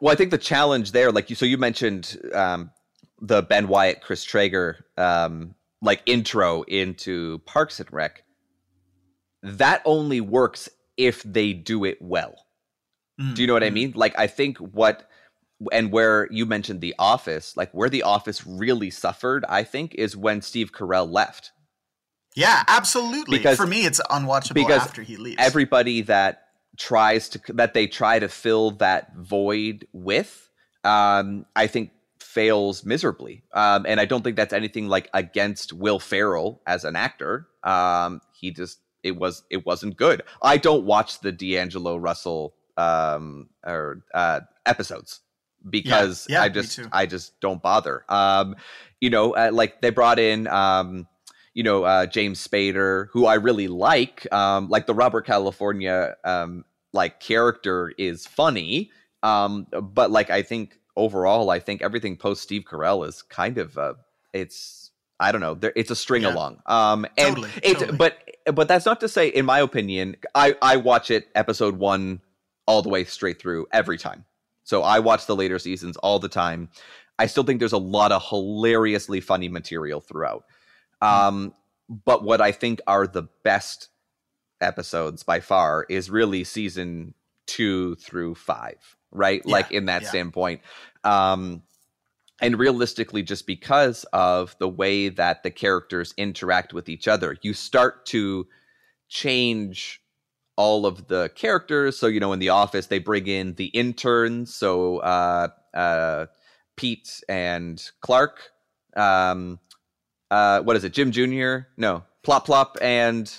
[0.03, 2.73] Well, I think the challenge there, like you, so you mentioned um,
[3.21, 8.25] the Ben Wyatt, Chris Traeger, um, like intro into Parks and Rec.
[9.45, 12.35] That only works if they do it well.
[13.21, 13.75] Mm, Do you know what I mm.
[13.75, 13.93] mean?
[13.95, 15.09] Like, I think what,
[15.71, 20.17] and where you mentioned The Office, like where The Office really suffered, I think, is
[20.17, 21.53] when Steve Carell left.
[22.35, 23.39] Yeah, absolutely.
[23.39, 25.37] Because- For me, it's unwatchable because after he leaves.
[25.39, 26.49] everybody that
[26.79, 30.51] tries to that they try to fill that void with
[30.85, 31.91] um i think
[32.33, 33.43] fails miserably.
[33.53, 37.47] Um and i don't think that's anything like against will ferrell as an actor.
[37.63, 40.23] Um he just it was it wasn't good.
[40.41, 45.21] I don't watch the d'angelo russell um or uh episodes
[45.69, 48.05] because yeah, i just i just don't bother.
[48.09, 48.57] Um
[49.01, 51.07] you know uh, like they brought in um
[51.55, 54.27] you know uh, James Spader, who I really like.
[54.33, 58.91] Um, like the Robert California um, like character is funny,
[59.23, 63.77] um, but like I think overall, I think everything post Steve Carell is kind of
[63.79, 63.95] uh,
[64.33, 66.35] it's I don't know, there, it's a string Yeah.
[66.35, 66.61] along.
[66.67, 67.97] Um, and Totally, it's totally.
[67.99, 68.19] but
[68.55, 72.21] but that's not to say, in my opinion, I I watch it episode one
[72.67, 74.25] all the way straight through every time.
[74.65, 76.71] So I watch the later seasons all the time.
[77.19, 80.45] I still think there's a lot of hilariously funny material throughout.
[81.03, 81.55] Um,
[81.89, 83.89] but what I think are the best
[84.61, 87.15] episodes by far is really season
[87.47, 89.43] two through five, right?
[89.45, 90.09] Yeah, like in that yeah.
[90.09, 90.61] standpoint.
[91.05, 91.63] Um,
[92.41, 97.55] and realistically, just because of the way that the characters interact with each other, you
[97.55, 98.47] start to
[99.09, 100.01] change
[100.57, 101.99] all of the characters.
[101.99, 104.55] So, you know, in the office, they bring in the interns.
[104.55, 106.27] So, uh, uh,
[106.77, 108.51] Pete and Clark.
[108.97, 109.59] Um,
[110.33, 110.95] uh, what is it?
[110.95, 111.69] Jim Jr.?
[111.77, 113.31] No, Plop Plop and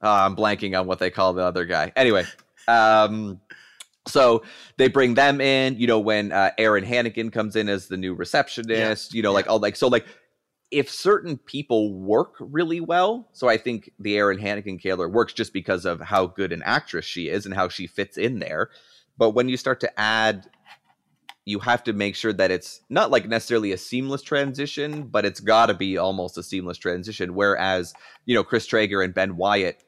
[0.00, 1.92] uh, I'm blanking on what they call the other guy.
[1.96, 2.24] Anyway,
[2.68, 3.40] um,
[4.06, 4.44] so
[4.76, 5.76] they bring them in.
[5.76, 9.14] You know, when uh, Aaron Hannigan comes in as the new receptionist.
[9.14, 10.06] You know, like all like so like
[10.70, 15.52] if certain people work really well, so I think the Aaron Hannigan Kaler works just
[15.52, 18.70] because of how good an actress she is and how she fits in there.
[19.16, 20.48] But when you start to add,
[21.48, 25.40] you have to make sure that it's not like necessarily a seamless transition, but it's
[25.40, 27.34] got to be almost a seamless transition.
[27.34, 27.94] Whereas,
[28.26, 29.82] you know, Chris Traeger and Ben Wyatt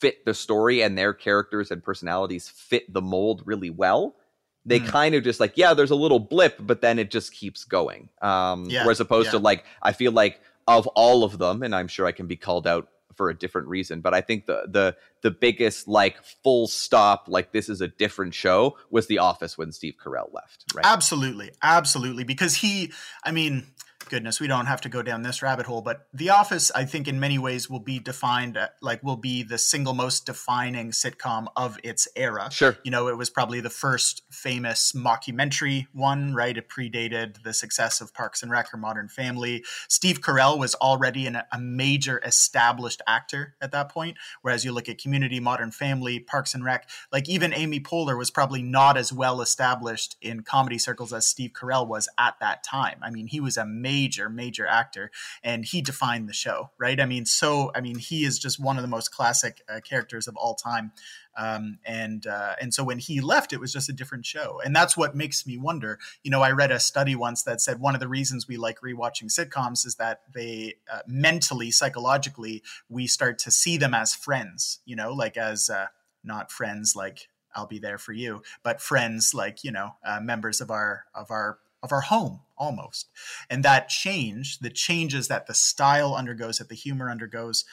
[0.00, 4.16] fit the story and their characters and personalities fit the mold really well.
[4.64, 4.86] They Mm.
[4.86, 8.08] kind of just like, yeah, there's a little blip, but then it just keeps going.
[8.22, 11.88] Um, Yeah, whereas opposed to like, I feel like of all of them, and I'm
[11.88, 14.96] sure I can be called out for a different reason, but I think the the
[15.22, 19.72] the biggest like full stop, like this is a different show, was The Office when
[19.72, 20.64] Steve Carell left.
[20.74, 20.84] Right?
[20.84, 22.24] Absolutely, absolutely.
[22.24, 22.92] Because he,
[23.24, 23.66] I mean,
[24.14, 27.08] goodness, we don't have to go down this rabbit hole, but The Office, I think,
[27.08, 31.48] in many ways, will be defined uh, like will be the single most defining sitcom
[31.56, 32.48] of its era.
[32.52, 32.78] Sure.
[32.84, 36.56] You know, it was probably the first famous mockumentary one, right?
[36.56, 39.64] It predated the success of Parks and Rec or Modern Family.
[39.88, 44.16] Steve Carell was already an, a major established actor at that point.
[44.42, 48.30] Whereas you look at Community, Modern Family, Parks and Rec, like even Amy Poehler was
[48.30, 53.00] probably not as well established in comedy circles as Steve Carell was at that time.
[53.02, 55.10] I mean, he was a major, major major actor
[55.42, 57.00] and he defined the show, right?
[57.00, 60.28] I mean, so, I mean, he is just one of the most classic uh, characters
[60.28, 60.92] of all time.
[61.36, 64.76] Um, and uh, and so when he left, it was just a different show, and
[64.76, 65.98] that's what makes me wonder.
[66.22, 68.78] You know, I read a study once that said one of the reasons we like
[68.82, 74.78] rewatching sitcoms is that they uh, mentally, psychologically, we start to see them as friends.
[74.84, 75.86] You know, like as uh,
[76.22, 80.60] not friends like I'll be there for you, but friends like you know uh, members
[80.60, 83.10] of our of our of our home almost.
[83.48, 87.64] And that change, the changes that the style undergoes, that the humor undergoes,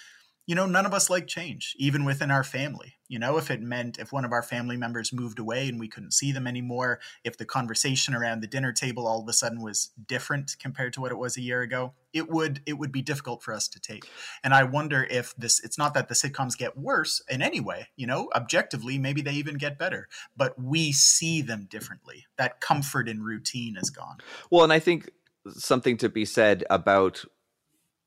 [0.46, 2.96] you know, none of us like change, even within our family.
[3.08, 5.88] You know, if it meant if one of our family members moved away and we
[5.88, 9.62] couldn't see them anymore, if the conversation around the dinner table all of a sudden
[9.62, 13.02] was different compared to what it was a year ago, it would it would be
[13.02, 14.10] difficult for us to take.
[14.44, 17.90] And I wonder if this it's not that the sitcoms get worse in any way,
[17.96, 22.26] you know, objectively, maybe they even get better, but we see them differently.
[22.38, 24.18] That comfort in routine is gone.
[24.50, 25.10] Well, and I think
[25.50, 27.26] something to be said about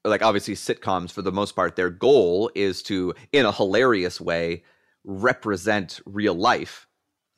[0.05, 4.63] like obviously sitcoms for the most part their goal is to in a hilarious way
[5.05, 6.87] represent real life.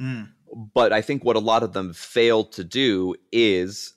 [0.00, 0.30] Mm.
[0.74, 3.94] But I think what a lot of them fail to do is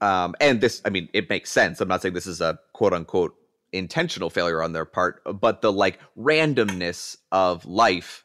[0.00, 1.80] um and this I mean it makes sense.
[1.80, 3.34] I'm not saying this is a quote unquote
[3.72, 8.24] intentional failure on their part, but the like randomness of life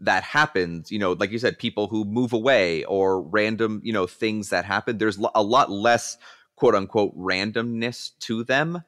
[0.00, 4.06] that happens, you know, like you said, people who move away or random, you know,
[4.06, 4.98] things that happen.
[4.98, 6.18] There's a lot less
[6.56, 8.82] quote unquote randomness to them.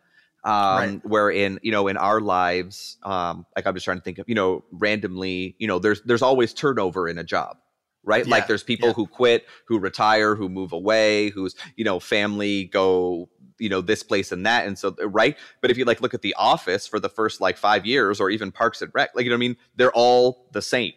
[0.45, 1.01] Um, Right.
[1.05, 4.29] where in, you know, in our lives, um, like I'm just trying to think of,
[4.29, 7.57] you know, randomly, you know, there's, there's always turnover in a job,
[8.05, 8.25] right?
[8.25, 8.95] Yeah, Like there's people yeah.
[8.95, 13.29] who quit, who retire, who move away, whose, you know, family go,
[13.59, 14.65] you know, this place and that.
[14.67, 15.37] And so, right.
[15.61, 18.31] But if you like look at the office for the first like five years or
[18.31, 19.57] even Parks and Rec, like, you know I mean?
[19.75, 20.93] They're all the same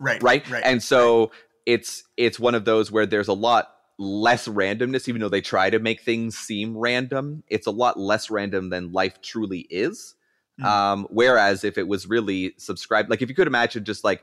[0.00, 0.22] Right.
[0.22, 0.48] right?
[0.50, 0.62] Right.
[0.64, 1.30] And so
[1.66, 5.70] it's it's one of those where there's a lot less randomness, even though they try
[5.70, 7.42] to make things seem random.
[7.48, 10.14] It's a lot less random than life truly is.
[10.60, 10.64] Mm.
[10.64, 14.22] Um, whereas if it was really subscribed, like if you could imagine just like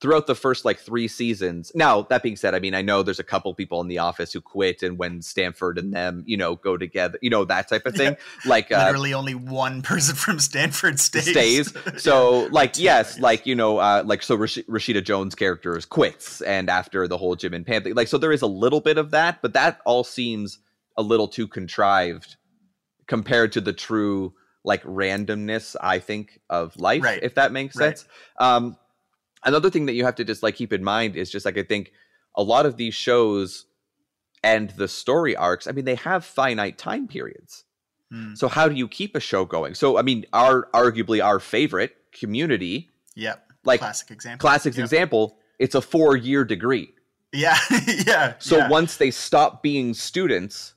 [0.00, 1.72] throughout the first like three seasons.
[1.74, 4.32] Now that being said, I mean I know there's a couple people in the office
[4.32, 7.84] who quit, and when Stamford and them, you know, go together, you know that type
[7.86, 8.16] of thing.
[8.46, 11.28] Like uh, Literally only one person from Stamford stays.
[11.28, 11.74] stays.
[11.98, 16.40] So, like, yes, like you know, uh, like so, Rash- Rashida Jones' character is quits,
[16.42, 18.98] and after the whole Jim and Pam thing, like, so there is a little bit
[18.98, 20.58] of that, but that all seems
[20.96, 22.36] a little too contrived
[23.06, 24.32] compared to the true
[24.64, 25.74] like randomness.
[25.80, 27.22] I think of life, Right.
[27.22, 27.98] if that makes Right.
[27.98, 28.08] sense.
[28.38, 28.76] Um,
[29.44, 31.62] another thing that you have to just like keep in mind is just like I
[31.62, 31.92] think
[32.34, 33.66] a lot of these shows
[34.44, 37.64] and the story arcs, I mean, they have finite time periods.
[38.10, 38.34] Hmm.
[38.34, 39.74] So how do you keep a show going?
[39.74, 43.52] So I mean, our arguably our favorite community, Yep.
[43.64, 44.40] like Classic example.
[44.46, 44.84] classics Yep.
[44.84, 46.92] example, it's a four year degree.
[47.32, 47.58] Yeah.
[48.06, 48.34] yeah.
[48.38, 48.68] So yeah.
[48.68, 50.74] once they stop being students,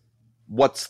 [0.48, 0.90] what's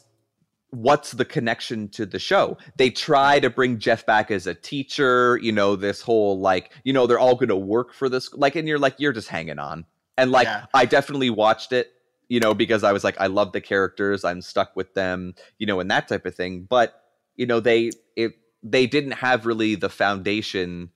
[0.72, 2.58] what's the connection to the show?
[2.78, 6.94] They try to bring Jeff back as a teacher, you know, this whole like, you
[6.94, 9.60] know, they're all going to work for this like and you're like you're just hanging
[9.60, 9.86] on.
[10.18, 10.66] And like Yeah.
[10.74, 11.92] I definitely watched it,
[12.30, 15.68] you know, because I was like I love the characters, I'm stuck with them, you
[15.68, 17.04] know, and that type of thing, but
[17.36, 18.34] you know, they it
[18.64, 20.92] they didn't have really the foundation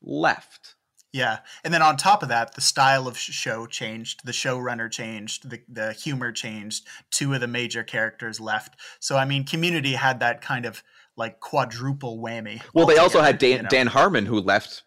[0.00, 0.74] left.
[1.12, 4.26] Yeah, and then on top of that, the style of show changed.
[4.26, 5.48] The showrunner changed.
[5.48, 6.86] The the humor changed.
[7.10, 8.78] Two of the major characters left.
[9.00, 10.82] So I mean, Community had that kind of
[11.16, 12.62] like quadruple whammy.
[12.74, 13.68] Well, they also had Dan, you know?
[13.68, 14.82] Dan Harmon who left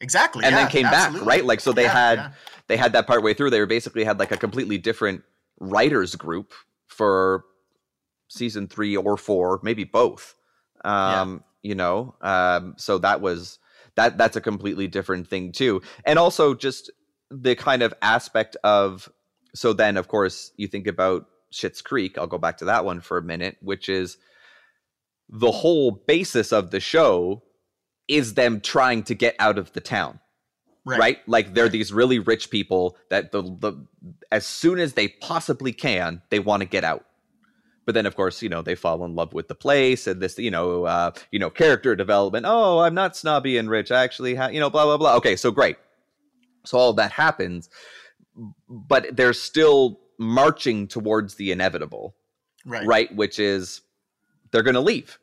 [0.00, 1.20] exactly, and yeah, then came absolutely.
[1.20, 1.44] back, right?
[1.44, 2.30] Like so they Yeah, had yeah.
[2.66, 3.50] they had that part way through.
[3.50, 5.22] They were basically had like a completely different
[5.60, 6.52] writers group
[6.86, 7.44] for
[8.28, 10.34] season three or four, maybe both.
[10.84, 13.58] Um, you know, um, so that was
[13.98, 15.82] that that's a completely different thing too.
[16.04, 16.90] And also just
[17.30, 19.10] the kind of aspect of
[19.54, 23.00] so then of course you think about Schitt's Creek, I'll go back to that one
[23.00, 24.16] for a minute, which is
[25.28, 27.42] the whole basis of the show
[28.06, 30.20] is them trying to get out of the town
[30.84, 31.72] right, like they're Right.
[31.72, 33.86] these really rich people that the, the
[34.32, 37.04] as soon as they possibly can they want to get out
[37.88, 40.38] but then of course you know they fall in love with the place and this
[40.38, 42.44] you know uh you know character development.
[42.46, 43.90] Oh i'm not snobby and rich.
[43.90, 45.16] I actually ha-, you know blah blah blah.
[45.16, 45.78] Okay so great.
[46.66, 47.70] So all that happens
[48.68, 52.14] but they're still marching towards the inevitable
[52.66, 53.80] right, right, which is
[54.50, 55.18] they're going to leave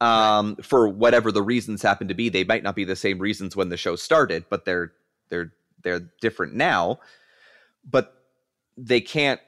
[0.00, 3.56] um for whatever the reasons happen to be they might not be the same reasons
[3.56, 4.92] when the show started but they're
[5.28, 5.52] they're
[5.82, 6.98] they're different now.
[7.88, 8.12] But
[8.76, 9.40] they can't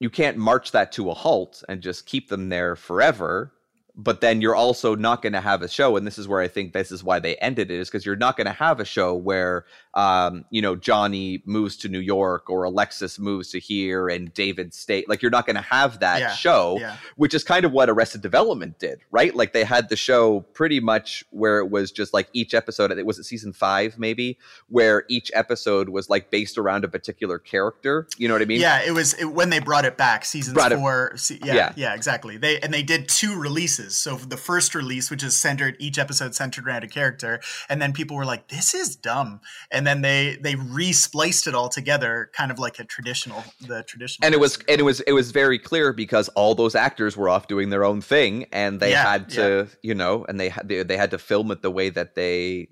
[0.00, 3.52] you can't march that to a halt and just keep them there forever
[4.00, 6.46] but then you're also not going to have a show and this is where i
[6.48, 8.84] think this is why they ended it is because you're not going to have a
[8.84, 9.64] show where
[9.94, 14.72] um, you know johnny moves to new york or alexis moves to here and david
[14.72, 17.72] stay like you're not going to have that Yeah, show Yeah, which is kind of
[17.72, 19.34] what Arrested Development did, right?
[19.34, 23.04] Like they had the show pretty much where it was just like each episode, it
[23.06, 24.38] was it season five maybe,
[24.68, 28.06] where each episode was like based around a particular character.
[28.16, 28.60] You know what I mean?
[28.60, 28.82] yeah.
[28.86, 31.12] It was it, when they brought it back, season Brought it- four.
[31.16, 31.72] se- yeah, Yeah.
[31.76, 32.36] yeah, exactly.
[32.36, 33.87] They and they did two releases.
[33.96, 37.92] So the first release, which is centered, each episode centered around a character, and then
[37.92, 39.40] people were like, "This is dumb,"
[39.70, 44.26] and then they they re-spliced it all together, kind of like a traditional the traditional.
[44.26, 47.28] And it was and it was it was very clear because all those actors were
[47.28, 50.68] off doing their own thing and they Yeah, had to, you know, and they had
[50.68, 52.68] they, they had to film it the way that they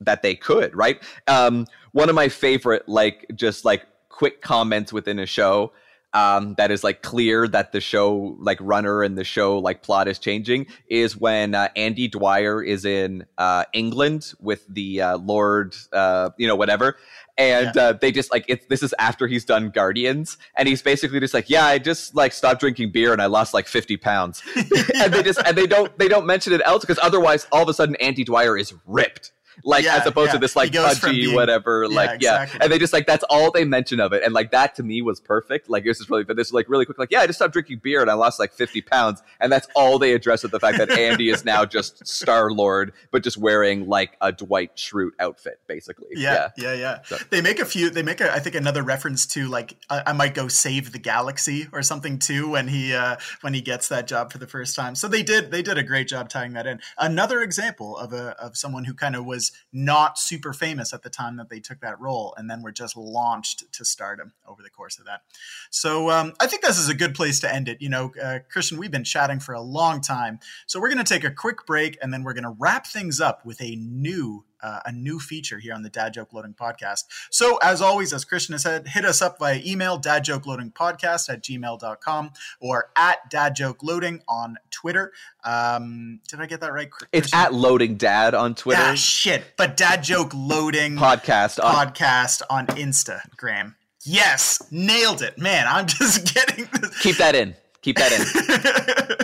[0.00, 1.02] that they could, right?
[1.26, 5.72] Um one of my favorite like just like quick comments within a show
[6.14, 10.08] um, that is like clear that the show like runner and the show like plot
[10.08, 15.74] is changing is when uh, Andy Dwyer is in uh, England with the uh, Lord,
[15.92, 16.96] uh, you know, whatever,
[17.38, 21.20] and uh, they just like it's this is after he's done Guardians, and he's basically
[21.20, 24.42] just like, yeah, I just like stopped drinking beer and I lost like fifty pounds,
[24.94, 27.68] and they just and they don't they don't mention it else because otherwise all of
[27.68, 29.32] a sudden Andy Dwyer is ripped.
[29.64, 30.32] Like Yeah, as opposed yeah.
[30.34, 32.60] to this like pudgy being- whatever, like yeah, exactly.
[32.62, 35.02] and they just like that's all they mention of it, and like that to me
[35.02, 35.68] was perfect.
[35.68, 36.98] Like this is really, but this is like really quick.
[36.98, 39.68] Like yeah, I just stopped drinking beer and I lost like fifty pounds, and that's
[39.74, 43.36] all they address with the fact that Andy is now just Star Lord, but just
[43.36, 46.08] wearing like a Dwight Schrute outfit, basically.
[46.12, 46.98] Yeah, yeah, yeah.
[47.04, 47.90] So- They make a few.
[47.90, 50.98] They make, a, I think, another reference to like I, I might go save the
[50.98, 54.74] galaxy or something too when he uh, when he gets that job for the first
[54.76, 54.94] time.
[54.94, 56.80] So they did they did a great job tying that in.
[56.98, 59.41] Another example of a of someone who kind of was
[59.72, 62.96] not super famous at the time that they took that role, and then were just
[62.96, 65.22] launched to stardom over the course of that.
[65.70, 67.80] So um, I think this is a good place to end it.
[67.80, 71.14] You know, uh, Christian, we've been chatting for a long time, so we're going to
[71.14, 74.44] take a quick break, and then we're going to wrap things up with a new
[74.62, 77.04] uh, a new feature here on the Dad Joke Loading Podcast.
[77.30, 82.30] So, as always, as Christian has said, hit us up via email, dadjokeloadingpodcast at gmail.com
[82.60, 85.12] or at dadjokeloading on Twitter.
[85.44, 86.90] Um, did I get that right?
[86.90, 88.82] Chris- It's at Loading Dad on Twitter.
[88.82, 89.42] Ah, shit.
[89.56, 93.74] But Dad Joke Loading podcast on Podcast on Instagram.
[94.04, 95.38] Yes, nailed it.
[95.38, 96.98] Man, I'm just getting this.
[97.00, 97.54] keep that in.
[97.82, 98.12] Keep that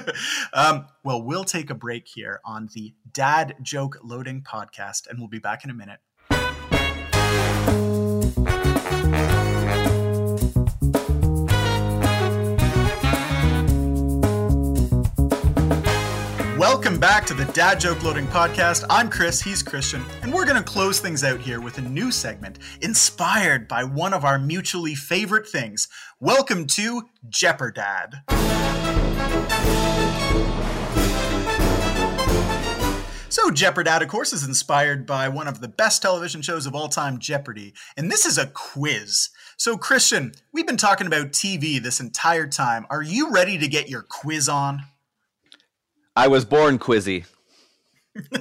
[0.05, 0.14] in.
[0.52, 5.28] um, well, we'll take a break here on the Dad Joke Loading Podcast, and we'll
[5.28, 6.01] be back in a minute.
[16.59, 18.85] Welcome back to the Dad Joke Loading Podcast.
[18.90, 22.10] I'm Chris, he's Christian, and we're going to close things out here with a new
[22.10, 25.86] segment inspired by one of our mutually favorite things.
[26.18, 28.28] Welcome to Jeopardad.
[33.28, 36.89] So, Jeopardad, of course, is inspired by one of the best television shows of all
[36.89, 37.72] time, Jeopardy.
[37.97, 39.28] And this is a quiz.
[39.56, 42.85] So, Christian, we've been talking about TV this entire time.
[42.90, 44.82] Are you ready to get your quiz on?
[46.19, 47.27] I was born quizzy.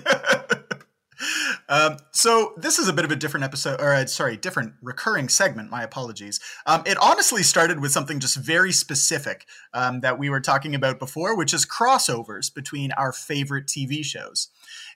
[1.69, 5.27] Um, so this is a bit of a different episode, or uh, sorry, different recurring
[5.27, 5.69] segment.
[5.69, 6.39] My apologies.
[6.65, 10.97] Um, it honestly started with something just very specific um, that we were talking about
[10.97, 14.47] before, which is crossovers between our favorite TV shows.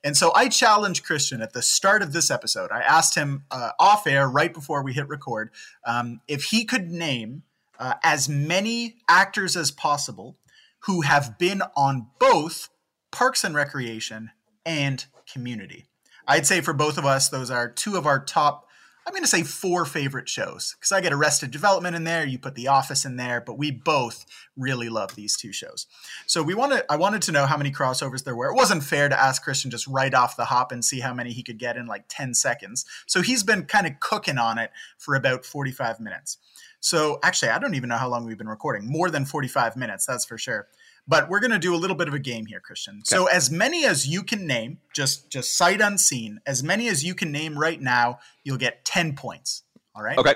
[0.02, 2.72] And so I challenged Christian at the start of this episode.
[2.72, 5.49] I asked him uh, off air right before we hit record
[5.86, 7.44] um, if he could name
[7.80, 10.38] uh, as many actors as possible
[10.82, 12.70] who have been on both
[13.12, 14.32] Parks and Recreation
[14.66, 15.86] and Community.
[16.28, 18.68] I'd say for both of us, those are two of our top,
[19.06, 22.38] I'm going to say four favorite shows because I get Arrested Development in there, you
[22.38, 24.26] put The Office in there, but we both
[24.56, 25.88] really love these two shows.
[26.28, 28.52] So we wanted, I wanted to know how many crossovers there were.
[28.52, 31.34] It wasn't fair to ask Christian just right off the hop and see how many
[31.34, 32.86] he could get in like 10 seconds.
[33.08, 36.38] So he's been kind of cooking on it for about 45 minutes.
[36.82, 38.91] So actually, I don't even know how long we've been recording.
[38.91, 40.68] More than 45 minutes, that's for sure.
[41.08, 42.95] But we're going to do a little bit of a game here, Christian.
[42.95, 43.16] Okay.
[43.16, 47.16] So as many as you can name, just just sight unseen, as many as you
[47.16, 49.64] can name right now, you'll get 10 points.
[49.95, 50.18] All right?
[50.18, 50.36] Okay.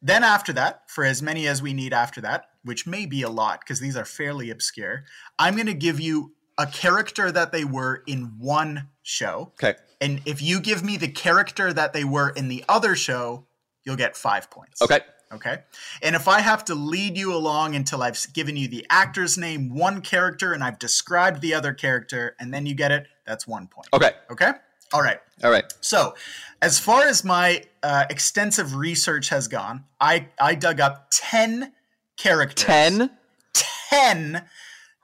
[0.00, 3.28] Then after that, for as many as we need after that, which may be a
[3.28, 5.04] lot because these are fairly obscure,
[5.38, 9.52] I'm going to give you a character that they were in one show.
[9.62, 9.78] Okay.
[10.00, 13.46] And if you give me the character that they were in the other show,
[13.84, 14.80] you'll get 5 points.
[14.82, 15.00] Okay.
[15.32, 15.58] Okay.
[16.02, 19.74] And if I have to lead you along until I've given you the actor's name,
[19.74, 23.66] one character, and I've described the other character, and then you get it, that's one
[23.66, 23.88] point.
[23.92, 24.12] Okay.
[24.30, 24.52] Okay.
[24.92, 25.18] All right.
[25.44, 25.64] All right.
[25.80, 26.14] So,
[26.62, 31.72] as far as my uh, extensive research has gone, I, I dug up 10
[32.16, 32.64] characters.
[32.64, 33.10] 10?
[33.52, 34.46] 10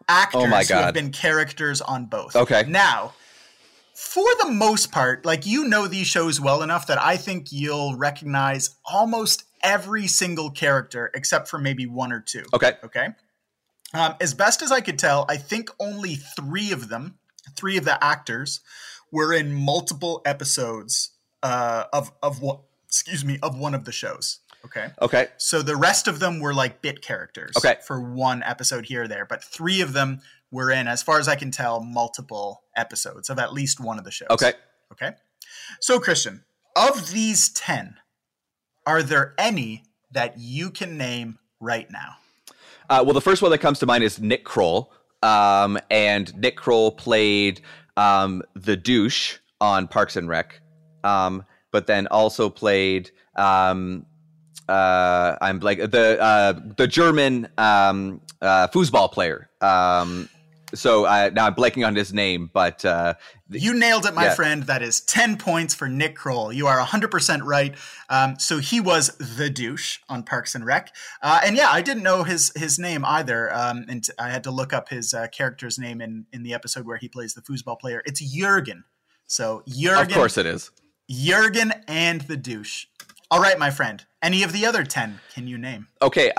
[0.08, 2.34] actors oh my who have been characters on both.
[2.34, 2.64] Okay.
[2.66, 3.12] Now,
[3.94, 7.96] for the most part, like you know these shows well enough that I think you'll
[7.96, 12.44] recognize almost every single character except for maybe one or two.
[12.52, 12.74] Okay.
[12.84, 13.08] Okay.
[13.92, 17.18] Um, as best as I could tell, I think only three of them,
[17.56, 18.60] three of the actors,
[19.10, 21.10] were in multiple episodes
[21.42, 24.40] uh, of of what, excuse me, of one of the shows.
[24.64, 24.88] Okay.
[25.00, 25.28] Okay.
[25.36, 27.56] So the rest of them were like bit characters.
[27.56, 27.76] Okay.
[27.86, 30.20] For one episode here or there, but three of them
[30.50, 34.04] were in, as far as I can tell, multiple episodes of at least one of
[34.04, 34.28] the shows.
[34.30, 34.54] Okay.
[34.92, 35.12] Okay.
[35.80, 37.96] So Christian, of these ten,
[38.86, 42.16] are there any that you can name right now?
[42.88, 44.92] Uh, well, the first one that comes to mind is Nick Kroll.
[45.22, 47.62] Um, and Nick Kroll played
[47.96, 50.60] um, the douche on Parks and Rec,
[51.02, 54.04] um, but then also played um,
[54.68, 59.50] uh, I'm like the uh, the German um, uh, foosball player.
[59.60, 60.28] Um,
[60.72, 63.14] so uh, now I'm blanking on his name, but uh,
[63.50, 64.34] You nailed it, my Yeah.
[64.34, 64.62] friend.
[64.64, 66.52] That is 10 points for Nick Kroll.
[66.52, 67.74] You are 100% right.
[68.08, 70.90] Um, so he was the douche on Parks and Rec.
[71.22, 73.52] Uh, and yeah, I didn't know his his name either.
[73.54, 76.86] Um, and I had to look up his uh, character's name in, in the episode
[76.86, 78.02] where he plays the foosball player.
[78.06, 78.84] It's Jurgen.
[79.26, 80.70] So Jurgen, of course it is.
[81.10, 82.86] Jurgen and the douche.
[83.30, 84.04] All right, my friend.
[84.22, 85.88] Any of the other 10 can you name?
[86.00, 86.30] Okay.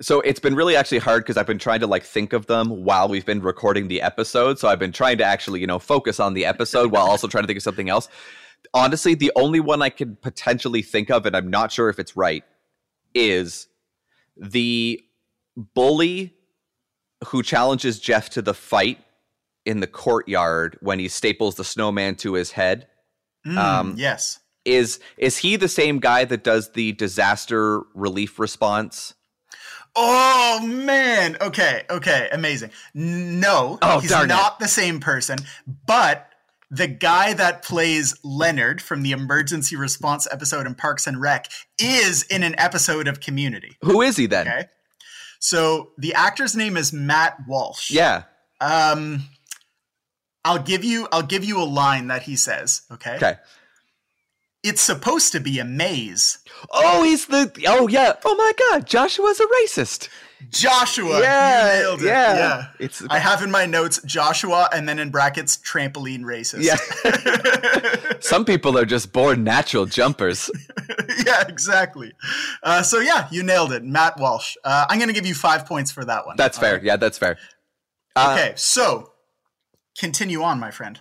[0.00, 2.68] So it's been really actually hard because I've been trying to like think of them
[2.84, 4.58] while we've been recording the episode.
[4.58, 7.44] So I've been trying to actually, you know, focus on the episode while also trying
[7.44, 8.08] to think of something else.
[8.72, 12.16] Honestly, the only one I could potentially think of, and I'm not sure if it's
[12.16, 12.42] right,
[13.14, 13.68] is
[14.36, 15.00] the
[15.74, 16.34] bully
[17.26, 18.98] who challenges Jeff to the fight
[19.64, 22.88] in the courtyard when he staples the snowman to his head.
[23.46, 24.40] Mm, Um, yes.
[24.64, 29.14] Is is he the same guy that does the disaster relief response?
[29.96, 31.36] Oh man.
[31.40, 31.84] Okay.
[31.88, 32.28] Okay.
[32.32, 32.70] Amazing.
[32.94, 34.34] No, Oh, he's darn it.
[34.34, 35.38] not the same person,
[35.86, 36.28] but
[36.70, 41.48] the guy that plays Leonard from the emergency response episode in Parks and Rec
[41.78, 43.76] is in an episode of Community.
[43.82, 44.48] Who is he then?
[44.48, 44.64] Okay.
[45.38, 47.90] So the actor's name is Matt Walsh.
[47.90, 48.24] Yeah.
[48.60, 49.24] Um
[50.44, 53.16] I'll give you I'll give you a line that he says, okay?
[53.16, 53.34] Okay.
[54.64, 56.38] It's supposed to be a maze.
[56.72, 57.52] Oh, he's the.
[57.68, 58.14] Oh yeah.
[58.24, 60.08] Oh my God, Joshua's a racist.
[60.50, 61.20] Joshua.
[61.20, 62.06] Yeah, You nailed it.
[62.06, 62.36] yeah.
[62.36, 62.66] yeah.
[62.78, 66.62] It's- I have in my notes Joshua and then in brackets trampoline racist.
[66.64, 66.76] Yeah.
[68.20, 70.50] Some people are just born natural jumpers.
[71.26, 72.12] yeah, exactly.
[72.62, 74.56] Uh, so yeah, you nailed it, Matt Walsh.
[74.64, 76.36] Uh, I'm going to give you five points for that one.
[76.36, 76.74] That's All fair.
[76.74, 76.82] right.
[76.82, 77.38] Yeah, that's fair.
[78.16, 79.12] Uh, Okay, so
[79.98, 81.00] continue on, my friend.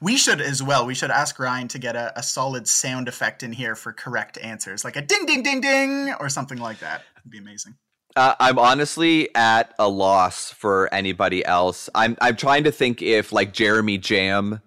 [0.00, 0.86] We should as well.
[0.86, 4.38] We should ask Ryan to get a, a solid sound effect in here for correct
[4.38, 7.02] answers, like a ding, ding, ding, ding, or something like that.
[7.18, 7.74] It'd be amazing.
[8.14, 11.90] Uh, I'm honestly at a loss for anybody else.
[11.94, 14.62] I'm I'm trying to think if like Jeremy Jamm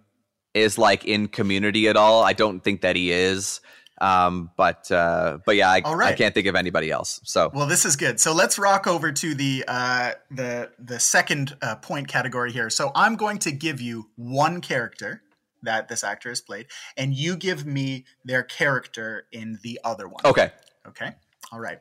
[0.54, 2.24] is like in Community at all.
[2.24, 3.62] I don't think that he is.
[4.02, 7.20] Um, but uh, but yeah, I, All I can't think of anybody else.
[7.24, 8.20] So Well, this is good.
[8.20, 12.70] So let's rock over to the uh, the the second uh, point category here.
[12.70, 15.24] So I'm going to give you one character
[15.64, 20.22] that this actor has played, and you give me their character in the other one.
[20.26, 20.52] okay,
[20.88, 21.12] Okay.
[21.52, 21.80] All right.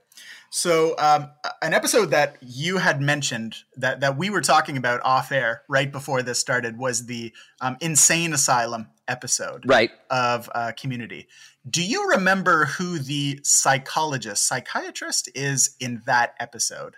[0.51, 1.31] So, um,
[1.61, 5.91] an episode that you had mentioned that, that we were talking about off air right
[5.93, 9.91] before this started was the um, Insane Asylum episode right.
[10.11, 11.27] of uh, Community.
[11.69, 16.95] Do you remember who the psychologist, psychiatrist is in that episode?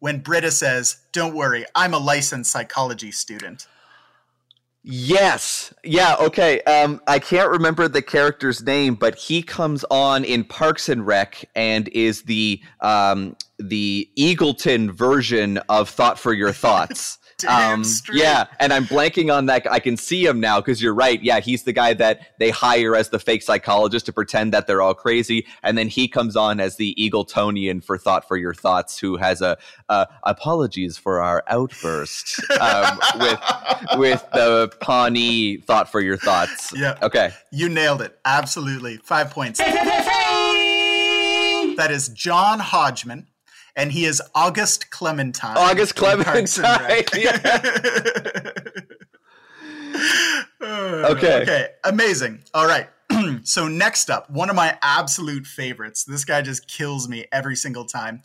[0.00, 3.66] When Britta says, Don't worry, I'm a licensed psychology student.
[4.84, 5.72] Yes.
[5.84, 6.16] Yeah.
[6.18, 6.60] Okay.
[6.62, 11.48] Um, I can't remember the character's name, but he comes on in Parks and Rec
[11.54, 17.18] and is the um, the Eagleton version of Thought for Your Thoughts.
[17.48, 18.16] Damn straight.
[18.16, 19.70] Um, yeah, and I'm blanking on that.
[19.70, 21.22] I can see him now because you're right.
[21.22, 24.82] Yeah, he's the guy that they hire as the fake psychologist to pretend that they're
[24.82, 28.98] all crazy, and then he comes on as the Eagletonian for Thought for Your Thoughts,
[28.98, 29.58] who has a
[29.88, 33.40] uh, apologies for our outburst um, with
[33.96, 36.72] with the Pawnee Thought for Your Thoughts.
[36.74, 36.98] Yeah.
[37.02, 37.32] Okay.
[37.50, 38.18] You nailed it.
[38.24, 38.96] Absolutely.
[38.98, 39.60] Five points.
[41.76, 43.26] That is John Hodgman,
[43.76, 45.56] and he is August Clementine.
[45.56, 48.86] August in Parks and Clementine, Rec.
[50.60, 51.42] Uh, Okay.
[51.42, 51.68] Okay.
[51.84, 52.42] Amazing.
[52.54, 52.88] All right.
[53.42, 56.04] so next up, one of my absolute favorites.
[56.04, 58.22] This guy just kills me every single time.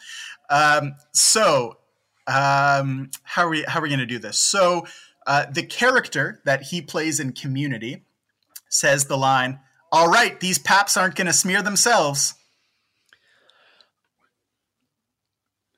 [0.49, 1.77] Um, so,
[2.27, 3.63] um, how are we?
[3.63, 4.37] How are we going to do this?
[4.37, 4.85] So,
[5.25, 8.05] uh, the character that he plays in Community
[8.69, 9.59] says the line,
[9.91, 12.35] "All right, these paps aren't going to smear themselves."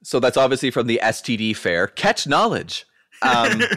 [0.04, 1.88] So that's obviously from the STD fair.
[1.88, 2.86] Catch knowledge.
[3.22, 3.62] Um,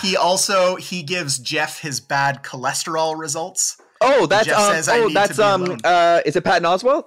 [0.00, 3.76] He also he gives Jeff his bad cholesterol results.
[4.00, 7.04] oh, that's um, says, oh, that's um, uh, is it Patton Oswalt?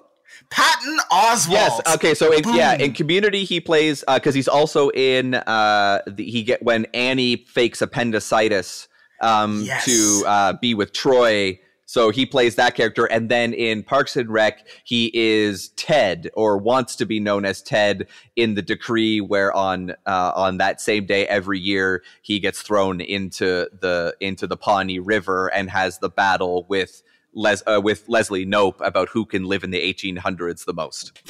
[0.52, 1.49] Patton Oswalt.
[1.52, 1.82] Yes.
[1.95, 2.14] Okay.
[2.14, 5.34] So in, yeah, in Community, he plays because he's also in.
[5.34, 8.88] Uh, the, he get when Annie fakes appendicitis
[9.22, 9.86] um, Yes.
[9.86, 11.60] to uh, be with Troy.
[11.90, 16.56] So he plays that character, and then in Parks and Rec, he is Ted, or
[16.56, 21.07] wants to be known as Ted, in the decree where on uh, on that same
[21.07, 26.10] day every year he gets thrown into the into the Pawnee River and has the
[26.10, 27.02] battle with.
[27.36, 31.22] Les- uh, with Leslie Knope about who can live in the 1800s the most.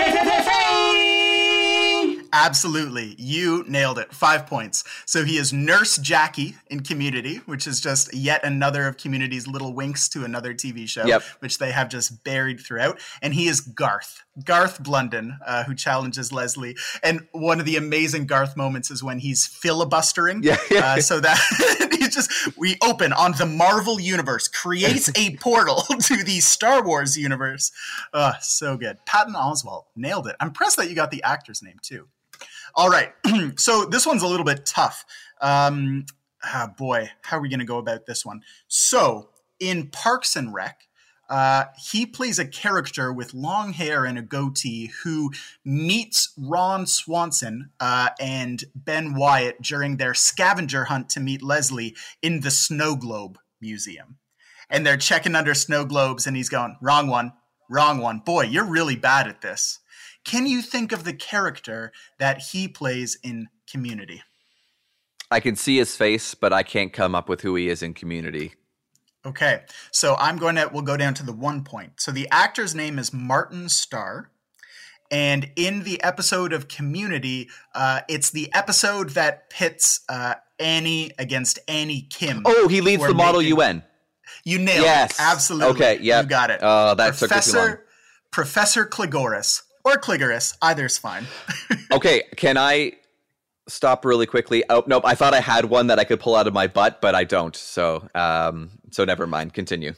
[2.31, 3.15] Absolutely.
[3.17, 4.13] You nailed it.
[4.13, 4.83] Five points.
[5.05, 9.73] So he is Nurse Jackie in Community, which is just yet another of Community's little
[9.73, 11.23] winks to another TV show, Yep.
[11.39, 12.99] which they have just buried throughout.
[13.21, 16.77] And he is Garth, Garth Blunden, uh, who challenges Leslie.
[17.03, 20.43] And one of the amazing Garth moments is when he's filibustering.
[20.43, 20.57] Yeah.
[20.71, 26.23] Uh, so that he just, we open on the Marvel Universe, creates a portal to
[26.23, 27.71] the Star Wars universe.
[28.13, 28.97] Uh, so good.
[29.05, 30.35] Patton Oswalt nailed it.
[30.39, 32.07] I'm impressed that you got the actor's name too.
[32.75, 33.13] All right.
[33.57, 35.05] so this one's a little bit tough.
[35.41, 36.05] Um,
[36.43, 38.41] ah, boy, how are we going to go about this one?
[38.67, 39.29] So
[39.59, 40.87] in Parks and Rec,
[41.29, 45.31] uh, he plays a character with long hair and a goatee who
[45.63, 52.41] meets Ron Swanson uh, and Ben Wyatt during their scavenger hunt to meet Leslie in
[52.41, 54.17] the Snow Globe Museum.
[54.71, 57.33] And they're checking under snow globes, and he's going, wrong one,
[57.69, 58.19] wrong one.
[58.19, 59.79] Boy, you're really bad at this.
[60.29, 64.21] Can you think of the character that he plays in Community?
[65.31, 67.95] I can see his face, but I can't come up with who he is in
[67.95, 68.53] Community.
[69.25, 71.93] Okay, so I'm going to, we'll go down to the one point.
[71.97, 74.29] So the actor's name is Martin Starr.
[75.09, 81.57] And in the episode of Community, uh, it's the episode that pits uh, Annie against
[81.67, 82.43] Annie Kim.
[82.45, 83.83] Oh, he leads the Model making- UN.
[84.43, 84.83] You nailed it.
[84.83, 85.11] Yes.
[85.13, 85.23] it.
[85.23, 85.69] Absolutely.
[85.85, 86.21] Okay, yeah.
[86.21, 86.59] You got it.
[86.61, 87.65] Oh, that took me too long.
[87.65, 87.85] Professor,
[88.29, 91.25] Professor Cligoris or Cligoris, either's fine.
[91.91, 92.93] Okay, can I
[93.67, 94.63] stop really quickly?
[94.69, 95.01] Oh, nope.
[95.07, 97.23] I thought I had one that I could pull out of my butt, but I
[97.23, 97.55] don't.
[97.55, 99.55] So, um, so never mind.
[99.55, 99.93] Continue.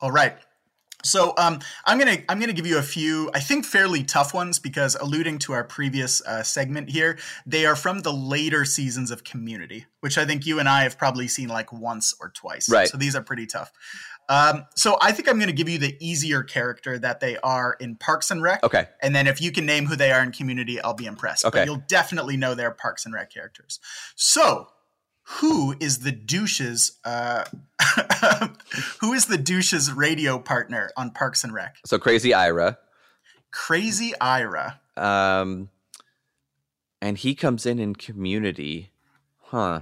[0.00, 0.34] All right.
[1.02, 4.58] So um, I'm gonna I'm gonna give you a few I think fairly tough ones
[4.58, 9.24] because alluding to our previous uh, segment here, they are from the later seasons of
[9.24, 12.68] Community, which I think you and I have probably seen like once or twice.
[12.68, 12.88] Right.
[12.88, 13.72] So these are pretty tough.
[14.30, 17.96] Um, so I think I'm gonna give you the easier character that they are in
[17.96, 18.62] Parks and Rec.
[18.62, 18.86] Okay.
[19.02, 21.44] And then if you can name who they are in Community, I'll be impressed.
[21.44, 21.58] Okay.
[21.58, 23.80] But you'll definitely know their Parks and Rec characters.
[24.14, 24.68] So
[25.24, 27.44] who is the douche's uh,
[29.00, 31.78] who is the douche's radio partner on Parks and Rec?
[31.84, 32.78] So Crazy Ira.
[33.50, 34.80] Crazy Ira.
[34.96, 35.70] Um,
[37.02, 38.92] and he comes in in Community.
[39.38, 39.80] Huh.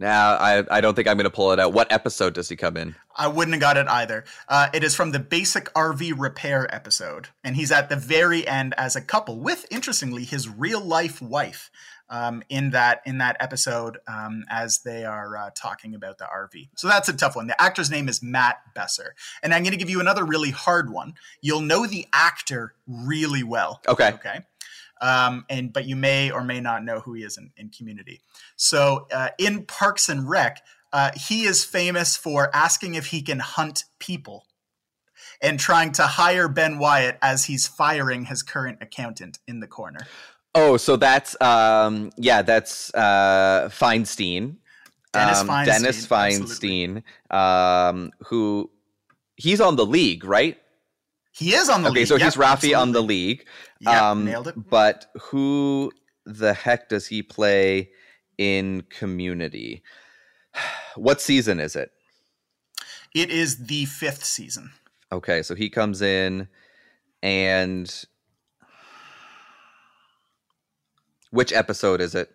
[0.00, 1.74] Now, I, I don't think I'm going to pull it out.
[1.74, 2.96] What episode does he come in?
[3.14, 4.24] I wouldn't have got it either.
[4.48, 8.72] Uh, it is from the basic RV repair episode, and he's at the very end
[8.78, 11.70] as a couple with, interestingly, his real life wife.
[12.12, 16.70] Um, in that in that episode, um, as they are uh, talking about the RV,
[16.74, 17.46] so that's a tough one.
[17.46, 19.14] The actor's name is Matt Besser,
[19.44, 21.14] and I'm going to give you another really hard one.
[21.40, 23.80] You'll know the actor really well.
[23.86, 24.08] Okay.
[24.14, 24.40] Okay.
[25.00, 28.20] Um, and but you may or may not know who he is in, in Community.
[28.56, 30.60] So uh, in Parks and Rec,
[30.92, 34.44] uh, he is famous for asking if he can hunt people
[35.40, 40.00] and trying to hire Ben Wyatt as he's firing his current accountant in the corner.
[40.54, 44.56] Oh, so that's um yeah, that's uh Feinstein.
[45.12, 48.70] Dennis um, Feinstein, Dennis Feinstein, um who
[49.36, 50.58] he's on the league, right?
[51.40, 52.06] He is on the okay, league.
[52.06, 53.46] so Yep, he's Rafi on the league.
[53.80, 54.68] Yep, um nailed it.
[54.68, 55.90] But who
[56.26, 57.90] the heck does he play
[58.36, 59.82] in community?
[60.96, 61.92] What season is it?
[63.14, 64.72] It is the fifth season.
[65.12, 66.48] Okay, so he comes in
[67.22, 68.04] and
[71.30, 72.28] which episode is it?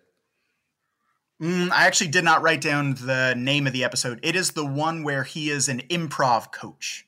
[1.40, 4.20] Mm, I actually did not write down the name of the episode.
[4.22, 7.06] It is the one where he is an improv coach.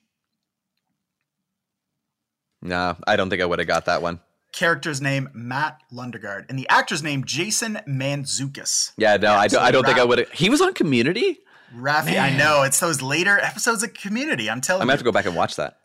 [2.62, 4.20] No, I don't think I would have got that one.
[4.52, 8.92] Character's name Matt Lundegaard, and the actor's name Jason Mantzoukas.
[8.96, 9.62] Yeah, no, Yeah, I don't.
[9.62, 10.18] I don't think I would.
[10.18, 11.38] have He was on Community.
[11.76, 14.48] Rafi, I know it's those later episodes of Community.
[14.48, 14.88] I'm telling I'm you.
[14.88, 15.78] gonna have to go back and watch that.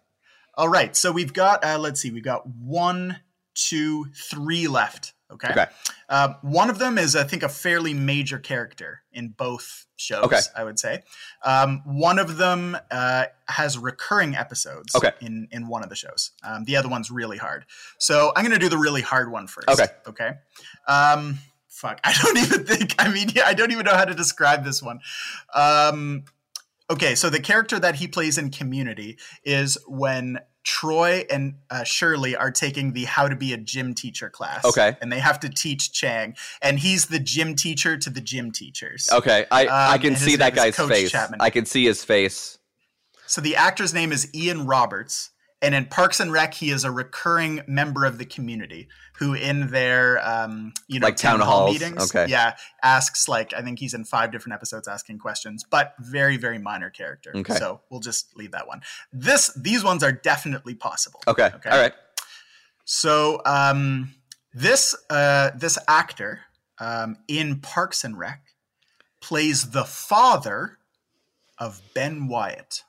[0.55, 3.19] All right, so we've got uh, let's see, we've got one,
[3.53, 5.12] two, three left.
[5.31, 5.49] Okay.
[5.49, 5.65] Okay.
[6.09, 10.25] Um, one of them is, I think, a fairly major character in both shows.
[10.25, 10.39] Okay.
[10.55, 11.01] I would say.
[11.43, 14.95] Um, one of them uh, has recurring episodes.
[14.95, 15.11] Okay.
[15.21, 16.31] In in one of the shows.
[16.43, 17.65] Um, the other one's really hard.
[17.97, 19.69] So I'm going to do the really hard one first.
[19.69, 19.87] Okay.
[20.07, 20.31] Okay.
[20.87, 21.39] Um,
[21.73, 22.95] fuck, I don't even think.
[22.99, 24.99] I mean, yeah, I don't even know how to describe this one.
[25.53, 26.25] Um,
[26.89, 32.35] okay, so the character that he plays in Community is when Troy and uh, Shirley
[32.35, 34.63] are taking the How to Be a Gym Teacher class.
[34.63, 34.95] Okay.
[35.01, 39.09] and they have to teach Chang, and he's the gym teacher to the gym teachers.
[39.11, 41.11] Okay, I I Um, can see that guy's Coach face.
[41.11, 41.41] Chapman.
[41.41, 42.57] I can see his face.
[43.25, 45.31] So the actor's name is Ian Roberts,
[45.63, 49.69] and in Parks and Rec, he is a recurring member of the community who, in
[49.71, 52.29] their um, you know Like town hall meetings, okay.
[52.29, 56.59] yeah, asks like I think he's in five different episodes asking questions, but very very
[56.59, 57.31] minor character.
[57.33, 57.55] Okay.
[57.55, 58.81] So we'll just leave that one.
[59.11, 61.21] This these ones are definitely possible.
[61.27, 61.69] Okay, Okay.
[61.69, 61.93] all right.
[62.85, 64.13] So um,
[64.53, 66.41] this uh, this actor
[66.79, 68.41] um, in Parks and Rec
[69.21, 70.77] plays the father
[71.57, 72.83] of Ben Wyatt.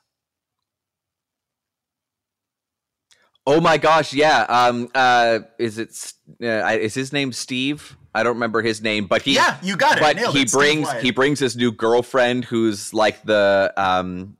[3.47, 4.41] Oh my gosh, yeah.
[4.49, 6.13] Um, uh, is it?
[6.41, 7.95] Uh, is his name Steve?
[8.13, 9.35] I don't remember his name, but he.
[9.35, 10.01] yeah, you got it.
[10.01, 10.51] But he it.
[10.51, 14.37] Brings he brings his new girlfriend, who's like the um,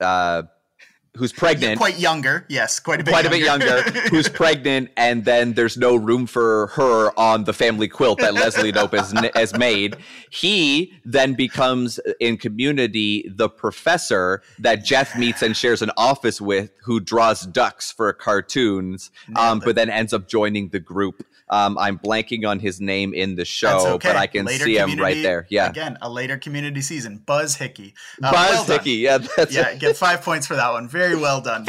[0.00, 0.44] uh,
[1.14, 1.78] who's pregnant.
[1.78, 2.46] quite younger.
[2.48, 3.10] Yes, quite a bit.
[3.10, 3.82] quite a younger.
[3.84, 8.18] bit younger, who's pregnant, and then there's no room for her on the family quilt
[8.20, 9.96] that Leslie Dope has, has made.
[10.30, 16.70] He then becomes in community the professor that Jeff meets and shares an office with,
[16.84, 21.26] who draws ducks for cartoons, um, but then ends up joining the group.
[21.52, 24.08] Um, I'm blanking on his name in the show, okay.
[24.08, 25.46] but I can Later see him right there.
[25.50, 27.18] Yeah, Again, a later community season.
[27.18, 27.92] Buzz Hickey.
[28.22, 28.78] Uh, Buzz well done.
[28.78, 28.92] Hickey.
[28.92, 30.88] Yeah, that's Yeah, get five points for that one.
[30.88, 31.64] Very well done.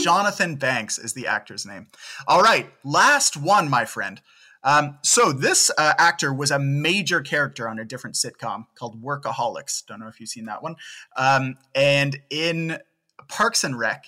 [0.00, 1.86] Jonathan Banks is the actor's name.
[2.28, 4.20] All right, last one, my friend.
[4.62, 9.86] Um, so this uh, actor was a major character on a different sitcom called Workaholics.
[9.86, 10.76] Don't know if you've seen that one.
[11.16, 12.78] Um, and in
[13.28, 14.06] Parks and Rec,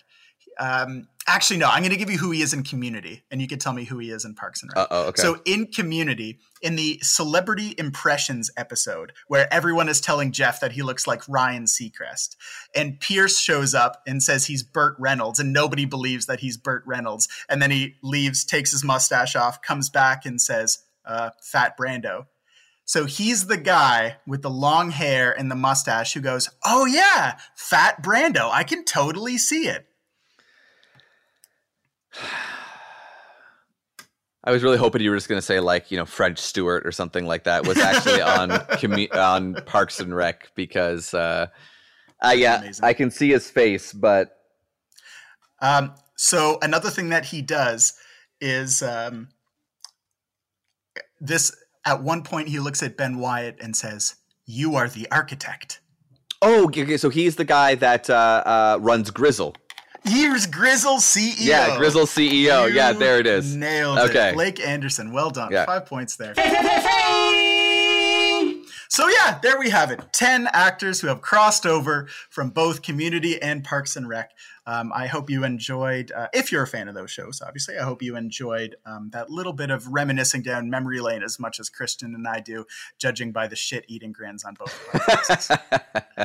[0.58, 3.48] um, actually no, I'm going to give you who he is in Community, and you
[3.48, 4.90] can tell me who he is in Parks and Rec.
[4.90, 5.20] Okay.
[5.20, 10.82] So in Community, in the celebrity impressions episode, where everyone is telling Jeff that he
[10.82, 12.36] looks like Ryan Seacrest,
[12.74, 16.82] and Pierce shows up and says he's Burt Reynolds, and nobody believes that he's Burt
[16.86, 21.76] Reynolds, and then he leaves, takes his mustache off, comes back, and says, uh, "Fat
[21.78, 22.26] Brando."
[22.84, 27.38] So he's the guy with the long hair and the mustache who goes, "Oh yeah,
[27.56, 28.48] fat Brando.
[28.52, 29.86] I can totally see it."
[34.46, 36.86] I was really hoping you were just going to say like you know French Stewart
[36.86, 41.48] or something like that was actually on commu- on Parks and Rec because uh,
[42.22, 42.84] uh yeah Amazing.
[42.84, 44.36] I can see his face, but
[45.60, 47.94] Um, so another thing that he does
[48.40, 49.28] is um,
[51.20, 51.54] this.
[51.84, 55.80] At one point, he looks at Ben Wyatt and says, "You are the architect."
[56.42, 59.56] oh okay, so he's the guy that uh, uh, runs Gryzzl.
[60.06, 61.34] Here's Gryzzl CEO.
[61.38, 62.72] Yeah, Gryzzl CEO.
[62.72, 63.54] yeah, there it is.
[63.56, 64.30] Nailed Okay.
[64.30, 64.34] it.
[64.34, 65.12] Blake Anderson.
[65.12, 65.50] Well done.
[65.52, 65.64] Yeah.
[65.66, 66.34] Five points there.
[68.88, 70.00] So yeah, there we have it.
[70.12, 74.30] Ten actors who have crossed over from both Community and Parks and Rec.
[74.64, 76.12] Um, I hope you enjoyed.
[76.12, 79.28] Uh, if you're a fan of those shows, obviously, I hope you enjoyed um, that
[79.28, 82.64] little bit of reminiscing down memory lane as much as Christian and I do,
[82.98, 85.50] judging by the shit-eating grins on both of our faces.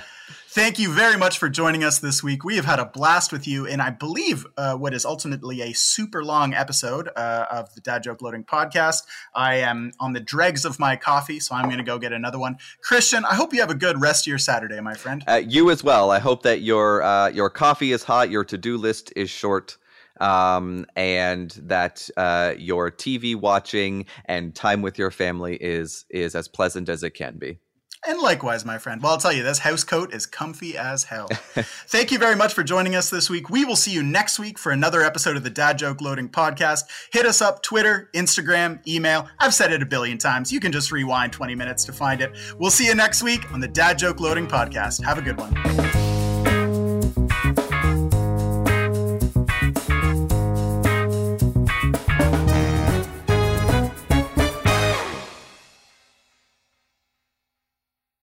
[0.53, 2.43] Thank you very much for joining us this week.
[2.43, 5.71] We have had a blast with you, and I believe uh, what is ultimately a
[5.71, 9.03] super long episode uh, of the Dad Joke Loading podcast.
[9.33, 12.37] I am on the dregs of my coffee, so I'm going to go get another
[12.37, 12.57] one.
[12.83, 15.23] Christian, I hope you have a good rest of your Saturday, my friend.
[15.25, 16.11] Uh, you as well.
[16.11, 19.77] I hope that your uh, your coffee is hot, your to do list is short,
[20.19, 26.49] um, and that uh, your TV watching and time with your family is is as
[26.49, 27.59] pleasant as it can be.
[28.07, 29.01] And likewise, my friend.
[29.01, 31.27] Well, I'll tell you, this house coat is comfy as hell.
[31.87, 33.51] Thank you very much for joining us this week.
[33.51, 36.85] We will see you next week for another episode of the Dad Joke Loading Podcast.
[37.13, 39.27] Hit us up Twitter, Instagram, email.
[39.39, 40.51] I've said it a billion times.
[40.51, 42.31] You can just rewind 20 minutes to find it.
[42.57, 45.03] We'll see you next week on the Dad Joke Loading Podcast.
[45.03, 46.00] Have a good one.